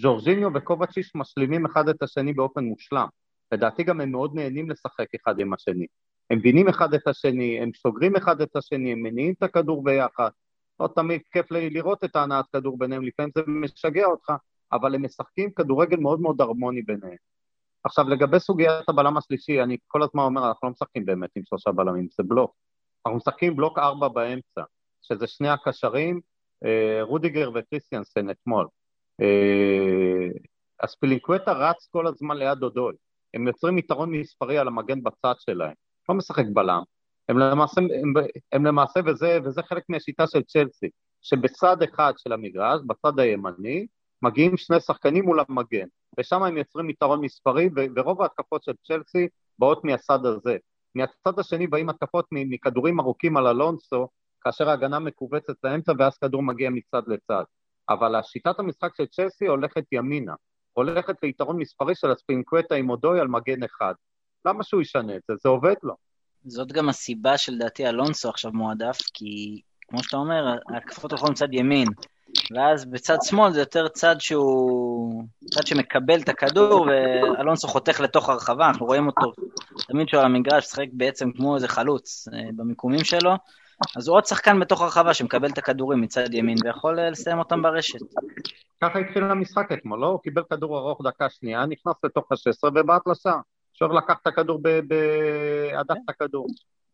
ז'ורג'יניו 0.01 0.51
וקובצ'יש 0.55 1.13
משלימים 1.15 1.67
אחד 1.67 1.89
את 1.89 2.03
השני 2.03 2.33
באופן 2.33 2.65
מושלם. 2.65 3.07
לדעתי 3.53 3.83
גם 3.83 4.01
הם 4.01 4.13
מאוד 4.13 4.35
נהנים 4.35 4.71
לשחק 4.71 5.07
אחד 5.15 5.41
עם 5.41 5.53
השני. 5.53 5.87
הם 6.31 6.39
מבינים 6.39 6.69
אחד 6.69 6.95
את 6.95 7.09
השני, 7.09 7.61
הם 7.61 7.71
סוגרים 7.77 8.17
אחד 8.17 8.41
את 8.41 8.57
השני, 8.57 8.93
הם 8.93 9.03
מניעים 9.03 9.35
את 9.39 9.43
הכדור 9.43 9.85
ביחד. 9.85 10.31
לא 10.81 10.89
תמיד 10.95 11.21
כיף 11.33 11.51
לראות 11.51 12.05
את 12.05 12.17
ההנעת 12.17 12.45
כדור 12.53 12.79
ביניהם, 12.79 13.03
לפעמים 13.03 13.33
זה 13.35 13.43
משגע 13.47 14.05
אותך, 14.05 14.33
אבל 14.73 14.95
הם 14.95 15.05
משחקים 15.05 15.51
כדורגל 15.51 15.97
מאוד 15.97 16.21
מאוד 16.21 16.41
הרמוני 16.41 16.83
ביניהם. 16.83 17.17
עכשיו, 17.85 18.09
לגבי 18.09 18.41
סוגיית 18.41 18.89
הבלם 18.89 19.17
השלישי, 19.17 19.63
אני 19.63 19.77
כל 19.87 20.03
הזמן 20.03 20.23
אומר, 20.23 20.49
אנחנו 20.49 20.69
לא 20.69 20.73
משחקים 20.73 21.05
באמת 21.05 21.31
עם 21.37 21.43
שלושה 21.45 21.73
בלמים, 21.73 22.09
זה 22.17 22.23
בלוק. 22.23 22.55
אנחנו 23.07 23.17
משחקים 23.17 23.57
בלוק 23.57 23.79
ארבע 23.79 24.09
באמצע. 24.09 24.63
שזה 25.03 25.27
שני 25.27 25.49
הקשרים, 25.49 26.21
אה, 26.65 27.03
רודיגר 27.03 27.51
וקריסטיאנסן 27.55 28.31
אתמול. 28.31 28.69
אה, 29.21 30.29
אספילינקווטה 30.79 31.53
רץ 31.53 31.89
כל 31.91 32.07
הזמן 32.07 32.37
ליד 32.37 32.63
אודוי. 32.63 32.95
הם 33.35 33.47
יוצרים 33.47 33.79
יתרון 33.79 34.11
מספרי 34.11 34.59
על 34.59 34.69
המגן 34.69 35.03
בצד 35.03 35.35
שלהם. 35.39 35.75
לא 36.09 36.15
משחק 36.15 36.45
בלם. 36.53 36.83
הם 37.29 37.39
למעשה, 37.39 37.81
הם, 37.81 38.13
הם 38.53 38.67
למעשה 38.67 39.01
וזה, 39.07 39.39
וזה 39.45 39.63
חלק 39.63 39.83
מהשיטה 39.89 40.27
של 40.27 40.43
צ'לסי, 40.43 40.89
שבצד 41.23 41.83
אחד 41.83 42.13
של 42.17 42.33
המגרש, 42.33 42.81
בצד 42.87 43.19
הימני, 43.19 43.87
מגיעים 44.23 44.57
שני 44.57 44.81
שחקנים 44.81 45.25
מול 45.25 45.41
המגן, 45.49 45.87
ושם 46.19 46.43
הם 46.43 46.57
יוצרים 46.57 46.91
יתרון 46.91 47.21
מספרי, 47.21 47.69
ורוב 47.97 48.23
ההתקפות 48.23 48.63
של 48.63 48.73
צ'לסי 48.87 49.29
באות 49.59 49.85
מהצד 49.85 50.27
הזה. 50.27 50.57
מהצד 50.95 51.39
השני 51.39 51.67
באים 51.67 51.89
התקפות 51.89 52.27
מכדורים 52.31 53.01
ארוכים 53.01 53.37
על 53.37 53.47
אלונסו, 53.47 54.09
כאשר 54.41 54.69
ההגנה 54.69 54.99
מכווצת 54.99 55.55
לאמצע 55.65 55.93
ואז 55.99 56.19
כדור 56.19 56.43
מגיע 56.43 56.71
מצד 56.71 57.03
לצד. 57.07 57.45
אבל 57.89 58.15
השיטת 58.15 58.59
המשחק 58.59 58.97
של 58.97 59.07
צ'לסי 59.07 59.47
הולכת 59.47 59.85
ימינה, 59.93 60.35
הולכת 60.73 61.15
ליתרון 61.23 61.59
מספרי 61.59 61.95
של 61.95 62.11
הספינקווטה 62.11 62.75
עם 62.75 62.91
אודוי 62.91 63.21
על 63.21 63.29
מגן 63.29 63.63
אחד. 63.63 63.95
למה 64.45 64.63
שהוא 64.63 64.83
ישנה 64.83 65.17
את 65.17 65.23
זה? 65.29 65.35
זה 65.43 65.49
עובד 65.49 65.75
לו. 65.83 65.95
זאת 66.45 66.73
גם 66.73 66.89
הסיבה 66.89 67.39
שלדעתי 67.39 67.87
אלונסו 67.87 68.29
עכשיו 68.29 68.53
מועדף, 68.53 68.99
כי 69.15 69.61
כמו 69.89 70.03
שאתה 70.03 70.17
אומר, 70.17 70.55
ההתקפות 70.69 71.11
הולכות 71.11 71.31
מצד 71.31 71.49
ימין, 71.53 71.89
ואז 72.55 72.85
בצד 72.85 73.17
שמאל 73.23 73.53
זה 73.53 73.61
יותר 73.61 73.89
צד 73.89 74.17
שהוא... 74.19 75.25
צד 75.51 75.67
שמקבל 75.67 76.21
את 76.21 76.29
הכדור, 76.29 76.87
ואלונסו 76.87 77.69
חותך 77.69 78.01
לתוך 78.01 78.29
הרחבה, 78.29 78.69
אנחנו 78.69 78.87
רואים 78.87 79.07
אותו 79.07 79.33
תמיד 79.89 80.09
שהוא 80.09 80.21
על 80.21 80.27
המגרש, 80.27 80.65
משחק 80.65 80.87
בעצם 80.93 81.33
כמו 81.33 81.55
איזה 81.55 81.69
חלוץ 81.69 82.29
אה, 82.35 82.51
במיקומים 82.57 83.05
שלו, 83.05 83.31
אז 83.97 84.09
הוא 84.09 84.17
עוד 84.17 84.27
שחקן 84.27 84.61
בתוך 84.61 84.81
הרחבה 84.81 85.15
שמקבל 85.15 85.49
את 85.49 85.59
הכדורים 85.59 86.01
מצד 86.01 86.35
ימין, 86.35 86.57
ויכול 86.65 86.99
אה, 86.99 87.11
לסיים 87.11 87.39
אותם 87.39 87.63
ברשת. 87.63 88.01
ככה 88.83 88.99
התחיל 88.99 89.25
המשחק 89.25 89.73
אתמול, 89.73 90.01
לא? 90.01 90.07
הוא 90.07 90.21
קיבל 90.21 90.43
כדור 90.51 90.79
ארוך 90.79 91.01
דקה 91.05 91.31
שנייה, 91.31 91.67
נכנס 91.67 91.95
לתוך 92.05 92.33
ה-16 92.33 92.69
ובעט 92.75 93.03
לשער. 93.07 93.39
שוער 93.73 93.93
לקח 93.93 94.15
את 94.23 94.27
הכדור, 94.27 94.61
הדף 95.79 95.97
את 96.05 96.09
הכדור. 96.09 96.47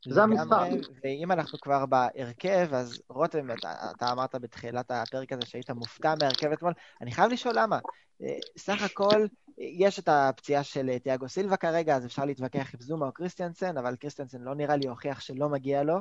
זה 0.06 0.22
המשחק. 0.22 0.46
לגמרי, 0.46 0.80
ואם 1.04 1.32
אנחנו 1.32 1.58
כבר 1.58 1.86
בהרכב, 1.86 2.68
אז 2.74 3.02
רותם, 3.08 3.50
אתה, 3.50 3.72
אתה 3.96 4.12
אמרת 4.12 4.34
בתחילת 4.34 4.90
הפרק 4.90 5.32
הזה 5.32 5.46
שהיית 5.46 5.70
מופתע 5.70 6.14
מהרכב 6.22 6.52
אתמול, 6.52 6.72
אני 7.00 7.12
חייב 7.12 7.32
לשאול 7.32 7.54
למה. 7.58 7.78
אה, 8.22 8.38
סך 8.58 8.82
הכל, 8.82 9.26
יש 9.58 9.98
את 9.98 10.08
הפציעה 10.08 10.62
של 10.62 10.90
אה, 10.90 10.98
תיאגו 10.98 11.28
סילבה 11.28 11.56
כרגע, 11.56 11.96
אז 11.96 12.06
אפשר 12.06 12.24
להתווכח 12.24 12.74
עם 12.74 12.80
זומה 12.80 13.06
או 13.06 13.12
קריסטיאנסן, 13.12 13.78
אבל 13.78 13.96
קריסטיאנסן 13.96 14.40
לא 14.40 14.54
נראה 14.54 14.76
לי 14.76 14.88
הוכיח 14.88 15.20
שלא 15.20 15.48
מגיע 15.48 15.82
לו. 15.82 15.98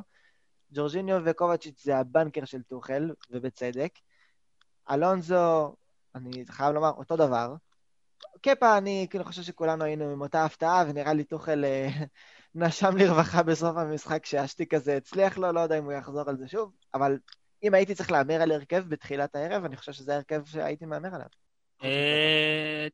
ג'ורג'יניו 0.72 1.20
וקובצ'יץ' 1.24 1.82
זה 1.84 1.96
הבנקר 1.96 2.44
של 2.44 2.62
טוחל, 2.62 3.10
ובצדק. 3.30 3.92
אלונזו, 4.90 5.74
אני 6.14 6.44
חייב 6.48 6.74
לומר, 6.74 6.90
אותו 6.90 7.16
דבר. 7.16 7.54
קפה, 8.40 8.78
אני 8.78 9.06
כאילו 9.10 9.24
חושב 9.24 9.42
שכולנו 9.42 9.84
היינו 9.84 10.12
עם 10.12 10.20
אותה 10.20 10.44
הפתעה, 10.44 10.84
ונראה 10.88 11.12
לי 11.12 11.24
טוחל 11.24 11.64
אה, 11.64 11.88
נשם 12.58 12.96
לרווחה 12.96 13.42
בסוף 13.42 13.76
המשחק 13.76 14.26
שהשטיק 14.26 14.74
הזה 14.74 14.96
הצליח 14.96 15.38
לו, 15.38 15.52
לא 15.52 15.60
יודע 15.60 15.78
אם 15.78 15.84
הוא 15.84 15.92
יחזור 15.92 16.30
על 16.30 16.36
זה 16.36 16.48
שוב, 16.48 16.72
אבל 16.94 17.18
אם 17.62 17.74
הייתי 17.74 17.94
צריך 17.94 18.10
להמר 18.12 18.42
על 18.42 18.52
הרכב 18.52 18.84
בתחילת 18.88 19.36
הערב, 19.36 19.64
אני 19.64 19.76
חושב 19.76 19.92
שזה 19.92 20.12
ההרכב 20.12 20.44
שהייתי 20.46 20.86
מהמר 20.86 21.14
עליו. 21.14 21.26
אה, 21.84 22.86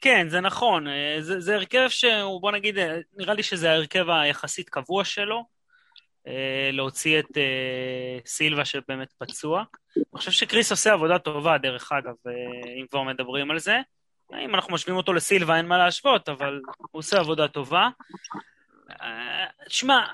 כן, 0.00 0.28
זה 0.28 0.40
נכון. 0.40 0.88
אה, 0.88 1.16
זה, 1.20 1.54
הרכב 1.54 1.88
שהוא, 1.88 2.40
בוא 2.40 2.52
נגיד, 2.52 2.78
אה, 2.78 2.98
נראה 3.16 3.34
לי 3.34 3.42
שזה 3.42 3.70
ההרכב 3.70 4.10
היחסית 4.10 4.68
קבוע 4.68 5.04
שלו. 5.04 5.58
להוציא 6.72 7.18
את 7.18 7.38
סילבה 8.26 8.64
שבאמת 8.64 9.12
פצוע. 9.18 9.64
אני 9.96 10.04
חושב 10.14 10.30
שקריס 10.30 10.70
עושה 10.70 10.92
עבודה 10.92 11.18
טובה, 11.18 11.58
דרך 11.58 11.92
אגב, 11.92 12.14
אם 12.80 12.86
כבר 12.90 13.02
מדברים 13.02 13.50
על 13.50 13.58
זה. 13.58 13.78
אם 14.44 14.54
אנחנו 14.54 14.74
משווים 14.74 14.96
אותו 14.96 15.12
לסילבה, 15.12 15.56
אין 15.56 15.66
מה 15.66 15.78
להשוות, 15.78 16.28
אבל 16.28 16.60
הוא 16.90 16.98
עושה 16.98 17.18
עבודה 17.18 17.48
טובה. 17.48 17.88
שמע, 19.68 20.06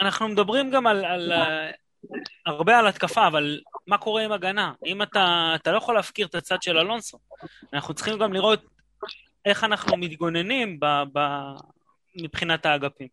אנחנו 0.00 0.28
מדברים 0.28 0.70
גם 0.70 0.86
על, 0.86 1.04
על, 1.04 1.32
הרבה 2.46 2.78
על 2.78 2.86
התקפה, 2.86 3.26
אבל 3.26 3.60
מה 3.86 3.98
קורה 3.98 4.24
עם 4.24 4.32
הגנה? 4.32 4.72
אם 4.86 5.02
אתה, 5.02 5.52
אתה 5.54 5.72
לא 5.72 5.76
יכול 5.76 5.94
להפקיר 5.94 6.26
את 6.26 6.34
הצד 6.34 6.62
של 6.62 6.78
אלונסו, 6.78 7.18
אנחנו 7.72 7.94
צריכים 7.94 8.18
גם 8.18 8.32
לראות 8.32 8.64
איך 9.44 9.64
אנחנו 9.64 9.96
מתגוננים 9.96 10.80
ב, 10.80 10.86
ב, 11.12 11.18
מבחינת 12.16 12.66
האגפים. 12.66 13.08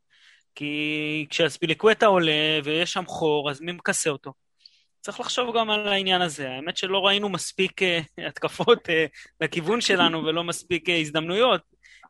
כי 0.55 1.25
כשאספיליקווטה 1.29 2.05
עולה 2.05 2.59
ויש 2.63 2.93
שם 2.93 3.05
חור, 3.05 3.49
אז 3.49 3.61
מי 3.61 3.71
מכסה 3.71 4.09
אותו? 4.09 4.33
צריך 5.01 5.19
לחשוב 5.19 5.57
גם 5.57 5.69
על 5.69 5.87
העניין 5.87 6.21
הזה. 6.21 6.49
האמת 6.49 6.77
שלא 6.77 7.05
ראינו 7.05 7.29
מספיק 7.29 7.81
uh, 7.81 7.85
התקפות 8.27 8.87
uh, 8.87 8.91
לכיוון 9.41 9.81
שלנו 9.81 10.23
ולא 10.23 10.43
מספיק 10.43 10.89
uh, 10.89 10.91
הזדמנויות 10.91 11.61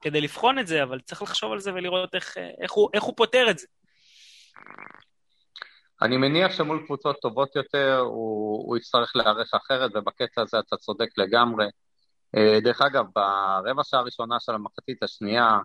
כדי 0.02 0.22
לבחון 0.22 0.60
את 0.60 0.68
זה, 0.68 0.84
אבל 0.84 1.00
צריך 1.00 1.22
לחשוב 1.22 1.52
על 1.52 1.60
זה 1.60 1.74
ולראות 1.74 2.16
איך, 2.16 2.38
איך, 2.62 2.72
הוא, 2.72 2.90
איך 2.94 3.04
הוא 3.04 3.14
פותר 3.18 3.48
את 3.50 3.60
זה. 3.60 3.68
אני 6.02 6.18
מניח 6.18 6.52
שמול 6.52 6.84
קבוצות 6.86 7.16
טובות 7.22 7.56
יותר 7.56 7.98
הוא, 7.98 8.68
הוא 8.68 8.78
יצטרך 8.78 9.16
להיערך 9.16 9.54
אחרת, 9.54 9.92
ובקטע 9.96 10.42
הזה 10.42 10.60
אתה 10.60 10.78
צודק 10.78 11.10
לגמרי. 11.18 11.66
דרך 12.64 12.82
אגב, 12.82 13.06
ברבע 13.16 13.84
שעה 13.84 14.00
הראשונה 14.00 14.40
של 14.40 14.52
המחצית 14.52 15.04
השנייה, 15.04 15.60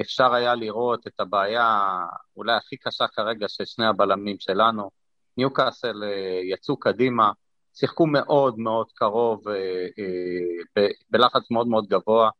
אפשר 0.00 0.34
היה 0.34 0.54
לראות 0.54 1.06
את 1.06 1.20
הבעיה 1.20 1.98
אולי 2.36 2.52
הכי 2.52 2.76
קשה 2.76 3.06
כרגע 3.08 3.48
של 3.48 3.64
שני 3.64 3.86
הבלמים 3.86 4.36
שלנו. 4.38 4.90
ניוקאסל 5.36 6.02
יצאו 6.52 6.76
קדימה, 6.76 7.30
שיחקו 7.74 8.06
מאוד 8.06 8.58
מאוד 8.58 8.86
קרוב, 8.94 9.42
בלחץ 11.10 11.50
מאוד 11.50 11.66
מאוד 11.66 11.86
גבוה. 11.86 12.30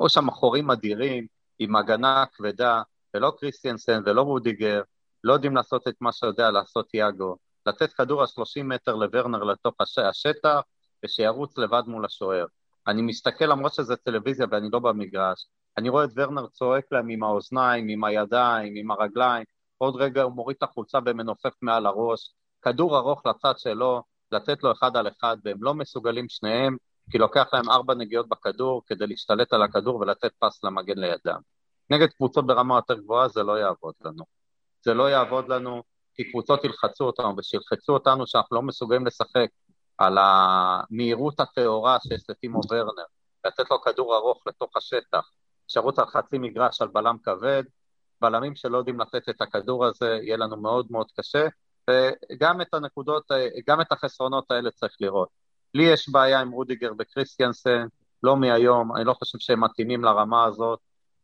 היו 0.00 0.08
שם 0.08 0.30
חורים 0.30 0.70
אדירים, 0.70 1.26
עם 1.58 1.76
הגנה 1.76 2.24
כבדה, 2.34 2.82
ולא 3.14 3.32
קריסטיאנסן 3.38 4.02
ולא 4.06 4.22
רודיגר, 4.22 4.82
לא 5.24 5.32
יודעים 5.32 5.56
לעשות 5.56 5.88
את 5.88 5.94
מה 6.00 6.12
שיודע 6.12 6.50
לעשות 6.50 6.94
יאגו. 6.94 7.36
לתת 7.66 7.92
כדור 7.92 8.22
ה-30 8.22 8.62
מטר 8.62 8.94
לוורנר 8.94 9.44
לתוך 9.44 9.74
השטח, 10.08 10.60
ושירוץ 11.04 11.58
לבד 11.58 11.82
מול 11.86 12.04
השוער. 12.04 12.44
אני 12.86 13.02
מסתכל, 13.02 13.44
למרות 13.44 13.74
שזה 13.74 13.96
טלוויזיה 13.96 14.46
ואני 14.50 14.68
לא 14.72 14.78
במגרש, 14.78 15.46
אני 15.78 15.88
רואה 15.88 16.04
את 16.04 16.10
ורנר 16.16 16.46
צועק 16.46 16.84
להם 16.92 17.08
עם 17.08 17.22
האוזניים, 17.22 17.88
עם 17.88 18.04
הידיים, 18.04 18.72
עם 18.76 18.90
הרגליים, 18.90 19.44
עוד 19.78 19.96
רגע 19.96 20.22
הוא 20.22 20.32
מוריד 20.32 20.56
את 20.56 20.62
החולצה 20.62 20.98
ומנופף 21.06 21.52
מעל 21.62 21.86
הראש, 21.86 22.34
כדור 22.62 22.98
ארוך 22.98 23.26
לצד 23.26 23.58
שלו, 23.58 24.02
לתת 24.32 24.62
לו 24.62 24.72
אחד 24.72 24.96
על 24.96 25.08
אחד, 25.08 25.36
והם 25.44 25.58
לא 25.60 25.74
מסוגלים 25.74 26.28
שניהם, 26.28 26.76
כי 27.10 27.18
לוקח 27.18 27.46
להם 27.52 27.70
ארבע 27.70 27.94
נגיעות 27.94 28.28
בכדור 28.28 28.82
כדי 28.86 29.06
להשתלט 29.06 29.52
על 29.52 29.62
הכדור 29.62 29.96
ולתת 29.96 30.32
פס 30.38 30.64
למגן 30.64 30.98
לידם. 30.98 31.40
נגד 31.90 32.08
קבוצות 32.08 32.46
ברמה 32.46 32.76
יותר 32.76 32.94
גבוהה 32.94 33.28
זה 33.28 33.42
לא 33.42 33.58
יעבוד 33.58 33.94
לנו. 34.04 34.24
זה 34.84 34.94
לא 34.94 35.10
יעבוד 35.10 35.48
לנו 35.48 35.82
כי 36.14 36.30
קבוצות 36.30 36.64
ילחצו 36.64 37.04
אותנו, 37.04 37.34
ושילחצו 37.36 37.92
אותנו 37.92 38.26
שאנחנו 38.26 38.56
לא 38.56 38.62
מסוגלים 38.62 39.06
לשחק 39.06 39.48
על 39.98 40.18
המהירות 40.20 41.40
הטהורה 41.40 41.98
שיש 42.08 42.30
לטימו 42.30 42.60
ורנר, 42.70 43.04
לתת 43.44 43.70
לו 43.70 43.80
כדור 43.80 44.16
ארוך 44.16 44.46
לתוך 44.46 44.76
השטח, 44.76 45.30
שרוץ 45.68 45.98
על 45.98 46.06
חצי 46.06 46.38
מגרש 46.38 46.82
על 46.82 46.88
בלם 46.88 47.16
כבד, 47.22 47.64
בלמים 48.20 48.56
שלא 48.56 48.78
יודעים 48.78 49.00
לתת 49.00 49.28
את 49.28 49.40
הכדור 49.40 49.86
הזה, 49.86 50.18
יהיה 50.22 50.36
לנו 50.36 50.56
מאוד 50.56 50.86
מאוד 50.90 51.06
קשה, 51.16 51.46
וגם 51.90 52.60
את 52.60 52.74
הנקודות, 52.74 53.24
גם 53.66 53.80
את 53.80 53.92
החסרונות 53.92 54.50
האלה 54.50 54.70
צריך 54.70 54.96
לראות. 55.00 55.39
לי 55.74 55.82
יש 55.82 56.08
בעיה 56.08 56.40
עם 56.40 56.50
רודיגר 56.50 56.92
וקריסטיאנסן, 56.98 57.86
לא 58.22 58.36
מהיום, 58.36 58.96
אני 58.96 59.04
לא 59.04 59.12
חושב 59.12 59.38
שהם 59.38 59.64
מתאימים 59.64 60.04
לרמה 60.04 60.44
הזאת. 60.44 60.78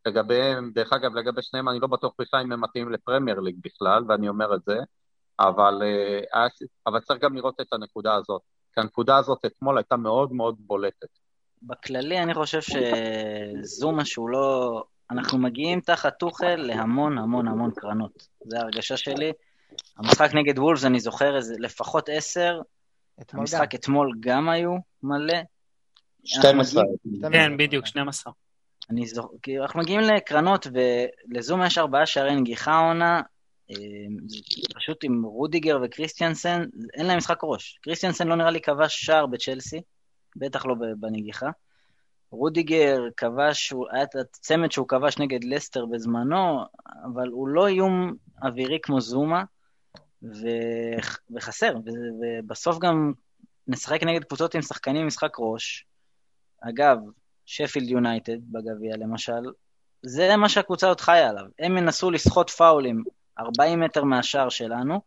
לגביהם, 0.07 0.70
דרך 0.74 0.92
אגב, 0.92 1.14
לגבי 1.14 1.42
שניהם 1.42 1.68
אני 1.68 1.80
לא 1.80 1.86
בטוח 1.86 2.12
בכלל 2.18 2.40
אם 2.40 2.53
הם 2.53 2.61
מתאימים 2.61 2.92
לפרמייר 2.92 3.40
ליג 3.40 3.57
בכלל, 3.64 4.05
ואני 4.09 4.28
אומר 4.28 4.55
את 4.55 4.61
זה, 4.66 4.78
אבל, 5.40 5.82
אה, 6.34 6.47
אבל 6.86 7.01
צריך 7.01 7.20
גם 7.20 7.36
לראות 7.36 7.61
את 7.61 7.72
הנקודה 7.72 8.14
הזאת. 8.14 8.42
כי 8.74 8.80
הנקודה 8.80 9.16
הזאת 9.16 9.44
אתמול 9.47 9.78
הייתה 9.78 9.97
מאוד 9.97 10.32
מאוד 10.32 10.57
בולטת. 10.59 11.09
בכללי 11.62 12.18
אני 12.18 12.34
חושב 12.34 12.61
שזומה 12.62 14.05
שהוא 14.05 14.30
לא... 14.30 14.84
אנחנו 15.11 15.38
מגיעים 15.38 15.80
תחת 15.80 16.18
טוחל 16.18 16.57
להמון 16.57 17.18
המון 17.18 17.49
המון 17.49 17.70
קרנות. 17.76 18.28
זו 18.44 18.57
ההרגשה 18.57 18.97
שלי. 18.97 19.32
המשחק 19.99 20.30
נגד 20.34 20.59
וולפס, 20.59 20.84
אני 20.84 21.01
זוכר 21.01 21.36
איזה 21.36 21.55
לפחות 21.59 22.09
עשר. 22.12 22.61
המשחק 23.33 23.73
גם. 23.73 23.79
אתמול 23.81 24.12
גם 24.21 24.49
היו 24.49 24.77
מלא. 25.03 25.37
12. 26.25 26.83
כן, 27.33 27.57
בדיוק, 27.57 27.87
12. 27.87 28.33
אני 28.91 29.07
זוכר, 29.07 29.29
כי 29.43 29.61
אנחנו 29.61 29.81
מגיעים 29.81 30.01
לקרנות, 30.01 30.67
ולזומה 30.73 31.67
יש 31.67 31.79
ארבעה 31.79 32.07
שערי 32.07 32.37
נגיחה 32.37 32.79
עונה, 32.79 33.23
אה, 33.71 33.77
פשוט 34.75 35.05
עם 35.05 35.23
רודיגר 35.23 35.79
וקריסטיאנסן, 35.83 36.64
אין 36.95 37.07
להם 37.07 37.17
משחק 37.17 37.39
ראש. 37.43 37.79
קריסטיאנסן 37.83 38.29
לא 38.29 38.37
נראה 38.37 38.51
לי 38.51 38.61
כבש 38.61 39.05
שער 39.05 39.27
בצ'לסי, 39.27 39.81
בטח 40.37 40.67
לא 40.67 40.75
בנגיחה. 40.97 41.51
רודיגר 42.31 43.01
כבש, 43.17 43.73
היה 43.93 44.03
את 44.03 44.14
הצמד 44.17 44.73
שהוא 44.73 44.89
כבש 44.89 45.19
נגד 45.19 45.45
לסטר 45.45 45.87
בזמנו, 45.87 46.64
אבל 47.05 47.29
הוא 47.29 47.49
לא 47.49 47.67
איום 47.67 48.14
אווירי 48.43 48.79
כמו 48.83 49.01
זומה, 49.01 49.45
ו... 50.23 50.47
וחסר, 51.31 51.75
ו... 51.77 51.91
ובסוף 52.21 52.79
גם 52.79 53.12
נשחק 53.69 54.03
נגד 54.03 54.25
קבוצות 54.25 54.55
עם 54.55 54.62
שחקנים 54.62 55.07
משחק 55.07 55.37
ראש. 55.39 55.87
אגב, 56.61 56.99
שפילד 57.47 57.89
יונייטד 57.89 58.39
בגביע 58.53 58.97
למשל, 58.97 59.43
זה 60.03 60.37
מה 60.37 60.49
שהקבוצה 60.49 60.87
הזאת 60.87 61.01
חיה 61.01 61.29
עליו. 61.29 61.45
הם 61.59 61.79
ינסו 61.79 62.11
לסחוט 62.11 62.51
פאולים 62.51 63.03
40 63.39 63.81
מטר 63.81 64.05
מהשער 64.05 64.49
שלנו, 64.49 65.01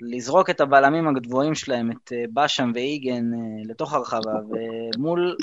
לזרוק 0.00 0.50
את 0.50 0.60
הבלמים 0.60 1.08
הגבוהים 1.08 1.54
שלהם, 1.54 1.90
את 1.90 2.12
אה, 2.12 2.24
באשם 2.32 2.72
ואיגן, 2.74 3.34
אה, 3.34 3.38
לתוך 3.64 3.92
הרחבה, 3.92 4.32
ומול, 4.96 5.36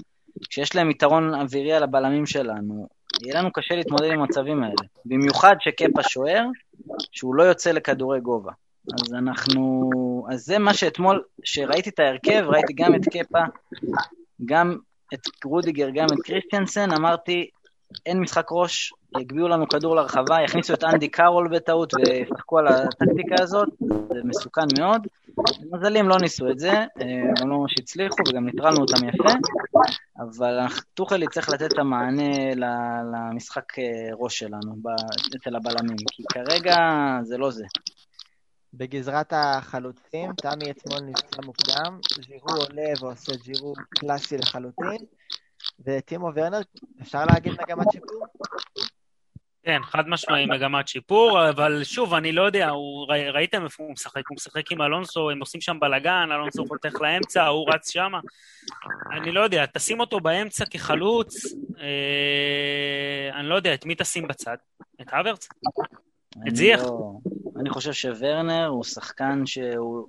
כשיש 0.49 0.75
להם 0.75 0.91
יתרון 0.91 1.33
אווירי 1.33 1.73
על 1.73 1.83
הבלמים 1.83 2.25
שלנו, 2.25 2.87
יהיה 3.23 3.39
לנו 3.39 3.51
קשה 3.51 3.75
להתמודד 3.75 4.11
עם 4.11 4.19
המצבים 4.19 4.63
האלה. 4.63 4.75
במיוחד 5.05 5.55
שקפה 5.59 6.03
שוער, 6.03 6.45
שהוא 7.11 7.35
לא 7.35 7.43
יוצא 7.43 7.71
לכדורי 7.71 8.19
גובה. 8.19 8.51
אז 8.93 9.13
אנחנו... 9.13 9.91
אז 10.31 10.45
זה 10.45 10.59
מה 10.59 10.73
שאתמול, 10.73 11.23
כשראיתי 11.41 11.89
את 11.89 11.99
ההרכב, 11.99 12.45
ראיתי 12.47 12.73
גם 12.73 12.95
את 12.95 13.01
קפה, 13.05 13.43
גם 14.45 14.77
את 15.13 15.19
רודיגר, 15.45 15.89
גם 15.89 16.05
את 16.05 16.21
קריסטיאנסן, 16.23 16.91
אמרתי, 16.91 17.49
אין 18.05 18.19
משחק 18.19 18.47
ראש, 18.51 18.93
יגביהו 19.19 19.47
לנו 19.47 19.67
כדור 19.67 19.95
לרחבה, 19.95 20.41
יכניסו 20.43 20.73
את 20.73 20.83
אנדי 20.83 21.09
קארול 21.09 21.47
בטעות 21.47 21.93
וישחקו 21.93 22.59
על 22.59 22.67
הטקטיקה 22.67 23.35
הזאת, 23.43 23.69
זה 24.13 24.19
מסוכן 24.23 24.67
מאוד. 24.79 25.07
למזלי 25.71 25.99
הם 25.99 26.09
לא 26.09 26.17
ניסו 26.21 26.49
את 26.49 26.59
זה, 26.59 26.71
אה, 26.71 26.85
הם 27.37 27.49
לא 27.49 27.57
ממש 27.57 27.73
הצליחו 27.79 28.15
וגם 28.29 28.45
ניטרלנו 28.45 28.81
אותם 28.81 29.07
יפה, 29.07 29.29
אבל 30.19 30.59
טוחל 30.93 31.23
יצטרך 31.23 31.49
לתת 31.49 31.73
את 31.73 31.77
המענה 31.77 32.55
למשחק 33.13 33.79
אה, 33.79 34.09
ראש 34.13 34.39
שלנו, 34.39 34.75
אצל 35.35 35.55
הבלמים, 35.55 35.97
כי 36.11 36.23
כרגע 36.33 36.75
זה 37.23 37.37
לא 37.37 37.51
זה. 37.51 37.65
בגזרת 38.77 39.33
החלוצים, 39.35 40.33
תמי 40.33 40.71
אתמול 40.71 40.99
נפצע 40.99 41.41
מוקדם, 41.45 41.99
ג'ירו 42.19 42.49
עולה 42.49 42.89
ועושה 42.99 43.31
ג'ירו 43.43 43.73
קלאסי 43.89 44.37
לחלוטין, 44.37 44.97
וטימו 45.85 46.31
ורנר, 46.35 46.59
אפשר 47.01 47.25
להגיד 47.25 47.53
מגמת 47.53 47.87
שיפור? 47.91 48.25
כן, 49.63 49.83
חד 49.83 50.07
משמעי 50.07 50.45
מגמת 50.45 50.87
שיפור, 50.87 51.49
אבל 51.49 51.83
שוב, 51.83 52.13
אני 52.13 52.31
לא 52.31 52.41
יודע, 52.41 52.69
הוא, 52.69 53.07
ראיתם 53.33 53.63
איפה 53.63 53.83
הוא 53.83 53.91
משחק, 53.91 54.21
הוא 54.29 54.35
משחק 54.35 54.71
עם 54.71 54.81
אלונסו, 54.81 55.29
הם 55.29 55.39
עושים 55.39 55.61
שם 55.61 55.79
בלאגן, 55.79 56.29
אלונסו 56.31 56.65
חותך 56.65 57.01
לאמצע, 57.01 57.45
הוא 57.45 57.73
רץ 57.73 57.89
שם. 57.89 58.11
אני 59.11 59.31
לא 59.31 59.41
יודע, 59.41 59.65
תשים 59.65 59.99
אותו 59.99 60.19
באמצע 60.19 60.65
כחלוץ, 60.65 61.45
אה, 61.79 63.39
אני 63.39 63.47
לא 63.47 63.55
יודע, 63.55 63.73
את 63.73 63.85
מי 63.85 63.95
תשים 63.95 64.27
בצד? 64.27 64.57
את 65.01 65.13
אברץ? 65.13 65.47
את 66.47 66.55
זיח? 66.55 66.79
לא, 66.79 67.17
אני 67.59 67.69
חושב 67.69 67.91
שוורנר 67.93 68.67
הוא 68.67 68.83
שחקן 68.83 69.45
שהוא... 69.45 70.07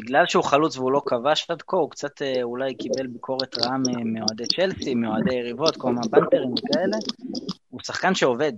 בגלל 0.00 0.26
שהוא 0.26 0.44
חלוץ 0.44 0.76
והוא 0.76 0.92
לא 0.92 1.02
כבש 1.06 1.50
עד 1.50 1.62
כה, 1.62 1.76
הוא 1.76 1.90
קצת 1.90 2.22
אה, 2.22 2.42
אולי 2.42 2.74
קיבל 2.74 3.06
ביקורת 3.06 3.58
רעה 3.58 3.76
מאוהדי 4.04 4.44
צ'לסי, 4.56 4.94
מאוהדי 4.94 5.34
יריבות, 5.34 5.76
כל 5.76 5.92
מיני 5.92 6.08
בנטרים 6.10 6.52
וכאלה. 6.52 6.96
הוא 7.70 7.80
שחקן 7.84 8.14
שעובד. 8.14 8.52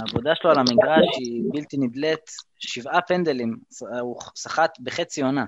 העבודה 0.00 0.34
שלו 0.34 0.50
על 0.50 0.58
המגרש 0.58 1.16
היא 1.18 1.42
בלתי 1.52 1.76
נדלית. 1.76 2.30
שבעה 2.58 3.02
פנדלים, 3.02 3.56
הוא 4.00 4.20
סחט 4.36 4.70
בחצי 4.80 5.22
עונה. 5.22 5.44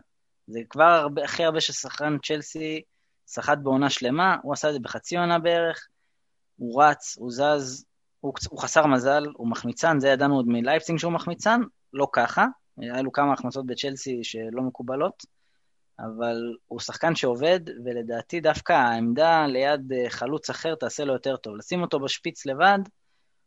זה 0.47 0.61
כבר 0.71 0.85
הרבה, 0.85 1.25
הכי 1.25 1.45
הרבה 1.45 1.61
ששחקן 1.61 2.17
צ'לסי 2.27 2.83
סחט 3.27 3.59
בעונה 3.63 3.91
שלמה, 3.91 4.37
הוא 4.43 4.53
עשה 4.53 4.69
את 4.69 4.75
זה 4.75 4.81
בחצי 4.81 5.17
עונה 5.17 5.39
בערך. 5.39 5.89
הוא 6.57 6.83
רץ, 6.83 7.17
הוא 7.19 7.31
זז, 7.31 7.85
הוא, 8.21 8.33
הוא 8.51 8.61
חסר 8.61 8.87
מזל, 8.87 9.27
הוא 9.35 9.49
מחמיצן, 9.49 10.01
זה 10.01 10.09
ידענו 10.09 10.37
עוד 10.37 10.49
מלייפסינג 10.49 10.99
שהוא 10.99 11.13
מחמיצן, 11.13 11.61
לא 11.93 12.09
ככה, 12.13 12.47
היה 12.79 13.03
לו 13.03 13.13
כמה 13.13 13.33
החמצות 13.33 13.67
בצ'לסי 13.67 14.25
שלא 14.25 14.63
מקובלות, 14.63 15.23
אבל 15.99 16.57
הוא 16.67 16.81
שחקן 16.81 17.15
שעובד, 17.15 17.61
ולדעתי 17.85 18.41
דווקא 18.41 18.73
העמדה 18.73 19.47
ליד 19.47 19.93
אה, 19.93 20.11
חלוץ 20.11 20.51
אחר 20.51 20.75
תעשה 20.75 21.05
לו 21.05 21.13
יותר 21.13 21.37
טוב. 21.37 21.57
לשים 21.57 21.83
אותו 21.83 22.01
בשפיץ 22.01 22.47
לבד, 22.47 22.79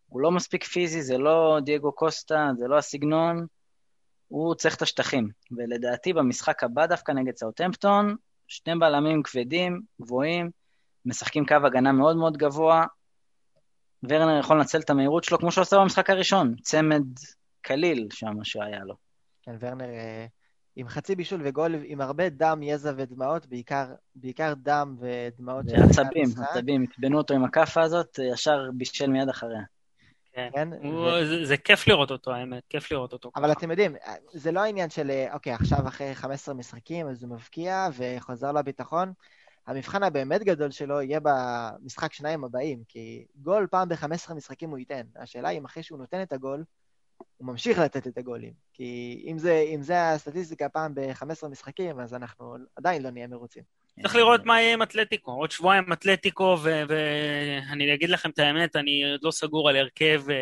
הוא 0.08 0.22
לא 0.22 0.32
מספיק 0.32 0.64
פיזי, 0.64 1.02
זה 1.02 1.18
לא 1.18 1.60
דייגו 1.66 1.92
קוסטה, 1.92 2.50
זה 2.58 2.68
לא 2.68 2.78
הסגנון, 2.78 3.46
הוא 4.28 4.56
צריך 4.56 4.76
את 4.76 4.82
השטחים. 4.82 5.30
ולדעתי 5.52 6.14
במשחק 6.14 6.64
הבא 6.64 6.86
דווקא 6.86 7.12
נגד 7.12 7.36
סאוטמפטון, 7.36 8.16
שני 8.48 8.76
בלמים 8.80 9.24
כבדים, 9.24 9.82
גבוהים, 10.02 10.50
משחקים 11.06 11.46
קו 11.46 11.56
הגנה 11.66 11.92
מאוד 11.92 12.18
מאוד 12.18 12.38
גבוה. 12.38 12.86
ורנר 14.04 14.40
יכול 14.40 14.58
לנצל 14.58 14.80
את 14.80 14.90
המהירות 14.90 15.24
שלו 15.24 15.40
כמו 15.40 15.52
שהוא 15.52 15.62
עשה 15.62 15.78
במשחק 15.78 16.10
הראשון, 16.10 16.56
צמד 16.62 17.04
קליל 17.62 18.08
שם 18.12 18.44
שהיה 18.44 18.84
לו. 18.84 18.96
כן, 19.42 19.56
ורנר 19.60 19.86
אה, 19.86 20.26
עם 20.76 20.88
חצי 20.88 21.16
בישול 21.16 21.42
וגול, 21.44 21.76
עם 21.84 22.02
הרבה 22.02 22.30
דם, 22.30 22.60
יזע 22.64 22.94
ודמעות, 22.98 23.46
בעיקר, 23.46 23.86
בעיקר 24.16 24.54
דם 24.58 24.98
ודמעות. 25.00 25.66
עצבים, 25.68 26.28
עצבים, 26.50 26.86
עטבנו 26.92 27.18
אותו 27.18 27.34
עם 27.34 27.44
הכאפה 27.44 27.82
הזאת, 27.82 28.20
ישר 28.34 28.70
בישל 28.74 29.10
מיד 29.10 29.30
אחריה. 29.30 29.62
כן, 30.34 30.50
כן 30.54 30.70
הוא, 30.74 30.94
ו... 30.94 31.26
זה, 31.26 31.46
זה 31.46 31.58
כיף 31.58 31.88
לראות 31.88 32.12
אותו, 32.12 32.32
האמת, 32.32 32.64
כיף 32.70 32.92
לראות 32.92 33.14
אותו. 33.14 33.32
אבל 33.36 33.52
אתם 33.52 33.72
יודעים, 33.72 33.96
זה 34.34 34.52
לא 34.52 34.60
העניין 34.60 34.90
של, 34.90 35.12
אוקיי, 35.34 35.54
עכשיו 35.54 35.88
אחרי 35.88 36.16
15 36.16 36.56
משחקים, 36.56 37.08
אז 37.08 37.24
הוא 37.24 37.32
מבקיע 37.32 37.88
וחוזר 37.98 38.52
לביטחון. 38.52 39.14
המבחן 39.68 40.04
הבאמת 40.04 40.44
גדול 40.44 40.72
שלו 40.72 41.02
יהיה 41.02 41.20
במשחק 41.24 42.14
שניים 42.14 42.44
הבאים, 42.44 42.84
כי 42.88 43.26
גול 43.36 43.68
פעם 43.72 43.90
ב-15 43.90 44.34
משחקים 44.34 44.70
הוא 44.70 44.78
ייתן. 44.78 45.02
השאלה 45.16 45.50
היא 45.50 45.60
אם 45.60 45.66
אחרי 45.66 45.84
שהוא 45.84 46.00
נותן 46.00 46.22
את 46.22 46.34
הגול, 46.34 46.64
הוא 47.38 47.48
ממשיך 47.48 47.80
לתת 47.80 48.08
את 48.08 48.18
הגולים. 48.18 48.54
כי 48.74 49.24
אם 49.28 49.38
זה, 49.38 49.66
אם 49.76 49.82
זה 49.82 50.10
הסטטיסטיקה 50.10 50.70
פעם 50.70 50.96
ב-15 50.96 51.48
משחקים, 51.48 52.00
אז 52.00 52.14
אנחנו 52.14 52.56
עדיין 52.76 53.04
לא 53.04 53.10
נהיה 53.10 53.28
מרוצים. 53.28 53.64
צריך 54.02 54.16
לראות 54.16 54.46
מה 54.46 54.62
יהיה 54.62 54.74
עם 54.74 54.82
אתלטיקו. 54.82 55.32
עוד 55.32 55.52
שבועיים 55.52 55.94
אתלטיקו, 55.94 56.58
ואני 56.62 57.94
אגיד 57.94 58.10
לכם 58.10 58.30
את 58.30 58.40
האמת, 58.40 58.76
אני 58.76 59.12
עוד 59.12 59.20
לא 59.24 59.32
סגור 59.32 59.70
על 59.70 59.76
הרכב 59.76 60.24
אה, 60.30 60.36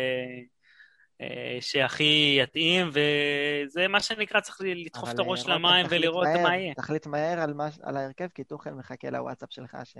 אה, 1.20 1.58
שהכי 1.60 2.38
יתאים, 2.42 2.88
וזה 2.88 3.88
מה 3.88 4.00
שנקרא, 4.00 4.40
צריך 4.40 4.60
לדחוף 4.64 5.10
את 5.10 5.18
הראש 5.18 5.46
אה, 5.46 5.54
למים 5.54 5.86
ולראות 5.90 6.26
מהר, 6.26 6.42
מה 6.42 6.56
יהיה. 6.56 6.74
תחליט 6.74 7.06
מהר 7.06 7.40
על, 7.40 7.54
מה, 7.54 7.68
על 7.82 7.96
ההרכב, 7.96 8.28
כי 8.34 8.44
תוכל 8.44 8.70
מחכה 8.70 9.10
לוואטסאפ 9.10 9.52
שלך 9.52 9.76
ש... 9.84 9.96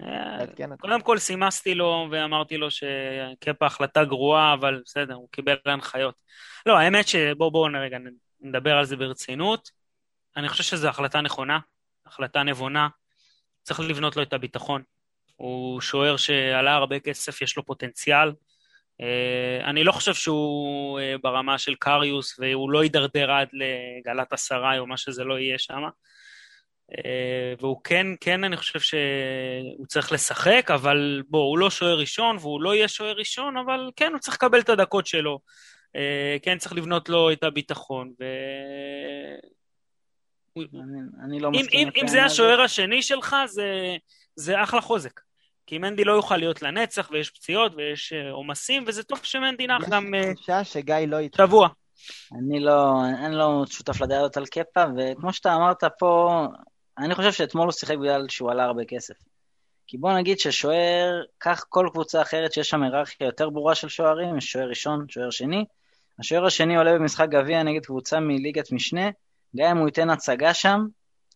אה, 0.00 0.76
קודם 0.80 1.00
כל 1.00 1.18
סימסתי 1.18 1.74
לו 1.74 2.08
ואמרתי 2.10 2.56
לו 2.56 2.68
שקאפה 2.70 3.66
החלטה 3.66 4.04
גרועה, 4.04 4.54
אבל 4.54 4.82
בסדר, 4.84 5.14
הוא 5.14 5.28
קיבל 5.30 5.56
הנחיות. 5.66 6.14
לא, 6.66 6.78
האמת 6.78 7.08
שבואו 7.08 7.50
בואו 7.50 7.68
רגע 7.74 7.98
נדבר 8.40 8.76
על 8.76 8.84
זה 8.84 8.96
ברצינות. 8.96 9.70
אני 10.36 10.48
חושב 10.48 10.64
שזו 10.64 10.88
החלטה 10.88 11.20
נכונה, 11.20 11.58
החלטה 12.06 12.42
נבונה. 12.42 12.88
צריך 13.62 13.80
לבנות 13.80 14.16
לו 14.16 14.22
את 14.22 14.32
הביטחון. 14.32 14.82
הוא 15.36 15.80
שוער 15.80 16.16
שעלה 16.16 16.74
הרבה 16.74 17.00
כסף, 17.00 17.42
יש 17.42 17.56
לו 17.56 17.66
פוטנציאל. 17.66 18.32
אה, 19.00 19.60
אני 19.64 19.84
לא 19.84 19.92
חושב 19.92 20.14
שהוא 20.14 21.00
אה, 21.00 21.14
ברמה 21.22 21.58
של 21.58 21.74
קריוס, 21.74 22.38
והוא 22.38 22.70
לא 22.70 22.82
יידרדר 22.82 23.30
עד 23.30 23.48
לגלת 23.52 24.32
אסריי 24.32 24.78
או 24.78 24.86
מה 24.86 24.96
שזה 24.96 25.24
לא 25.24 25.38
יהיה 25.38 25.58
שם. 25.58 25.82
אה, 26.98 27.54
והוא 27.60 27.80
כן, 27.84 28.06
כן, 28.20 28.44
אני 28.44 28.56
חושב 28.56 28.80
שהוא 28.80 29.86
צריך 29.86 30.12
לשחק, 30.12 30.70
אבל 30.74 31.22
בוא, 31.28 31.40
הוא 31.40 31.58
לא 31.58 31.70
שוער 31.70 31.98
ראשון, 31.98 32.36
והוא 32.40 32.62
לא 32.62 32.74
יהיה 32.74 32.88
שוער 32.88 33.16
ראשון, 33.16 33.56
אבל 33.56 33.90
כן, 33.96 34.12
הוא 34.12 34.18
צריך 34.18 34.36
לקבל 34.36 34.60
את 34.60 34.68
הדקות 34.68 35.06
שלו. 35.06 35.38
אה, 35.96 36.36
כן, 36.42 36.58
צריך 36.58 36.72
לבנות 36.72 37.08
לו 37.08 37.32
את 37.32 37.44
הביטחון. 37.44 38.12
ו... 38.20 38.24
אני, 40.56 41.00
אני 41.24 41.40
לא 41.40 41.50
מסכים. 41.50 41.88
אם, 41.88 42.02
אם 42.02 42.08
זה 42.08 42.24
השוער 42.24 42.60
השני 42.60 43.02
שלך, 43.02 43.36
זה, 43.46 43.96
זה 44.36 44.62
אחלה 44.62 44.80
חוזק. 44.80 45.20
כי 45.66 45.78
מנדי 45.78 46.04
לא 46.04 46.12
יוכל 46.12 46.36
להיות 46.36 46.62
לנצח, 46.62 47.08
ויש 47.12 47.30
פציעות, 47.30 47.72
ויש 47.76 48.12
אה, 48.12 48.30
עומסים, 48.30 48.84
וזה 48.86 49.02
טוב 49.02 49.20
שמנדי 49.22 49.66
נח 49.66 49.88
גם... 49.88 50.14
יש 50.14 50.34
תחושה 50.34 50.64
שגיא 50.64 50.96
לא 51.06 51.18
איתו. 51.18 51.46
שבוע. 51.46 51.68
אני 52.38 52.60
לא, 52.60 52.92
אני 53.26 53.34
לא 53.34 53.64
שותף 53.66 54.00
לדעה 54.00 54.20
הזאת 54.20 54.36
על 54.36 54.46
קפה, 54.46 54.84
וכמו 54.96 55.32
שאתה 55.32 55.54
אמרת 55.54 55.84
פה, 55.98 56.46
אני 56.98 57.14
חושב 57.14 57.32
שאתמול 57.32 57.64
הוא 57.64 57.72
שיחק 57.72 57.96
בגלל 57.96 58.28
שהוא 58.28 58.50
עלה 58.50 58.64
הרבה 58.64 58.84
כסף. 58.84 59.14
כי 59.86 59.98
בוא 59.98 60.12
נגיד 60.12 60.38
ששוער, 60.38 61.22
קח 61.38 61.64
כל 61.68 61.88
קבוצה 61.92 62.22
אחרת 62.22 62.52
שיש 62.52 62.68
שם 62.68 62.82
היררכיה 62.82 63.26
יותר 63.26 63.50
ברורה 63.50 63.74
של 63.74 63.88
שוערים, 63.88 64.38
יש 64.38 64.52
שוער 64.52 64.68
ראשון, 64.68 65.06
שוער 65.08 65.30
שני. 65.30 65.64
השוער 66.18 66.46
השני 66.46 66.76
עולה 66.76 66.94
במשחק 66.94 67.28
גביע 67.28 67.62
נגד 67.62 67.84
קבוצה 67.86 68.20
מליגת 68.20 68.72
משנה, 68.72 69.10
גם 69.56 69.70
אם 69.70 69.76
הוא 69.76 69.88
ייתן 69.88 70.10
הצגה 70.10 70.54
שם, 70.54 70.86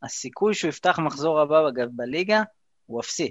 הסיכוי 0.02 0.54
שהוא 0.54 0.68
יפתח 0.68 0.98
מחזור 0.98 1.40
הבא 1.40 1.60
בליגה 1.96 2.42
הוא 2.86 3.00
אפסי. 3.00 3.30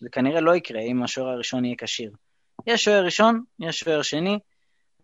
זה 0.00 0.08
כנראה 0.12 0.40
לא 0.40 0.56
יקרה 0.56 0.80
אם 0.80 1.02
השוער 1.02 1.28
הראשון 1.28 1.64
יהיה 1.64 1.76
כשיר. 1.78 2.10
יש 2.66 2.84
שוער 2.84 3.04
ראשון, 3.04 3.42
יש 3.60 3.78
שוער 3.78 4.02
שני. 4.02 4.38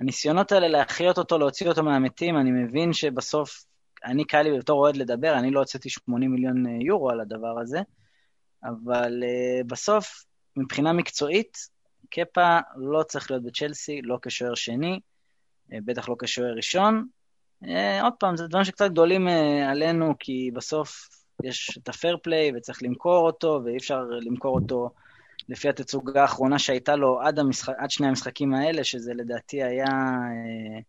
הניסיונות 0.01 0.53
האלה 0.53 0.69
להחיות 0.69 1.19
אותו, 1.19 1.39
להוציא 1.39 1.69
אותו 1.69 1.83
מהמתים, 1.83 2.37
אני 2.37 2.51
מבין 2.51 2.93
שבסוף 2.93 3.65
אני 4.05 4.25
קל 4.25 4.43
לי 4.43 4.59
בתור 4.59 4.81
אוהד 4.81 4.97
לדבר, 4.97 5.35
אני 5.39 5.51
לא 5.51 5.59
הוצאתי 5.59 5.91
80 5.91 6.33
מיליון 6.33 6.67
אה, 6.67 6.73
יורו 6.81 7.11
על 7.11 7.21
הדבר 7.21 7.59
הזה, 7.61 7.81
אבל 8.65 9.23
uh, 9.23 9.65
בסוף, 9.67 10.25
מבחינה 10.57 10.93
מקצועית, 10.93 11.59
קפה 12.11 12.59
לא 12.77 13.03
צריך 13.03 13.31
להיות 13.31 13.43
בצ'לסי, 13.43 14.03
לא 14.03 14.19
כשוער 14.23 14.55
שני, 14.55 15.01
uh, 15.71 15.75
בטח 15.85 16.09
לא 16.09 16.17
כשוער 16.19 16.55
ראשון. 16.55 17.07
עוד 18.03 18.13
פעם, 18.19 18.37
זה 18.37 18.47
דברים 18.47 18.65
שקצת 18.65 18.91
גדולים 18.91 19.29
עלינו, 19.69 20.15
כי 20.19 20.51
בסוף 20.55 21.09
יש 21.45 21.79
את 21.83 21.89
הפייר 21.89 22.17
פליי 22.23 22.53
וצריך 22.57 22.83
למכור 22.83 23.27
אותו, 23.27 23.61
ואי 23.65 23.77
אפשר 23.77 24.01
למכור 24.01 24.55
אותו 24.55 24.91
לפי 25.49 25.69
התצוגה 25.69 26.23
האחרונה 26.23 26.59
שהייתה 26.59 26.97
לו 26.97 27.21
עד, 27.21 27.39
המשחק, 27.39 27.75
עד 27.79 27.91
שני 27.91 28.07
המשחקים 28.07 28.55
האלה, 28.55 28.85
שזה 28.85 29.15
לדעתי 29.15 29.63
היה... 29.63 29.87
Uh, 29.87 30.83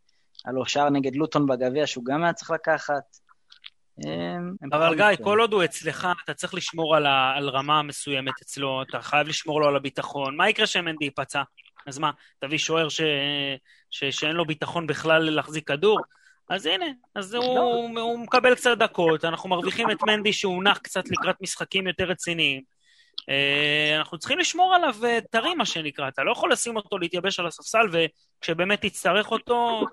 היה 0.46 0.54
לו 0.54 0.66
שער 0.66 0.90
נגד 0.90 1.16
לוטון 1.16 1.48
בגביע 1.48 1.88
שהוא 1.88 2.06
גם 2.06 2.24
היה 2.24 2.34
צריך 2.34 2.52
לקחת. 2.52 3.04
אבל 4.74 4.96
גיא, 4.96 5.24
כל 5.24 5.40
עוד 5.40 5.54
הוא 5.54 5.64
אצלך, 5.64 6.08
אתה 6.24 6.34
צריך 6.34 6.54
לשמור 6.54 6.96
על, 6.96 7.06
ה, 7.06 7.34
על 7.36 7.50
רמה 7.50 7.82
מסוימת 7.82 8.34
אצלו, 8.42 8.82
אתה 8.82 9.02
חייב 9.02 9.28
לשמור 9.28 9.62
לו 9.62 9.68
על 9.68 9.76
הביטחון. 9.76 10.36
מה 10.36 10.50
יקרה 10.50 10.68
שמנדי 10.68 11.06
ייפצע? 11.06 11.42
אז 11.88 12.00
מה, 12.00 12.12
תביא 12.40 12.58
שוער 12.58 12.90
ש... 12.90 13.02
ש... 13.92 14.04
שאין 14.04 14.36
לו 14.36 14.46
ביטחון 14.46 14.88
בכלל 14.88 15.30
להחזיק 15.30 15.68
כדור? 15.68 16.00
אז 16.50 16.66
הנה, 16.66 16.86
אז 17.16 17.34
הוא, 17.34 17.96
לא. 17.96 18.02
הוא 18.02 18.20
מקבל 18.20 18.56
קצת 18.56 18.78
דקות, 18.78 19.26
אנחנו 19.26 19.50
מרוויחים 19.50 19.92
את 19.92 19.98
מנדי 20.08 20.34
שהוא 20.34 20.64
נח 20.64 20.78
קצת 20.78 21.04
לקראת 21.12 21.36
משחקים 21.42 21.88
יותר 21.88 22.04
רציניים. 22.04 22.62
אה, 23.30 23.98
אנחנו 23.98 24.18
צריכים 24.18 24.40
לשמור 24.40 24.76
עליו 24.76 24.94
אה, 25.04 25.20
טרי, 25.30 25.56
מה 25.56 25.66
שנקרא. 25.66 26.08
אתה 26.08 26.24
לא 26.24 26.32
יכול 26.32 26.52
לשים 26.52 26.76
אותו 26.76 26.98
להתייבש 26.98 27.40
על 27.40 27.48
הספסל, 27.48 27.88
וכשבאמת 27.92 28.82
תצטרך 28.82 29.32
אותו, 29.32 29.86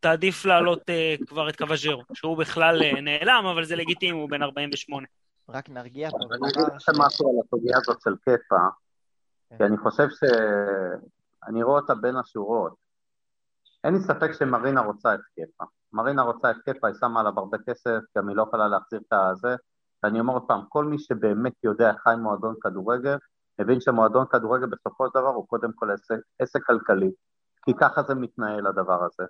תעדיף 0.00 0.44
להעלות 0.44 0.80
uh, 0.80 1.26
כבר 1.26 1.48
את 1.48 1.56
קוואז'רו, 1.56 2.02
שהוא 2.14 2.38
בכלל 2.38 3.00
נעלם, 3.02 3.46
אבל 3.52 3.64
זה 3.64 3.76
לגיטימי, 3.76 4.20
הוא 4.20 4.30
בן 4.30 4.42
48. 4.42 5.06
רק 5.48 5.68
נרגיע 5.68 6.10
פה. 6.10 6.16
אני 6.16 6.50
אגיד 6.50 6.74
לכם 6.76 6.92
משהו 6.98 7.30
על 7.30 7.36
הסוגיה 7.46 7.76
הזאת 7.82 8.00
של 8.04 8.14
קפה, 8.20 8.56
כן. 9.50 9.56
כי 9.56 9.64
אני 9.64 9.76
חושב 9.76 10.08
ש... 10.10 10.24
אני 11.48 11.62
רואה 11.62 11.80
אותה 11.80 11.94
בין 11.94 12.16
השורות. 12.16 12.74
אין 13.84 13.94
לי 13.94 14.00
ספק 14.00 14.32
שמרינה 14.32 14.80
רוצה 14.80 15.14
את 15.14 15.20
קפה. 15.20 15.64
מרינה 15.92 16.22
רוצה 16.22 16.50
את 16.50 16.56
קפה, 16.56 16.86
היא 16.86 16.96
שמה 17.00 17.20
עליו 17.20 17.32
הרבה 17.36 17.58
כסף, 17.66 18.00
גם 18.18 18.28
היא 18.28 18.36
לא 18.36 18.42
יכולה 18.42 18.68
להחזיר 18.68 19.00
את 19.08 19.12
הזה. 19.12 19.56
ואני 20.04 20.20
אומר 20.20 20.32
עוד 20.32 20.42
פעם, 20.48 20.60
כל 20.68 20.84
מי 20.84 20.98
שבאמת 20.98 21.52
יודע 21.64 21.92
חי 22.02 22.14
מועדון 22.18 22.54
כדורגל, 22.60 23.16
מבין 23.60 23.80
שמועדון 23.80 24.26
כדורגל 24.26 24.66
בסופו 24.66 25.06
של 25.06 25.20
דבר 25.20 25.28
הוא 25.28 25.48
קודם 25.48 25.72
כל 25.74 25.90
עסק, 25.90 26.16
עסק 26.38 26.62
כלכלי, 26.66 27.10
כי 27.64 27.72
ככה 27.80 28.02
זה 28.02 28.14
מתנהל 28.14 28.66
הדבר 28.66 29.04
הזה. 29.04 29.24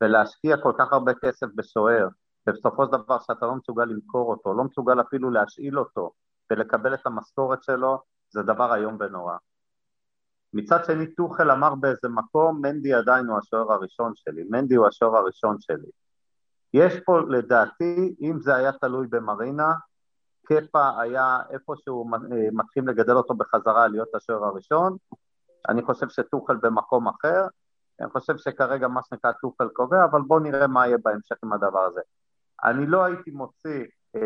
ולהשקיע 0.00 0.56
כל 0.56 0.72
כך 0.78 0.92
הרבה 0.92 1.12
כסף 1.14 1.46
בשוער, 1.54 2.08
ובסופו 2.46 2.86
של 2.86 2.92
דבר 2.92 3.18
שאתה 3.18 3.46
לא 3.46 3.54
מסוגל 3.54 3.84
למכור 3.84 4.30
אותו, 4.30 4.54
לא 4.54 4.64
מסוגל 4.64 5.00
אפילו 5.00 5.30
להשאיל 5.30 5.78
אותו 5.78 6.12
ולקבל 6.50 6.94
את 6.94 7.06
המשכורת 7.06 7.62
שלו, 7.62 8.02
זה 8.30 8.42
דבר 8.42 8.74
איום 8.74 8.96
ונורא. 9.00 9.36
מצד 10.52 10.84
שני, 10.84 11.14
טוחל 11.14 11.50
אמר 11.50 11.74
באיזה 11.74 12.08
מקום, 12.08 12.60
מנדי 12.62 12.94
עדיין 12.94 13.26
הוא 13.26 13.38
השוער 13.38 13.72
הראשון 13.72 14.12
שלי, 14.16 14.44
מנדי 14.50 14.74
הוא 14.74 14.86
השוער 14.86 15.16
הראשון 15.16 15.56
שלי. 15.60 15.90
יש 16.74 17.00
פה, 17.00 17.20
לדעתי, 17.20 18.14
אם 18.20 18.40
זה 18.40 18.54
היה 18.54 18.72
תלוי 18.72 19.06
במרינה, 19.06 19.72
קפה 20.46 21.00
היה 21.00 21.38
איפשהו 21.50 22.12
אה, 22.12 22.18
מתחילים 22.52 22.88
לגדל 22.88 23.16
אותו 23.16 23.34
בחזרה 23.34 23.88
להיות 23.88 24.14
השוער 24.14 24.44
הראשון, 24.44 24.96
אני 25.68 25.82
חושב 25.82 26.08
שטוחל 26.08 26.56
במקום 26.56 27.08
אחר, 27.08 27.46
אני 28.00 28.10
חושב 28.10 28.36
שכרגע 28.36 28.88
מה 28.88 29.00
שנקרא 29.08 29.32
טוחל 29.32 29.68
קובע, 29.68 30.04
אבל 30.04 30.20
בואו 30.22 30.38
נראה 30.38 30.66
מה 30.66 30.86
יהיה 30.86 30.98
בהמשך 31.04 31.36
עם 31.44 31.52
הדבר 31.52 31.80
הזה. 31.80 32.00
אני 32.64 32.86
לא 32.86 33.04
הייתי 33.04 33.30
מוציא 33.30 33.84
אה, 34.16 34.20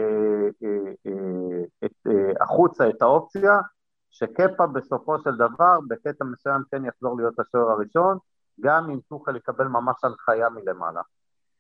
אה, 0.65 0.93
אה, 1.07 1.65
את, 1.85 2.07
אה, 2.07 2.45
החוצה 2.45 2.89
את 2.89 3.03
האופציה 3.03 3.59
שקפה 4.11 4.67
בסופו 4.67 5.19
של 5.19 5.37
דבר 5.37 5.79
בקטע 5.89 6.25
מסוים 6.25 6.63
כן 6.71 6.85
יחזור 6.85 7.17
להיות 7.17 7.39
השוער 7.39 7.71
הראשון, 7.71 8.19
גם 8.61 8.91
אם 8.91 9.01
טוחל 9.09 9.37
יקבל 9.37 9.67
ממש 9.67 9.97
הנחיה 10.05 10.49
מלמעלה. 10.49 11.01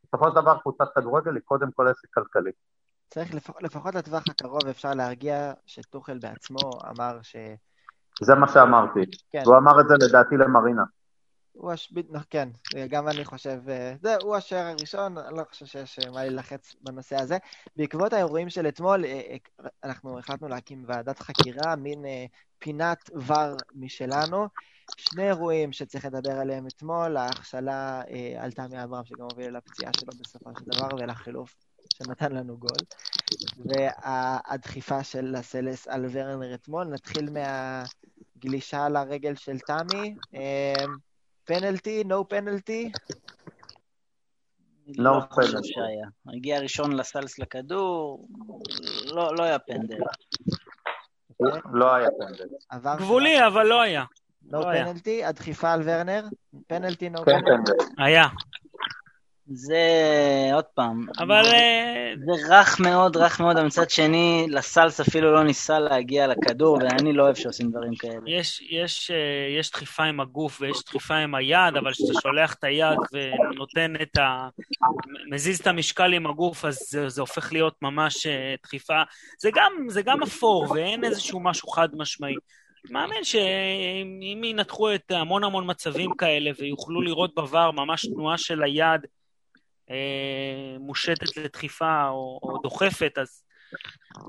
בסופו 0.05 0.29
של 0.29 0.35
דבר 0.35 0.59
קבוצת 0.59 0.89
כדורגל 0.95 1.35
היא 1.35 1.43
קודם 1.45 1.73
כל 1.73 1.89
עסק 1.89 2.09
כלכלי. 2.15 2.51
צריך 3.15 3.35
לפח, 3.35 3.55
לפחות 3.61 3.95
לטווח 3.95 4.23
הקרוב 4.31 4.67
אפשר 4.71 4.95
להרגיע 4.95 5.53
שטוחל 5.67 6.19
בעצמו 6.19 6.71
אמר 6.91 7.23
ש... 7.23 7.37
זה 8.23 8.35
מה 8.35 8.49
שאמרתי. 8.49 9.01
כן. 9.31 9.43
והוא 9.45 9.57
אמר 9.57 9.81
את 9.81 9.89
זה 9.89 9.95
לדעתי 10.07 10.37
למרינה. 10.37 10.83
הוא 11.53 11.73
הש... 11.73 11.95
כן, 12.31 12.49
גם 12.89 13.09
אני 13.09 13.25
חושב, 13.25 13.69
אה, 13.69 13.95
זה, 14.03 14.17
הוא 14.23 14.37
השוער 14.37 14.67
הראשון, 14.67 15.19
אני 15.19 15.37
לא 15.37 15.45
חושב 15.45 15.67
שיש 15.67 15.99
אה, 15.99 16.11
מה 16.11 16.21
להילחץ 16.21 16.75
בנושא 16.81 17.17
הזה. 17.17 17.39
בעקבות 17.77 18.13
האירועים 18.13 18.51
של 18.51 18.69
אתמול, 18.69 19.05
אה, 19.05 19.37
אנחנו 19.85 20.19
החלטנו 20.19 20.49
להקים 20.49 20.85
ועדת 20.87 21.19
חקירה, 21.19 21.77
מין 21.77 22.05
פינת 22.59 23.11
ור 23.15 23.57
משלנו. 23.75 24.49
שני 24.97 25.27
אירועים 25.29 25.73
שצריך 25.73 26.05
לדבר 26.05 26.39
עליהם 26.41 26.67
אתמול, 26.67 27.17
ההכשלה 27.17 28.03
על 28.39 28.53
תמי 28.53 28.83
אברהם, 28.85 29.05
שגם 29.05 29.25
הובילה 29.31 29.59
לפציעה 29.59 29.93
שלו 30.01 30.13
בסופו 30.21 30.51
של 30.59 30.65
דבר, 30.65 30.89
ולחילוף 30.97 31.55
שנתן 31.95 32.33
לנו 32.33 32.59
גול. 32.59 32.77
והדחיפה 33.57 35.05
של 35.05 35.37
לסלס 35.39 35.89
על 35.89 36.07
ורנר 36.11 36.55
אתמול. 36.55 36.87
נתחיל 36.87 37.29
מהגלישה 37.31 38.89
לרגל 38.89 39.35
של 39.35 39.59
תמי. 39.59 40.15
אה, 40.35 40.85
פנלטי, 41.45 42.05
נו 42.05 42.29
פנלטי. 42.29 42.93
לא 44.99 45.17
לא 45.17 45.21
חושב 45.31 45.51
פנדל. 45.51 45.61
שהיה. 45.63 46.37
הגיע 46.37 46.61
ראשון 46.61 46.97
לסלס 46.97 47.39
לכדור, 47.39 48.29
לא 49.05 49.37
לא 49.37 49.43
היה 49.43 49.59
פנדל. 49.59 49.97
לא 51.73 51.95
היה 51.95 52.09
פנדל. 52.19 52.99
גבולי, 52.99 53.47
אבל 53.47 53.67
לא 53.67 53.83
היה. 53.83 54.05
נו 54.43 54.61
לא. 54.61 54.65
פנלטי, 54.65 55.25
הדחיפה 55.25 55.73
על 55.73 55.83
ורנר. 55.85 56.25
פנלטי, 56.67 57.11
נו 57.11 57.25
פנלטי. 57.25 57.45
פנדל. 57.45 58.05
היה. 58.05 58.29
זה, 59.47 59.81
עוד 60.55 60.65
פעם, 60.65 61.07
אבל 61.19 61.43
אה, 61.45 62.13
זה 62.25 62.55
רך 62.55 62.81
מאוד, 62.81 63.17
רך 63.17 63.41
מאוד, 63.41 63.57
אבל 63.57 63.67
מצד 63.67 63.91
שני, 63.91 64.47
לסלס 64.51 65.01
אפילו 65.01 65.33
לא 65.33 65.45
ניסה 65.45 65.79
להגיע 65.79 66.27
לכדור, 66.27 66.79
ואני 66.83 67.13
לא 67.13 67.23
אוהב 67.23 67.35
שעושים 67.35 67.71
דברים 67.71 67.95
כאלה. 67.95 68.21
יש, 68.27 68.63
יש, 68.71 69.11
אה, 69.11 69.59
יש 69.59 69.71
דחיפה 69.71 70.05
עם 70.05 70.21
הגוף 70.21 70.61
ויש 70.61 70.85
דחיפה 70.85 71.15
עם 71.15 71.35
היד, 71.35 71.77
אבל 71.79 71.93
כשאתה 71.93 72.21
שולח 72.23 72.55
את 72.55 72.65
היד 72.65 72.99
ונותן 73.13 73.93
את 74.03 74.19
ה... 74.19 74.49
מזיז 75.31 75.61
את 75.61 75.67
המשקל 75.67 76.13
עם 76.13 76.27
הגוף, 76.27 76.65
אז 76.65 76.79
זה, 76.91 77.09
זה 77.09 77.21
הופך 77.21 77.53
להיות 77.53 77.75
ממש 77.83 78.27
אה, 78.27 78.55
דחיפה. 78.63 79.03
זה 79.39 79.51
גם, 79.55 79.73
זה 79.89 80.03
גם 80.03 80.23
אפור, 80.23 80.67
ואין 80.71 81.05
איזשהו 81.05 81.41
משהו 81.41 81.69
חד 81.69 81.89
משמעי. 81.97 82.35
מאמין 82.91 83.25
שאם 83.25 84.45
ינתחו 84.45 84.95
את 84.95 85.11
המון 85.11 85.45
המון 85.45 85.71
מצבים 85.71 86.11
כאלה 86.19 86.51
ויוכלו 86.59 87.03
לראות 87.03 87.39
בVAR 87.39 87.73
ממש 87.73 88.07
תנועה 88.07 88.39
של 88.39 88.63
היד 88.63 89.01
מושטת 90.81 91.37
לדחיפה 91.37 92.09
או, 92.09 92.39
או 92.43 92.59
דוחפת, 92.63 93.19
אז 93.19 93.45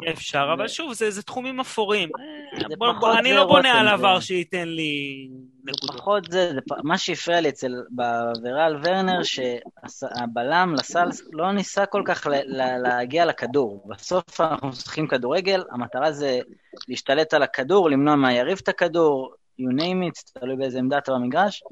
יהיה 0.01 0.13
אפשר, 0.13 0.51
אבל 0.57 0.67
שוב, 0.67 0.93
זה, 0.93 1.11
זה 1.11 1.23
תחומים 1.23 1.59
אפורים. 1.59 2.09
אה, 2.19 2.69
זה 2.69 2.75
בוא, 2.77 2.91
בוא, 2.91 3.13
אני 3.19 3.33
לא 3.33 3.45
בונה 3.45 3.79
על 3.79 3.87
עבר 3.87 4.19
שייתן 4.19 4.67
לי 4.67 5.27
נקודות. 5.65 5.97
פחות 5.97 6.31
זה, 6.31 6.53
זה 6.53 6.59
מה 6.83 6.97
שהפריע 6.97 7.41
לי 7.41 7.49
אצל, 7.49 7.73
בעבירה 7.89 8.65
על 8.65 8.77
ורנר, 8.83 9.23
שהבלם 9.23 10.75
לסלס 10.79 11.21
לא 11.31 11.51
ניסה 11.51 11.85
כל 11.85 12.03
כך 12.05 12.27
ל, 12.27 12.35
ל, 12.35 12.77
להגיע 12.77 13.25
לכדור. 13.25 13.87
בסוף 13.89 14.41
אנחנו 14.41 14.67
משחקים 14.67 15.07
כדורגל, 15.07 15.63
המטרה 15.71 16.11
זה 16.11 16.39
להשתלט 16.87 17.33
על 17.33 17.43
הכדור, 17.43 17.89
למנוע 17.89 18.15
מהיריב 18.15 18.59
את 18.63 18.67
הכדור, 18.67 19.33
you 19.59 19.81
name 19.81 20.09
it, 20.09 20.39
תלוי 20.39 20.55
באיזה 20.55 20.79
עמדה 20.79 20.97
אתה 20.97 21.11
במגרש. 21.11 21.63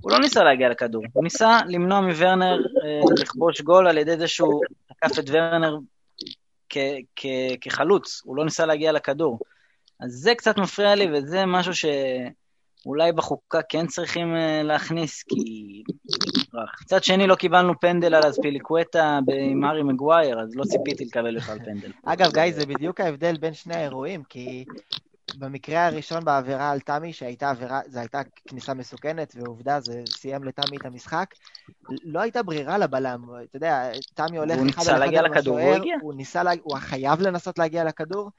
הוא 0.00 0.12
לא 0.12 0.18
ניסה 0.18 0.44
להגיע 0.44 0.68
לכדור, 0.68 1.02
הוא 1.12 1.24
ניסה 1.24 1.60
למנוע 1.68 2.00
מוורנר 2.00 2.56
אה, 2.56 3.00
לכבוש 3.20 3.60
גול 3.60 3.88
על 3.88 3.98
ידי 3.98 4.16
זה 4.16 4.28
שהוא 4.28 4.60
תקף 4.86 5.18
את 5.18 5.24
ורנר 5.28 5.76
כ, 6.68 6.78
כ, 7.16 7.26
כחלוץ, 7.60 8.22
הוא 8.24 8.36
לא 8.36 8.44
ניסה 8.44 8.66
להגיע 8.66 8.92
לכדור. 8.92 9.38
אז 10.00 10.10
זה 10.12 10.34
קצת 10.34 10.58
מפריע 10.58 10.94
לי, 10.94 11.06
וזה 11.12 11.46
משהו 11.46 11.74
ש... 11.74 11.84
אולי 12.86 13.12
בחוקה 13.12 13.62
כן 13.68 13.86
צריכים 13.86 14.34
uh, 14.34 14.62
להכניס, 14.62 15.22
כי... 15.22 15.82
מצד 16.82 17.04
שני, 17.04 17.26
לא 17.26 17.34
קיבלנו 17.34 17.80
פנדל 17.80 18.14
על 18.14 18.24
אזפיליקווטה 18.24 19.18
עם 19.50 19.64
ארי 19.64 19.82
מגווייר, 19.82 20.40
אז 20.40 20.56
לא 20.56 20.64
ציפיתי 20.64 21.04
לקבל 21.04 21.36
בכלל 21.36 21.58
פנדל. 21.58 21.92
אגב, 22.04 22.32
גיא, 22.32 22.52
זה 22.52 22.66
בדיוק 22.66 23.00
ההבדל 23.00 23.36
בין 23.36 23.54
שני 23.54 23.74
האירועים, 23.74 24.22
כי 24.28 24.64
במקרה 25.34 25.86
הראשון 25.86 26.24
בעבירה 26.24 26.70
על 26.70 26.80
תמי, 26.80 27.12
שהייתה 27.12 27.50
עבירה, 27.50 27.80
זו 27.86 27.98
הייתה 28.00 28.20
כניסה 28.46 28.74
מסוכנת, 28.74 29.32
ועובדה, 29.36 29.80
זה 29.80 30.04
סיים 30.08 30.44
לתמי 30.44 30.76
את 30.76 30.84
המשחק, 30.86 31.26
לא 32.04 32.20
הייתה 32.20 32.42
ברירה 32.42 32.78
לבלם. 32.78 33.24
אתה 33.44 33.56
יודע, 33.56 33.92
תמי 34.14 34.38
הולך 34.38 34.58
אחד 34.58 34.88
על 34.88 34.96
אחד 34.96 34.98
להגיע 34.98 35.18
עם 35.20 35.32
לכדור, 35.32 35.58
השוער, 35.58 35.74
הוא 35.74 35.82
הגיע. 35.82 35.96
הוא 36.00 36.14
ניסה, 36.14 36.42
לה- 36.42 36.52
הוא 36.62 36.76
חייב 36.78 37.20
לנסות 37.20 37.58
להגיע 37.58 37.84
לכדור, 37.84 38.30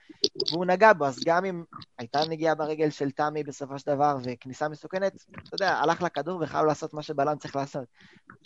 והוא 0.50 0.66
נגע 0.66 0.94
בו, 0.94 1.06
אז 1.06 1.24
גם 1.24 1.46
אם 1.46 1.64
הייתה 1.98 2.26
נגיעה 2.26 2.56
ברגל 2.56 2.90
של 2.90 3.12
תמי 3.12 3.44
בסופו 3.44 3.80
של 3.80 3.92
דבר, 3.92 4.18
וכניסה 4.24 4.70
מסוכנת, 4.70 5.14
אתה 5.48 5.56
יודע, 5.56 5.74
הלך 5.74 6.02
לכדור 6.02 6.42
וחייב 6.44 6.66
לעשות 6.66 6.94
מה 6.94 7.02
שבלם 7.02 7.38
צריך 7.38 7.56
לעשות. 7.56 7.86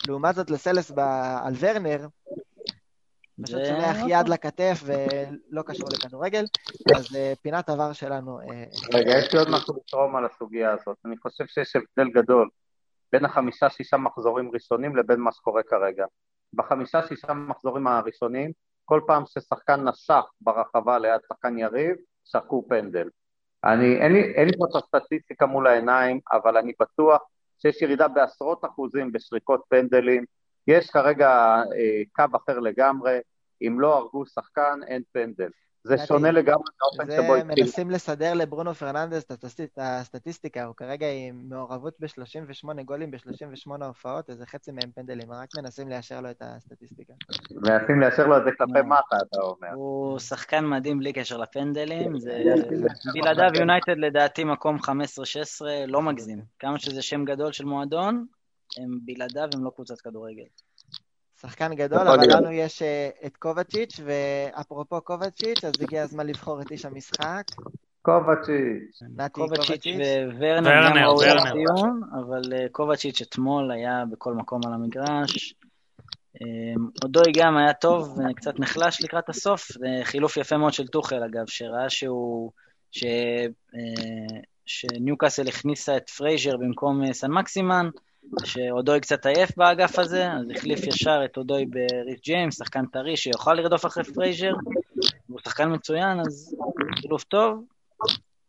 לעומת 0.04 0.34
זאת, 0.34 0.50
לסלס 0.50 0.90
ב- 0.90 0.98
על 1.44 1.54
ורנר, 1.58 2.06
פשוט 3.42 3.60
שולח 3.64 3.96
יד 4.08 4.28
לכתף 4.28 4.82
ולא 4.84 5.62
קשור 5.62 5.88
לכדורגל, 5.92 6.44
אז 6.96 7.16
אה, 7.16 7.32
פינת 7.42 7.68
עבר 7.68 7.92
שלנו. 7.92 8.40
אה, 8.40 8.64
רגע, 8.94 9.18
יש 9.18 9.32
לי 9.32 9.38
עוד 9.38 9.48
משהו 9.50 9.74
לתרום 9.76 10.16
על 10.16 10.24
הסוגיה 10.24 10.72
הזאת. 10.72 10.96
אני 11.04 11.16
חושב 11.18 11.44
שיש 11.46 11.76
הבדל 11.76 12.10
גדול 12.10 12.48
בין 13.12 13.24
החמישה-שישה 13.24 13.96
מחזורים 13.96 14.50
ראשונים 14.54 14.96
לבין 14.96 15.20
מה 15.20 15.32
שקורה 15.32 15.62
כרגע. 15.62 16.04
בחמישה-שישה 16.54 17.32
מחזורים 17.32 17.86
הראשונים, 17.86 18.52
כל 18.84 19.00
פעם 19.06 19.22
ששחקן 19.26 19.88
נשך 19.88 20.24
ברחבה 20.40 20.98
ליד 20.98 21.20
שחקן 21.28 21.58
יריב, 21.58 21.96
שרקו 22.24 22.64
פנדל. 22.68 23.08
אני, 23.64 23.96
אין 23.96 24.12
לי, 24.12 24.34
אין 24.34 24.48
לי 24.48 24.52
פה 24.58 24.64
את 24.70 24.82
הסטטיסטיקה 24.94 25.46
מול 25.46 25.66
העיניים, 25.66 26.20
אבל 26.32 26.56
אני 26.56 26.72
בטוח 26.80 27.22
שיש 27.62 27.82
ירידה 27.82 28.08
בעשרות 28.08 28.64
אחוזים 28.64 29.12
בשריקות 29.12 29.60
פנדלים. 29.68 30.24
יש 30.68 30.90
כרגע 30.90 31.28
אה, 31.76 32.02
קו 32.12 32.36
אחר 32.36 32.58
לגמרי, 32.58 33.18
אם 33.62 33.80
לא 33.80 33.96
הרגו 33.96 34.26
שחקן, 34.26 34.80
אין 34.86 35.02
פנדל. 35.12 35.48
זה 35.84 35.98
שונה 35.98 36.30
לגמרי 36.30 36.64
מהאופן 36.80 37.12
שבו 37.12 37.32
זה 37.34 37.38
התחיל. 37.38 37.64
מנסים 37.64 37.90
לסדר 37.90 38.34
לברונו 38.34 38.74
פרננדס 38.74 39.24
את 39.24 39.44
הסטטיסט- 39.44 39.72
את 39.74 39.78
הסטטיסטיקה, 39.78 40.64
הוא 40.64 40.74
כרגע 40.76 41.06
עם 41.06 41.42
מעורבות 41.48 41.94
ב-38 42.00 42.82
גולים 42.84 43.10
ב-38 43.10 43.84
הופעות, 43.84 44.30
איזה 44.30 44.46
חצי 44.46 44.70
מהם 44.72 44.90
פנדלים, 44.94 45.32
רק 45.32 45.48
מנסים 45.62 45.88
ליישר 45.88 46.20
לו 46.20 46.30
את 46.30 46.42
הסטטיסטיקה. 46.44 47.12
מנסים 47.50 48.00
ליישר 48.00 48.26
לו 48.26 48.36
את 48.36 48.42
זה 48.44 48.50
כלפי 48.58 48.82
מטה, 48.86 49.16
אתה 49.28 49.40
אומר. 49.40 49.68
הוא 49.74 50.18
שחקן 50.18 50.64
מדהים 50.66 50.98
בלי 50.98 51.12
קשר 51.12 51.36
לפנדלים, 51.36 52.18
זה... 52.18 52.42
בלעדיו 53.14 53.50
יונייטד 53.60 53.96
לדעתי 53.98 54.44
מקום 54.44 54.76
15-16, 54.76 54.88
לא 55.86 56.02
מגזים. 56.02 56.42
כמה 56.58 56.78
שזה 56.78 57.02
שם 57.02 57.24
גדול 57.24 57.52
של 57.52 57.64
מועדון, 57.64 58.26
הם 58.76 58.98
בלעדיו 59.04 59.48
הם 59.54 59.64
לא 59.64 59.70
קבוצת 59.70 60.00
כדורגל. 60.00 60.44
שחקן 61.40 61.74
גדול, 61.74 62.08
אבל. 62.08 62.36
לנו 62.36 62.52
יש 62.52 62.82
אה, 62.82 63.08
את 63.26 63.36
קובצ'יץ', 63.36 64.00
ואפרופו 64.04 65.00
קובצ'יץ', 65.00 65.64
אז 65.64 65.72
הגיע 65.80 66.02
הזמן 66.02 66.26
לבחור 66.26 66.60
את 66.60 66.70
איש 66.70 66.84
המשחק, 66.84 67.44
קובצ'יץ'. 68.02 69.02
נתי 69.16 69.32
קובצ'יץ'. 69.32 69.84
וורנר 69.86 70.70
גם 70.70 70.92
ורנר, 70.92 71.08
ראוי 71.08 71.26
ורנר. 71.26 71.44
לציון, 71.44 72.00
אבל 72.12 72.52
אה, 72.52 72.66
קובצ'יץ' 72.72 73.22
אתמול 73.22 73.70
היה 73.70 74.04
בכל 74.10 74.34
מקום 74.34 74.60
על 74.66 74.72
המגרש. 74.72 75.54
אה, 76.42 76.74
אודוי 77.04 77.32
גם 77.36 77.56
היה 77.56 77.72
טוב, 77.72 78.20
אה, 78.20 78.34
קצת 78.34 78.60
נחלש 78.60 79.02
לקראת 79.02 79.28
הסוף. 79.28 79.70
אה, 79.70 80.04
חילוף 80.04 80.36
יפה 80.36 80.56
מאוד 80.56 80.72
של 80.72 80.86
טוחל, 80.86 81.22
אגב, 81.22 81.46
שראה 81.46 81.90
שהוא... 81.90 82.52
ש... 82.90 83.04
אה, 83.74 84.40
שניוקאסל 84.68 85.48
הכניסה 85.48 85.96
את 85.96 86.10
פרייזר 86.10 86.56
במקום 86.56 87.04
אה, 87.04 87.12
סן 87.12 87.30
מקסימן, 87.30 87.88
שאודוי 88.44 89.00
קצת 89.00 89.26
עייף 89.26 89.56
באגף 89.56 89.98
הזה, 89.98 90.32
אז 90.32 90.50
החליף 90.56 90.86
ישר 90.86 91.20
את 91.24 91.36
אודוי 91.36 91.66
בריס 91.66 92.20
ג'יימס, 92.24 92.58
שחקן 92.58 92.86
טרי 92.86 93.16
שיוכל 93.16 93.54
לרדוף 93.54 93.86
אחרי 93.86 94.04
פרייזר, 94.04 94.52
והוא 95.28 95.40
שחקן 95.44 95.74
מצוין, 95.74 96.20
אז 96.20 96.56
חילוף 97.00 97.24
טוב. 97.24 97.64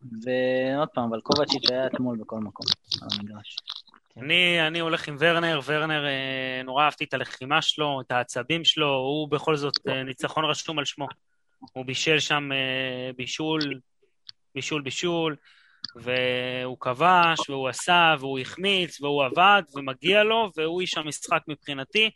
ועוד 0.01 0.87
פעם, 0.93 1.09
אבל 1.09 1.21
קובצ'יץ' 1.21 1.71
היה 1.71 1.87
אתמול 1.87 2.17
בכל 2.17 2.39
מקום 2.39 2.65
על 3.01 3.07
המגרש. 3.11 3.57
אני, 4.17 4.67
אני 4.67 4.79
הולך 4.79 5.07
עם 5.07 5.15
ורנר, 5.19 5.59
ורנר, 5.65 6.05
אה, 6.05 6.61
נורא 6.63 6.83
אהבתי 6.83 7.03
את 7.03 7.13
הלחימה 7.13 7.61
שלו, 7.61 8.01
את 8.01 8.11
העצבים 8.11 8.65
שלו, 8.65 8.95
הוא 8.95 9.29
בכל 9.29 9.55
זאת 9.55 9.73
אה, 9.87 10.03
ניצחון 10.03 10.45
רשום 10.45 10.79
על 10.79 10.85
שמו. 10.85 11.07
הוא 11.73 11.85
בישל 11.85 12.19
שם 12.19 12.49
אה, 12.51 13.11
בישול, 13.17 13.79
בישול, 14.55 14.81
בישול, 14.81 15.35
והוא 15.95 16.77
כבש, 16.79 17.49
והוא 17.49 17.69
עשה, 17.69 18.15
והוא 18.19 18.39
החמיץ, 18.39 19.01
והוא 19.01 19.23
עבד, 19.23 19.61
ומגיע 19.75 20.23
לו, 20.23 20.51
והוא 20.57 20.81
איש 20.81 20.97
המשחק 20.97 21.41
מבחינתי. 21.47 22.09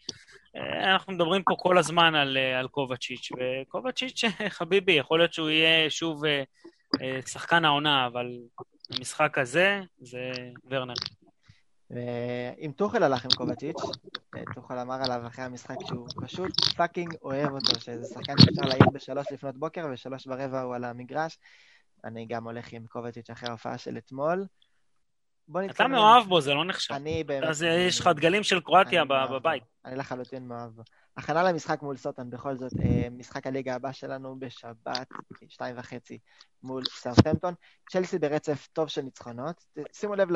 אה, 0.56 0.94
אנחנו 0.94 1.14
מדברים 1.14 1.44
פה 1.44 1.56
כל 1.58 1.78
הזמן 1.78 2.16
על, 2.16 2.38
אה, 2.38 2.60
על 2.60 2.68
קובצ'יץ', 2.68 3.30
וקובצ'יץ', 3.32 4.24
אה, 4.24 4.50
חביבי, 4.50 4.92
יכול 4.92 5.20
להיות 5.20 5.34
שהוא 5.34 5.50
יהיה 5.50 5.90
שוב 5.90 6.22
שחקן 7.26 7.66
העונה, 7.66 8.08
אבל 8.08 8.28
המשחק 8.90 9.38
הזה 9.38 9.82
זה 9.98 10.32
ורנר. 10.70 10.94
אם 12.60 12.72
טוחל 12.76 13.04
הלך 13.04 13.26
עם 13.26 13.32
קובצ'יץ', 13.32 13.82
טוחל 14.56 14.80
אמר 14.80 15.04
עליו 15.04 15.28
אחרי 15.28 15.46
המשחק 15.46 15.76
שהוא 15.88 16.08
פשוט 16.22 16.52
fucking 16.78 17.16
אוהב 17.22 17.52
אותו, 17.52 17.80
שזה 17.80 18.14
שחקן 18.14 18.34
שאפשר 18.38 18.62
להעיר 18.62 18.90
בשלוש 18.94 19.28
לפנות 19.32 19.58
בוקר 19.58 19.86
ושלוש 19.94 20.28
ורבע 20.28 20.62
הוא 20.62 20.76
על 20.76 20.84
המגרש. 20.84 21.38
אני 22.04 22.26
גם 22.26 22.44
הולך 22.44 22.74
עם 22.74 22.88
קובצ'יץ' 22.88 23.30
אחרי 23.30 23.50
ההופעה 23.50 23.78
של 23.78 23.98
אתמול. 23.98 24.46
אתה 25.70 25.88
מאוהב 25.88 26.28
בו, 26.28 26.42
זה 26.42 26.54
לא 26.54 26.66
נחשב. 26.66 26.94
אני 26.94 27.24
באמת... 27.24 27.50
אז 27.50 27.62
יש 27.64 28.00
לך 28.00 28.08
דגלים 28.08 28.44
של 28.44 28.60
קרואטיה 28.60 29.06
בבית. 29.06 29.64
אני 29.86 29.96
לחלוטין 29.96 30.48
מאוהב 30.48 30.72
בו. 30.72 30.82
הכנה 31.18 31.44
למשחק 31.44 31.82
מול 31.82 31.98
סוטון, 31.98 32.30
בכל 32.30 32.58
זאת, 32.58 32.72
אה, 32.84 33.08
משחק 33.12 33.48
הליגה 33.48 33.76
הבא 33.76 33.92
שלנו 33.92 34.40
בשבת, 34.40 35.08
שתיים 35.48 35.76
וחצי, 35.80 36.20
מול 36.64 36.84
סאות'המפטון. 36.86 37.54
צ'לסי 37.90 38.20
ברצף 38.20 38.68
טוב 38.74 38.88
של 38.88 39.02
ניצחונות. 39.02 39.64
שימו 39.94 40.16
לב 40.16 40.28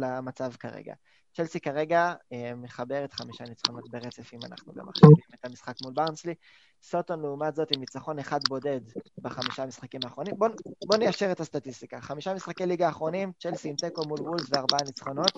למצב 0.00 0.52
כרגע. 0.52 0.94
צ'לסי 1.34 1.60
כרגע 1.60 2.12
אה, 2.32 2.52
מחברת 2.56 3.12
חמישה 3.12 3.44
ניצחונות 3.44 3.90
ברצף, 3.90 4.34
אם 4.34 4.38
אנחנו 4.50 4.72
גם 4.74 4.86
מחשבים 4.86 5.12
את 5.34 5.44
המשחק 5.44 5.74
מול 5.82 5.92
ברנסלי. 5.92 6.34
סוטון, 6.82 7.20
לעומת 7.22 7.54
זאת, 7.54 7.68
עם 7.74 7.80
ניצחון 7.80 8.18
אחד 8.18 8.40
בודד 8.48 8.80
בחמישה 9.22 9.66
משחקים 9.66 10.00
האחרונים. 10.04 10.34
בואו 10.38 10.50
בוא 10.86 10.96
ניישר 10.96 11.32
את 11.32 11.40
הסטטיסטיקה. 11.40 12.00
חמישה 12.00 12.34
משחקי 12.34 12.66
ליגה 12.66 12.86
האחרונים, 12.86 13.32
צ'לסי 13.40 13.68
עם 13.68 13.76
תיקו 13.76 14.02
מול 14.08 14.20
וולס 14.20 14.46
וארבעה 14.50 14.80
ניצחונות. 14.86 15.32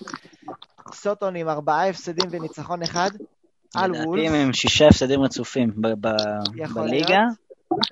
סוטון 0.92 1.36
עם 1.36 1.48
ארבעה 1.48 1.88
הפסדים 1.88 2.28
וניצחון 2.30 2.82
אחד. 2.82 3.10
על 3.74 3.90
וולס. 3.92 4.22
לדעתי 4.22 4.36
הם 4.36 4.46
עם 4.46 4.52
שישה 4.52 4.86
הפסדים 4.86 5.20
רצופים 5.20 5.72
בליגה. 6.74 7.20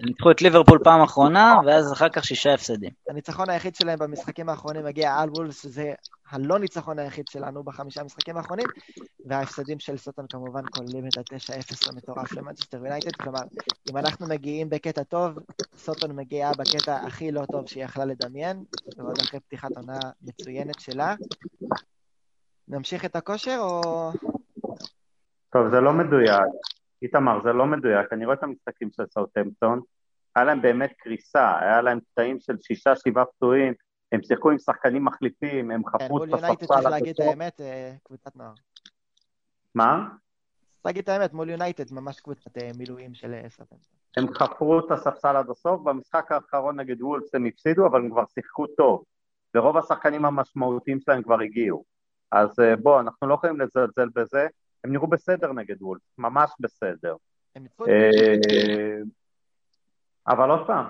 ניצחו 0.00 0.30
את 0.30 0.42
ליברפול 0.42 0.78
פעם 0.84 1.02
אחרונה, 1.02 1.54
ואז 1.66 1.92
אחר 1.92 2.08
כך 2.08 2.24
שישה 2.24 2.54
הפסדים. 2.54 2.90
הניצחון 3.08 3.50
היחיד 3.50 3.74
שלהם 3.74 3.98
במשחקים 3.98 4.48
האחרונים 4.48 4.84
מגיע 4.84 5.14
על 5.14 5.30
וולס, 5.30 5.62
שזה 5.62 5.92
הלא 6.30 6.58
ניצחון 6.58 6.98
היחיד 6.98 7.28
שלנו 7.28 7.62
בחמישה 7.62 8.00
המשחקים 8.00 8.36
האחרונים, 8.36 8.66
וההפסדים 9.26 9.80
של 9.80 9.96
סוטון 9.96 10.26
כמובן 10.28 10.62
כוללים 10.70 11.06
את 11.06 11.16
ה-9-0 11.18 11.90
המטורף 11.92 12.32
למנצ'סטר 12.32 12.76
יונייטד, 12.76 13.16
כלומר, 13.16 13.42
אם 13.90 13.96
אנחנו 13.96 14.26
מגיעים 14.28 14.68
בקטע 14.68 15.02
טוב, 15.02 15.38
סוטון 15.76 16.16
מגיעה 16.16 16.52
בקטע 16.52 16.96
הכי 16.96 17.32
לא 17.32 17.42
טוב 17.52 17.68
שהיא 17.68 17.84
יכלה 17.84 18.04
לדמיין, 18.04 18.64
ועוד 18.96 19.18
אחרי 19.18 19.40
פתיחת 19.40 19.70
עונה 19.76 19.98
מצוינת 20.22 20.80
שלה. 20.80 21.14
נמשיך 22.68 23.04
את 23.04 23.16
הכושר 23.16 23.56
או... 23.60 24.10
טוב, 25.52 25.70
זה 25.70 25.80
לא 25.80 25.92
מדויק. 25.92 26.71
איתמר, 27.02 27.42
זה 27.42 27.52
לא 27.52 27.66
מדויק. 27.66 28.12
אני 28.12 28.24
רואה 28.24 28.36
את 28.36 28.42
המשחקים 28.42 28.88
של 28.92 29.04
סאוטהמפטון, 29.06 29.80
היה 30.36 30.44
להם 30.44 30.62
באמת 30.62 30.92
קריסה, 30.98 31.58
היה 31.60 31.82
להם 31.82 32.00
קטעים 32.00 32.40
של 32.40 32.56
שישה, 32.60 32.96
שבעה 32.96 33.24
פצועים, 33.24 33.74
הם 34.12 34.22
שיחקו 34.22 34.50
עם 34.50 34.58
שחקנים 34.58 35.04
מחליפים, 35.04 35.70
הם 35.70 35.86
חפרו 35.86 36.24
את 36.24 36.28
הספסל. 36.32 36.38
כן, 36.38 36.48
מול 36.48 36.50
יונייטד 36.50 36.66
צריך 36.66 36.84
להגיד 36.84 37.14
את 37.20 37.20
האמת, 37.20 37.60
אה, 37.60 37.92
קבוצת 38.04 38.36
נוער. 38.36 38.52
מה? 39.74 40.08
צריך 40.72 40.86
להגיד 40.86 41.02
את 41.02 41.08
האמת, 41.08 41.32
מול 41.32 41.50
יונייטד 41.50 41.94
ממש 41.94 42.20
קבוצת 42.20 42.58
אה, 42.58 42.70
מילואים 42.78 43.14
של 43.14 43.34
אה, 43.34 43.48
סאוטהמפטון. 43.48 43.96
הם 44.16 44.34
חפרו 44.34 44.78
את 44.78 44.90
הספסל 44.90 45.36
עד 45.36 45.50
הסוף, 45.50 45.80
במשחק 45.80 46.32
האחרון 46.32 46.80
נגד 46.80 47.02
וולפס 47.02 47.34
הם 47.34 47.46
הפסידו, 47.46 47.86
אבל 47.86 48.00
הם 48.00 48.10
כבר 48.10 48.24
שיחקו 48.34 48.66
טוב. 48.66 49.04
ורוב 49.54 49.76
השחקנים 49.76 50.24
המשמעותיים 50.24 51.00
שלהם 51.00 51.22
כבר 51.22 51.40
הגיעו. 51.40 51.84
אז 52.32 52.48
בוא, 52.82 53.00
אנחנו 53.00 53.26
לא 53.26 53.34
יכולים 53.34 53.60
לזלזל 53.60 54.08
בזה. 54.14 54.46
הם 54.84 54.92
נראו 54.92 55.06
בסדר 55.06 55.52
נגד 55.52 55.82
וולף, 55.82 56.02
ממש 56.18 56.50
בסדר. 56.60 57.16
אה, 57.88 58.98
אבל 60.26 60.50
עוד 60.50 60.66
פעם, 60.66 60.86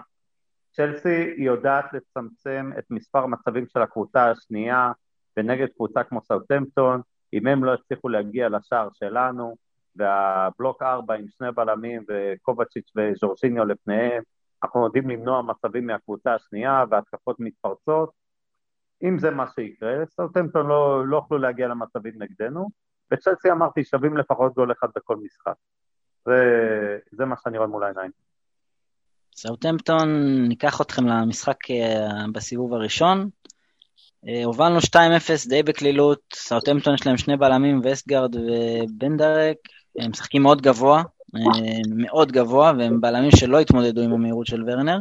צ'לסי 0.73 1.35
יודעת 1.37 1.85
לצמצם 1.93 2.71
את 2.79 2.85
מספר 2.91 3.19
המצבים 3.19 3.67
של 3.67 3.83
הקבוצה 3.83 4.31
השנייה, 4.31 4.93
ונגד 5.37 5.67
קבוצה 5.77 6.05
כמו 6.05 6.23
סאוטמפטון, 6.23 7.01
אם 7.33 7.47
הם 7.47 7.65
לא 7.65 7.75
הצליחו 7.75 8.09
להגיע 8.09 8.49
לשער 8.49 8.89
שלנו, 8.93 9.57
והבלוק 9.97 10.83
ארבע 10.83 11.15
עם 11.15 11.29
שני 11.29 11.53
בלמים 11.53 12.05
וקובצ'יץ' 12.09 12.93
וז'ורשיניו 12.97 13.65
לפניהם, 13.65 14.23
אנחנו 14.63 14.85
יודעים 14.85 15.11
למנוע 15.11 15.43
מצבים 15.43 15.87
מהקבוצה 15.87 16.35
השנייה 16.35 16.85
והתקפות 16.91 17.37
מתפרצות. 17.41 18.11
אם 19.03 19.19
זה 19.19 19.31
מה 19.31 19.47
שיקרה, 19.55 20.07
סאוטמפטון 20.07 20.67
לא, 20.67 21.07
לא 21.07 21.17
יוכלו 21.17 21.39
להגיע 21.39 21.69
למצבים 21.69 22.23
נגדנו, 22.23 22.69
בצ'לסי 23.13 23.51
אמרתי 23.51 23.85
שווים 23.85 24.17
לפחות 24.17 24.55
גול 24.55 24.73
אחד 24.73 24.89
בכל 24.97 25.17
משחק. 25.17 25.55
זה, 26.25 26.35
זה 27.13 27.25
מה 27.25 27.35
שאני 27.45 27.59
רואה 27.59 27.69
מול 27.69 27.85
העיניים. 27.85 28.11
סאוטמפטון, 29.37 30.09
ניקח 30.49 30.81
אתכם 30.81 31.07
למשחק 31.07 31.71
אה, 31.71 32.25
בסיבוב 32.33 32.75
הראשון. 32.75 33.29
אה, 34.29 34.45
הובלנו 34.45 34.79
2-0 34.79 35.49
די 35.49 35.63
בקלילות, 35.63 36.21
סאוטמפטון 36.35 36.95
יש 36.95 37.07
להם 37.07 37.17
שני 37.17 37.37
בלמים, 37.37 37.81
וסטגרד 37.85 38.37
ובנדרק, 38.37 39.57
הם 39.99 40.11
משחקים 40.11 40.43
מאוד 40.43 40.63
גבוה, 40.63 41.03
אה, 41.37 41.41
מאוד 41.97 42.33
גבוה, 42.33 42.73
והם 42.79 43.01
בלמים 43.01 43.31
שלא 43.31 43.61
התמודדו 43.61 44.01
עם 44.01 44.13
המהירות 44.13 44.47
של 44.47 44.65
ורנר. 44.67 44.99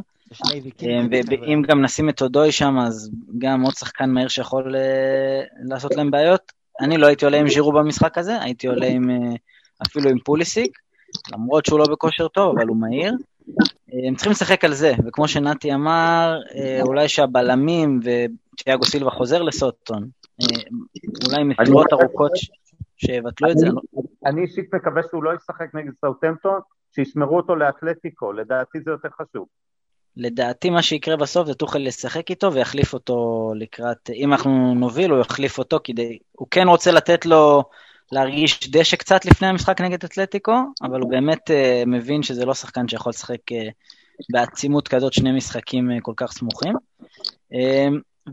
ואם 1.11 1.61
גם 1.67 1.81
נשים 1.81 2.09
את 2.09 2.21
אודוי 2.21 2.51
שם, 2.51 2.79
אז 2.79 3.11
גם 3.37 3.61
עוד 3.61 3.73
שחקן 3.73 4.09
מהיר 4.09 4.27
שיכול 4.27 4.75
לעשות 5.63 5.95
להם 5.95 6.11
בעיות. 6.11 6.60
אני 6.81 6.97
לא 6.97 7.07
הייתי 7.07 7.25
עולה 7.25 7.37
עם 7.37 7.47
ז'ירו 7.49 7.71
במשחק 7.71 8.17
הזה, 8.17 8.41
הייתי 8.41 8.67
עולה 8.67 8.87
עם, 8.87 9.09
אה, 9.09 9.35
אפילו 9.87 10.09
עם 10.09 10.19
פוליסיק, 10.19 10.77
למרות 11.33 11.65
שהוא 11.65 11.79
לא 11.79 11.85
בכושר 11.91 12.27
טוב, 12.27 12.57
אבל 12.57 12.67
הוא 12.67 12.77
מהיר. 12.77 13.13
אה, 13.93 14.07
הם 14.07 14.15
צריכים 14.15 14.31
לשחק 14.31 14.65
על 14.65 14.73
זה, 14.73 14.93
וכמו 15.07 15.27
שנתי 15.27 15.73
אמר, 15.73 16.39
אה, 16.55 16.79
אולי 16.81 17.07
שהבלמים 17.07 17.99
ותיאגו 18.03 18.85
סילבה 18.85 19.11
חוזר 19.11 19.41
לסוטון, 19.41 20.07
אולי 21.27 21.43
מסירות 21.43 21.93
ארוכות 21.93 22.31
שיבטלו 22.97 23.51
את 23.51 23.57
זה. 23.57 23.67
אני 24.25 24.41
אישית 24.41 24.73
מקווה 24.73 25.01
שהוא 25.09 25.23
לא 25.23 25.35
ישחק 25.35 25.75
נגד 25.75 25.91
סאוטמפטון, 25.95 26.59
שישמרו 26.95 27.37
אותו 27.37 27.55
לאתלטיקו, 27.55 28.33
לדעתי 28.33 28.79
זה 28.85 28.91
יותר 28.91 29.09
חשוב. 29.09 29.45
לדעתי 30.17 30.69
מה 30.69 30.81
שיקרה 30.81 31.15
בסוף 31.17 31.47
זה 31.47 31.53
תוכל 31.53 31.79
לשחק 31.79 32.29
איתו 32.29 32.53
ויחליף 32.53 32.93
אותו 32.93 33.51
לקראת, 33.55 34.09
אם 34.13 34.33
אנחנו 34.33 34.73
נוביל 34.75 35.11
הוא 35.11 35.21
יחליף 35.21 35.57
אותו 35.57 35.79
כדי, 35.83 36.17
הוא 36.31 36.47
כן 36.51 36.67
רוצה 36.67 36.91
לתת 36.91 37.25
לו 37.25 37.63
להרגיש 38.11 38.69
דשא 38.69 38.97
קצת 38.97 39.25
לפני 39.25 39.47
המשחק 39.47 39.81
נגד 39.81 40.03
אתלטיקו, 40.03 40.53
אבל 40.83 41.01
הוא 41.01 41.09
באמת 41.09 41.49
uh, 41.49 41.85
מבין 41.87 42.23
שזה 42.23 42.45
לא 42.45 42.53
שחקן 42.53 42.87
שיכול 42.87 43.09
לשחק 43.09 43.51
uh, 43.51 43.55
בעצימות 44.31 44.87
כזאת 44.87 45.13
שני 45.13 45.31
משחקים 45.31 45.91
uh, 45.91 46.01
כל 46.01 46.13
כך 46.17 46.31
סמוכים. 46.31 46.73
Uh, 47.53 47.57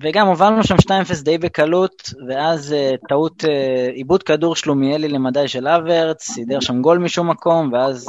וגם 0.00 0.26
הובלנו 0.26 0.64
שם 0.64 0.74
2-0 0.74 1.22
די 1.22 1.38
בקלות, 1.38 2.02
ואז 2.28 2.74
uh, 2.74 3.08
טעות, 3.08 3.44
uh, 3.44 3.92
עיבוד 3.92 4.22
כדור 4.22 4.56
שלומיאלי 4.56 5.08
למדי 5.08 5.48
של 5.48 5.68
אברץ, 5.68 6.22
סידר 6.22 6.60
שם 6.60 6.82
גול 6.82 6.98
משום 6.98 7.30
מקום, 7.30 7.72
ואז 7.72 8.08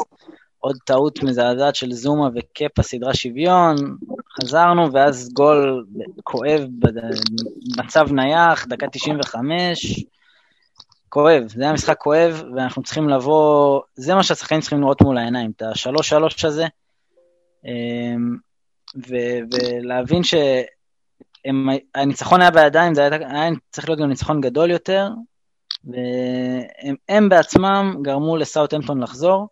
עוד 0.60 0.78
טעות 0.86 1.24
מזעזעת 1.24 1.76
של 1.76 1.92
זומה 1.92 2.30
וקפה 2.36 2.84
סדרה 2.84 3.14
שוויון, 3.14 3.76
חזרנו 4.42 4.94
ואז 4.94 5.34
גול 5.34 5.86
כואב, 6.24 6.68
מצב 7.78 8.08
נייח, 8.12 8.66
דקה 8.68 8.88
95, 8.92 10.06
כואב, 11.10 11.44
זה 11.48 11.64
היה 11.64 11.74
משחק 11.74 11.98
כואב 11.98 12.44
ואנחנו 12.56 12.84
צריכים 12.84 13.10
לבוא, 13.10 13.82
זה 13.96 14.16
מה 14.16 14.24
שהשחקנים 14.24 14.62
צריכים 14.62 14.82
לראות 14.82 15.02
מול 15.02 15.18
העיניים, 15.18 15.52
את 15.56 15.62
השלוש 15.62 16.10
שלוש 16.10 16.46
הזה, 16.46 16.66
אמ, 17.66 18.38
ו- 19.08 19.40
ולהבין 19.52 20.22
שהניצחון 21.46 22.42
היה 22.42 22.52
בידיים, 22.52 22.94
זה 22.94 23.02
היה, 23.02 23.30
היה 23.30 23.52
צריך 23.70 23.90
להיות 23.90 24.00
גם 24.00 24.10
ניצחון 24.10 24.42
גדול 24.42 24.72
יותר, 24.72 25.10
והם 25.86 27.30
בעצמם 27.30 27.96
גרמו 28.02 28.38
לסאוטהמפטון 28.38 29.04
לחזור. 29.04 29.48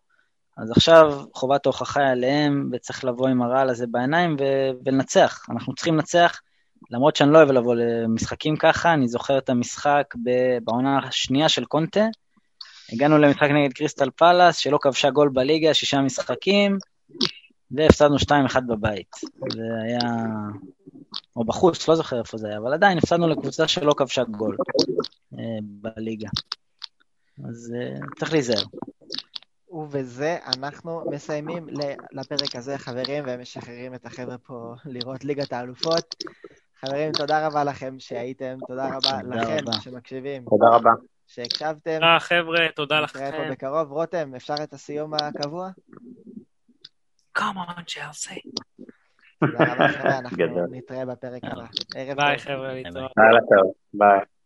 אז 0.57 0.71
עכשיו 0.71 1.23
חובת 1.33 1.65
ההוכחה 1.65 1.99
היא 1.99 2.11
עליהם, 2.11 2.69
וצריך 2.73 3.05
לבוא 3.05 3.27
עם 3.27 3.41
הרעל 3.41 3.69
הזה 3.69 3.87
בעיניים 3.87 4.35
ו- 4.39 4.71
ולנצח. 4.85 5.45
אנחנו 5.49 5.75
צריכים 5.75 5.95
לנצח, 5.95 6.41
למרות 6.91 7.15
שאני 7.15 7.31
לא 7.31 7.37
אוהב 7.37 7.51
לבוא 7.51 7.75
למשחקים 7.75 8.57
ככה, 8.57 8.93
אני 8.93 9.07
זוכר 9.07 9.37
את 9.37 9.49
המשחק 9.49 10.13
בעונה 10.63 10.99
השנייה 10.99 11.49
של 11.49 11.65
קונטה. 11.65 12.05
הגענו 12.93 13.17
למשחק 13.17 13.49
נגד 13.49 13.73
קריסטל 13.73 14.09
פלאס, 14.09 14.57
שלא 14.57 14.77
כבשה 14.81 15.09
גול 15.09 15.29
בליגה, 15.29 15.73
שישה 15.73 16.01
משחקים, 16.01 16.77
והפסדנו 17.71 18.15
2-1 18.15 18.59
בבית. 18.67 19.15
זה 19.53 19.61
היה... 19.83 19.99
או 21.35 21.43
בחוץ, 21.43 21.87
לא 21.87 21.95
זוכר 21.95 22.19
איפה 22.19 22.37
זה 22.37 22.47
היה, 22.47 22.57
אבל 22.57 22.73
עדיין 22.73 22.97
הפסדנו 22.97 23.27
לקבוצה 23.27 23.67
שלא 23.67 23.93
כבשה 23.97 24.23
גול 24.23 24.57
אה, 25.33 25.39
בליגה. 25.61 26.29
אז 27.49 27.73
אה, 27.75 27.99
צריך 28.19 28.31
להיזהר. 28.31 28.63
ובזה 29.78 30.38
אנחנו 30.57 31.03
מסיימים 31.11 31.67
לפרק 32.11 32.55
הזה, 32.55 32.78
חברים, 32.78 33.23
ומשחררים 33.28 33.93
את 33.93 34.05
החבר'ה 34.05 34.38
פה 34.38 34.73
לראות 34.86 35.23
ליגת 35.25 35.53
האלופות. 35.53 36.15
חברים, 36.80 37.11
תודה 37.11 37.47
רבה 37.47 37.63
לכם 37.63 37.95
שהייתם, 37.99 38.57
תודה 38.67 38.88
רבה 38.88 39.21
לכם 39.23 39.71
שמקשיבים. 39.82 40.43
תודה 40.49 40.65
רבה. 40.71 40.91
שהקשבתם. 41.28 41.93
תודה, 41.93 42.17
חבר'ה, 42.19 42.67
תודה 42.75 42.99
לכם. 42.99 43.19
נתראה 43.19 43.32
פה 43.32 43.51
בקרוב. 43.51 43.91
רותם, 43.91 44.36
אפשר 44.36 44.55
את 44.63 44.73
הסיום 44.73 45.13
הקבוע? 45.13 45.69
Come 47.38 47.41
on, 47.41 47.84
צ'לסי. 47.88 48.41
תודה 49.39 49.73
רבה, 49.73 49.88
חבר'ה, 49.88 50.17
אנחנו 50.17 50.38
נתראה 50.71 51.05
בפרק 51.05 51.41
הבא. 51.43 52.15
ביי, 52.15 52.39
חבר'ה, 52.39 52.73
להתראות. 52.73 53.11
ביי. 53.93 54.19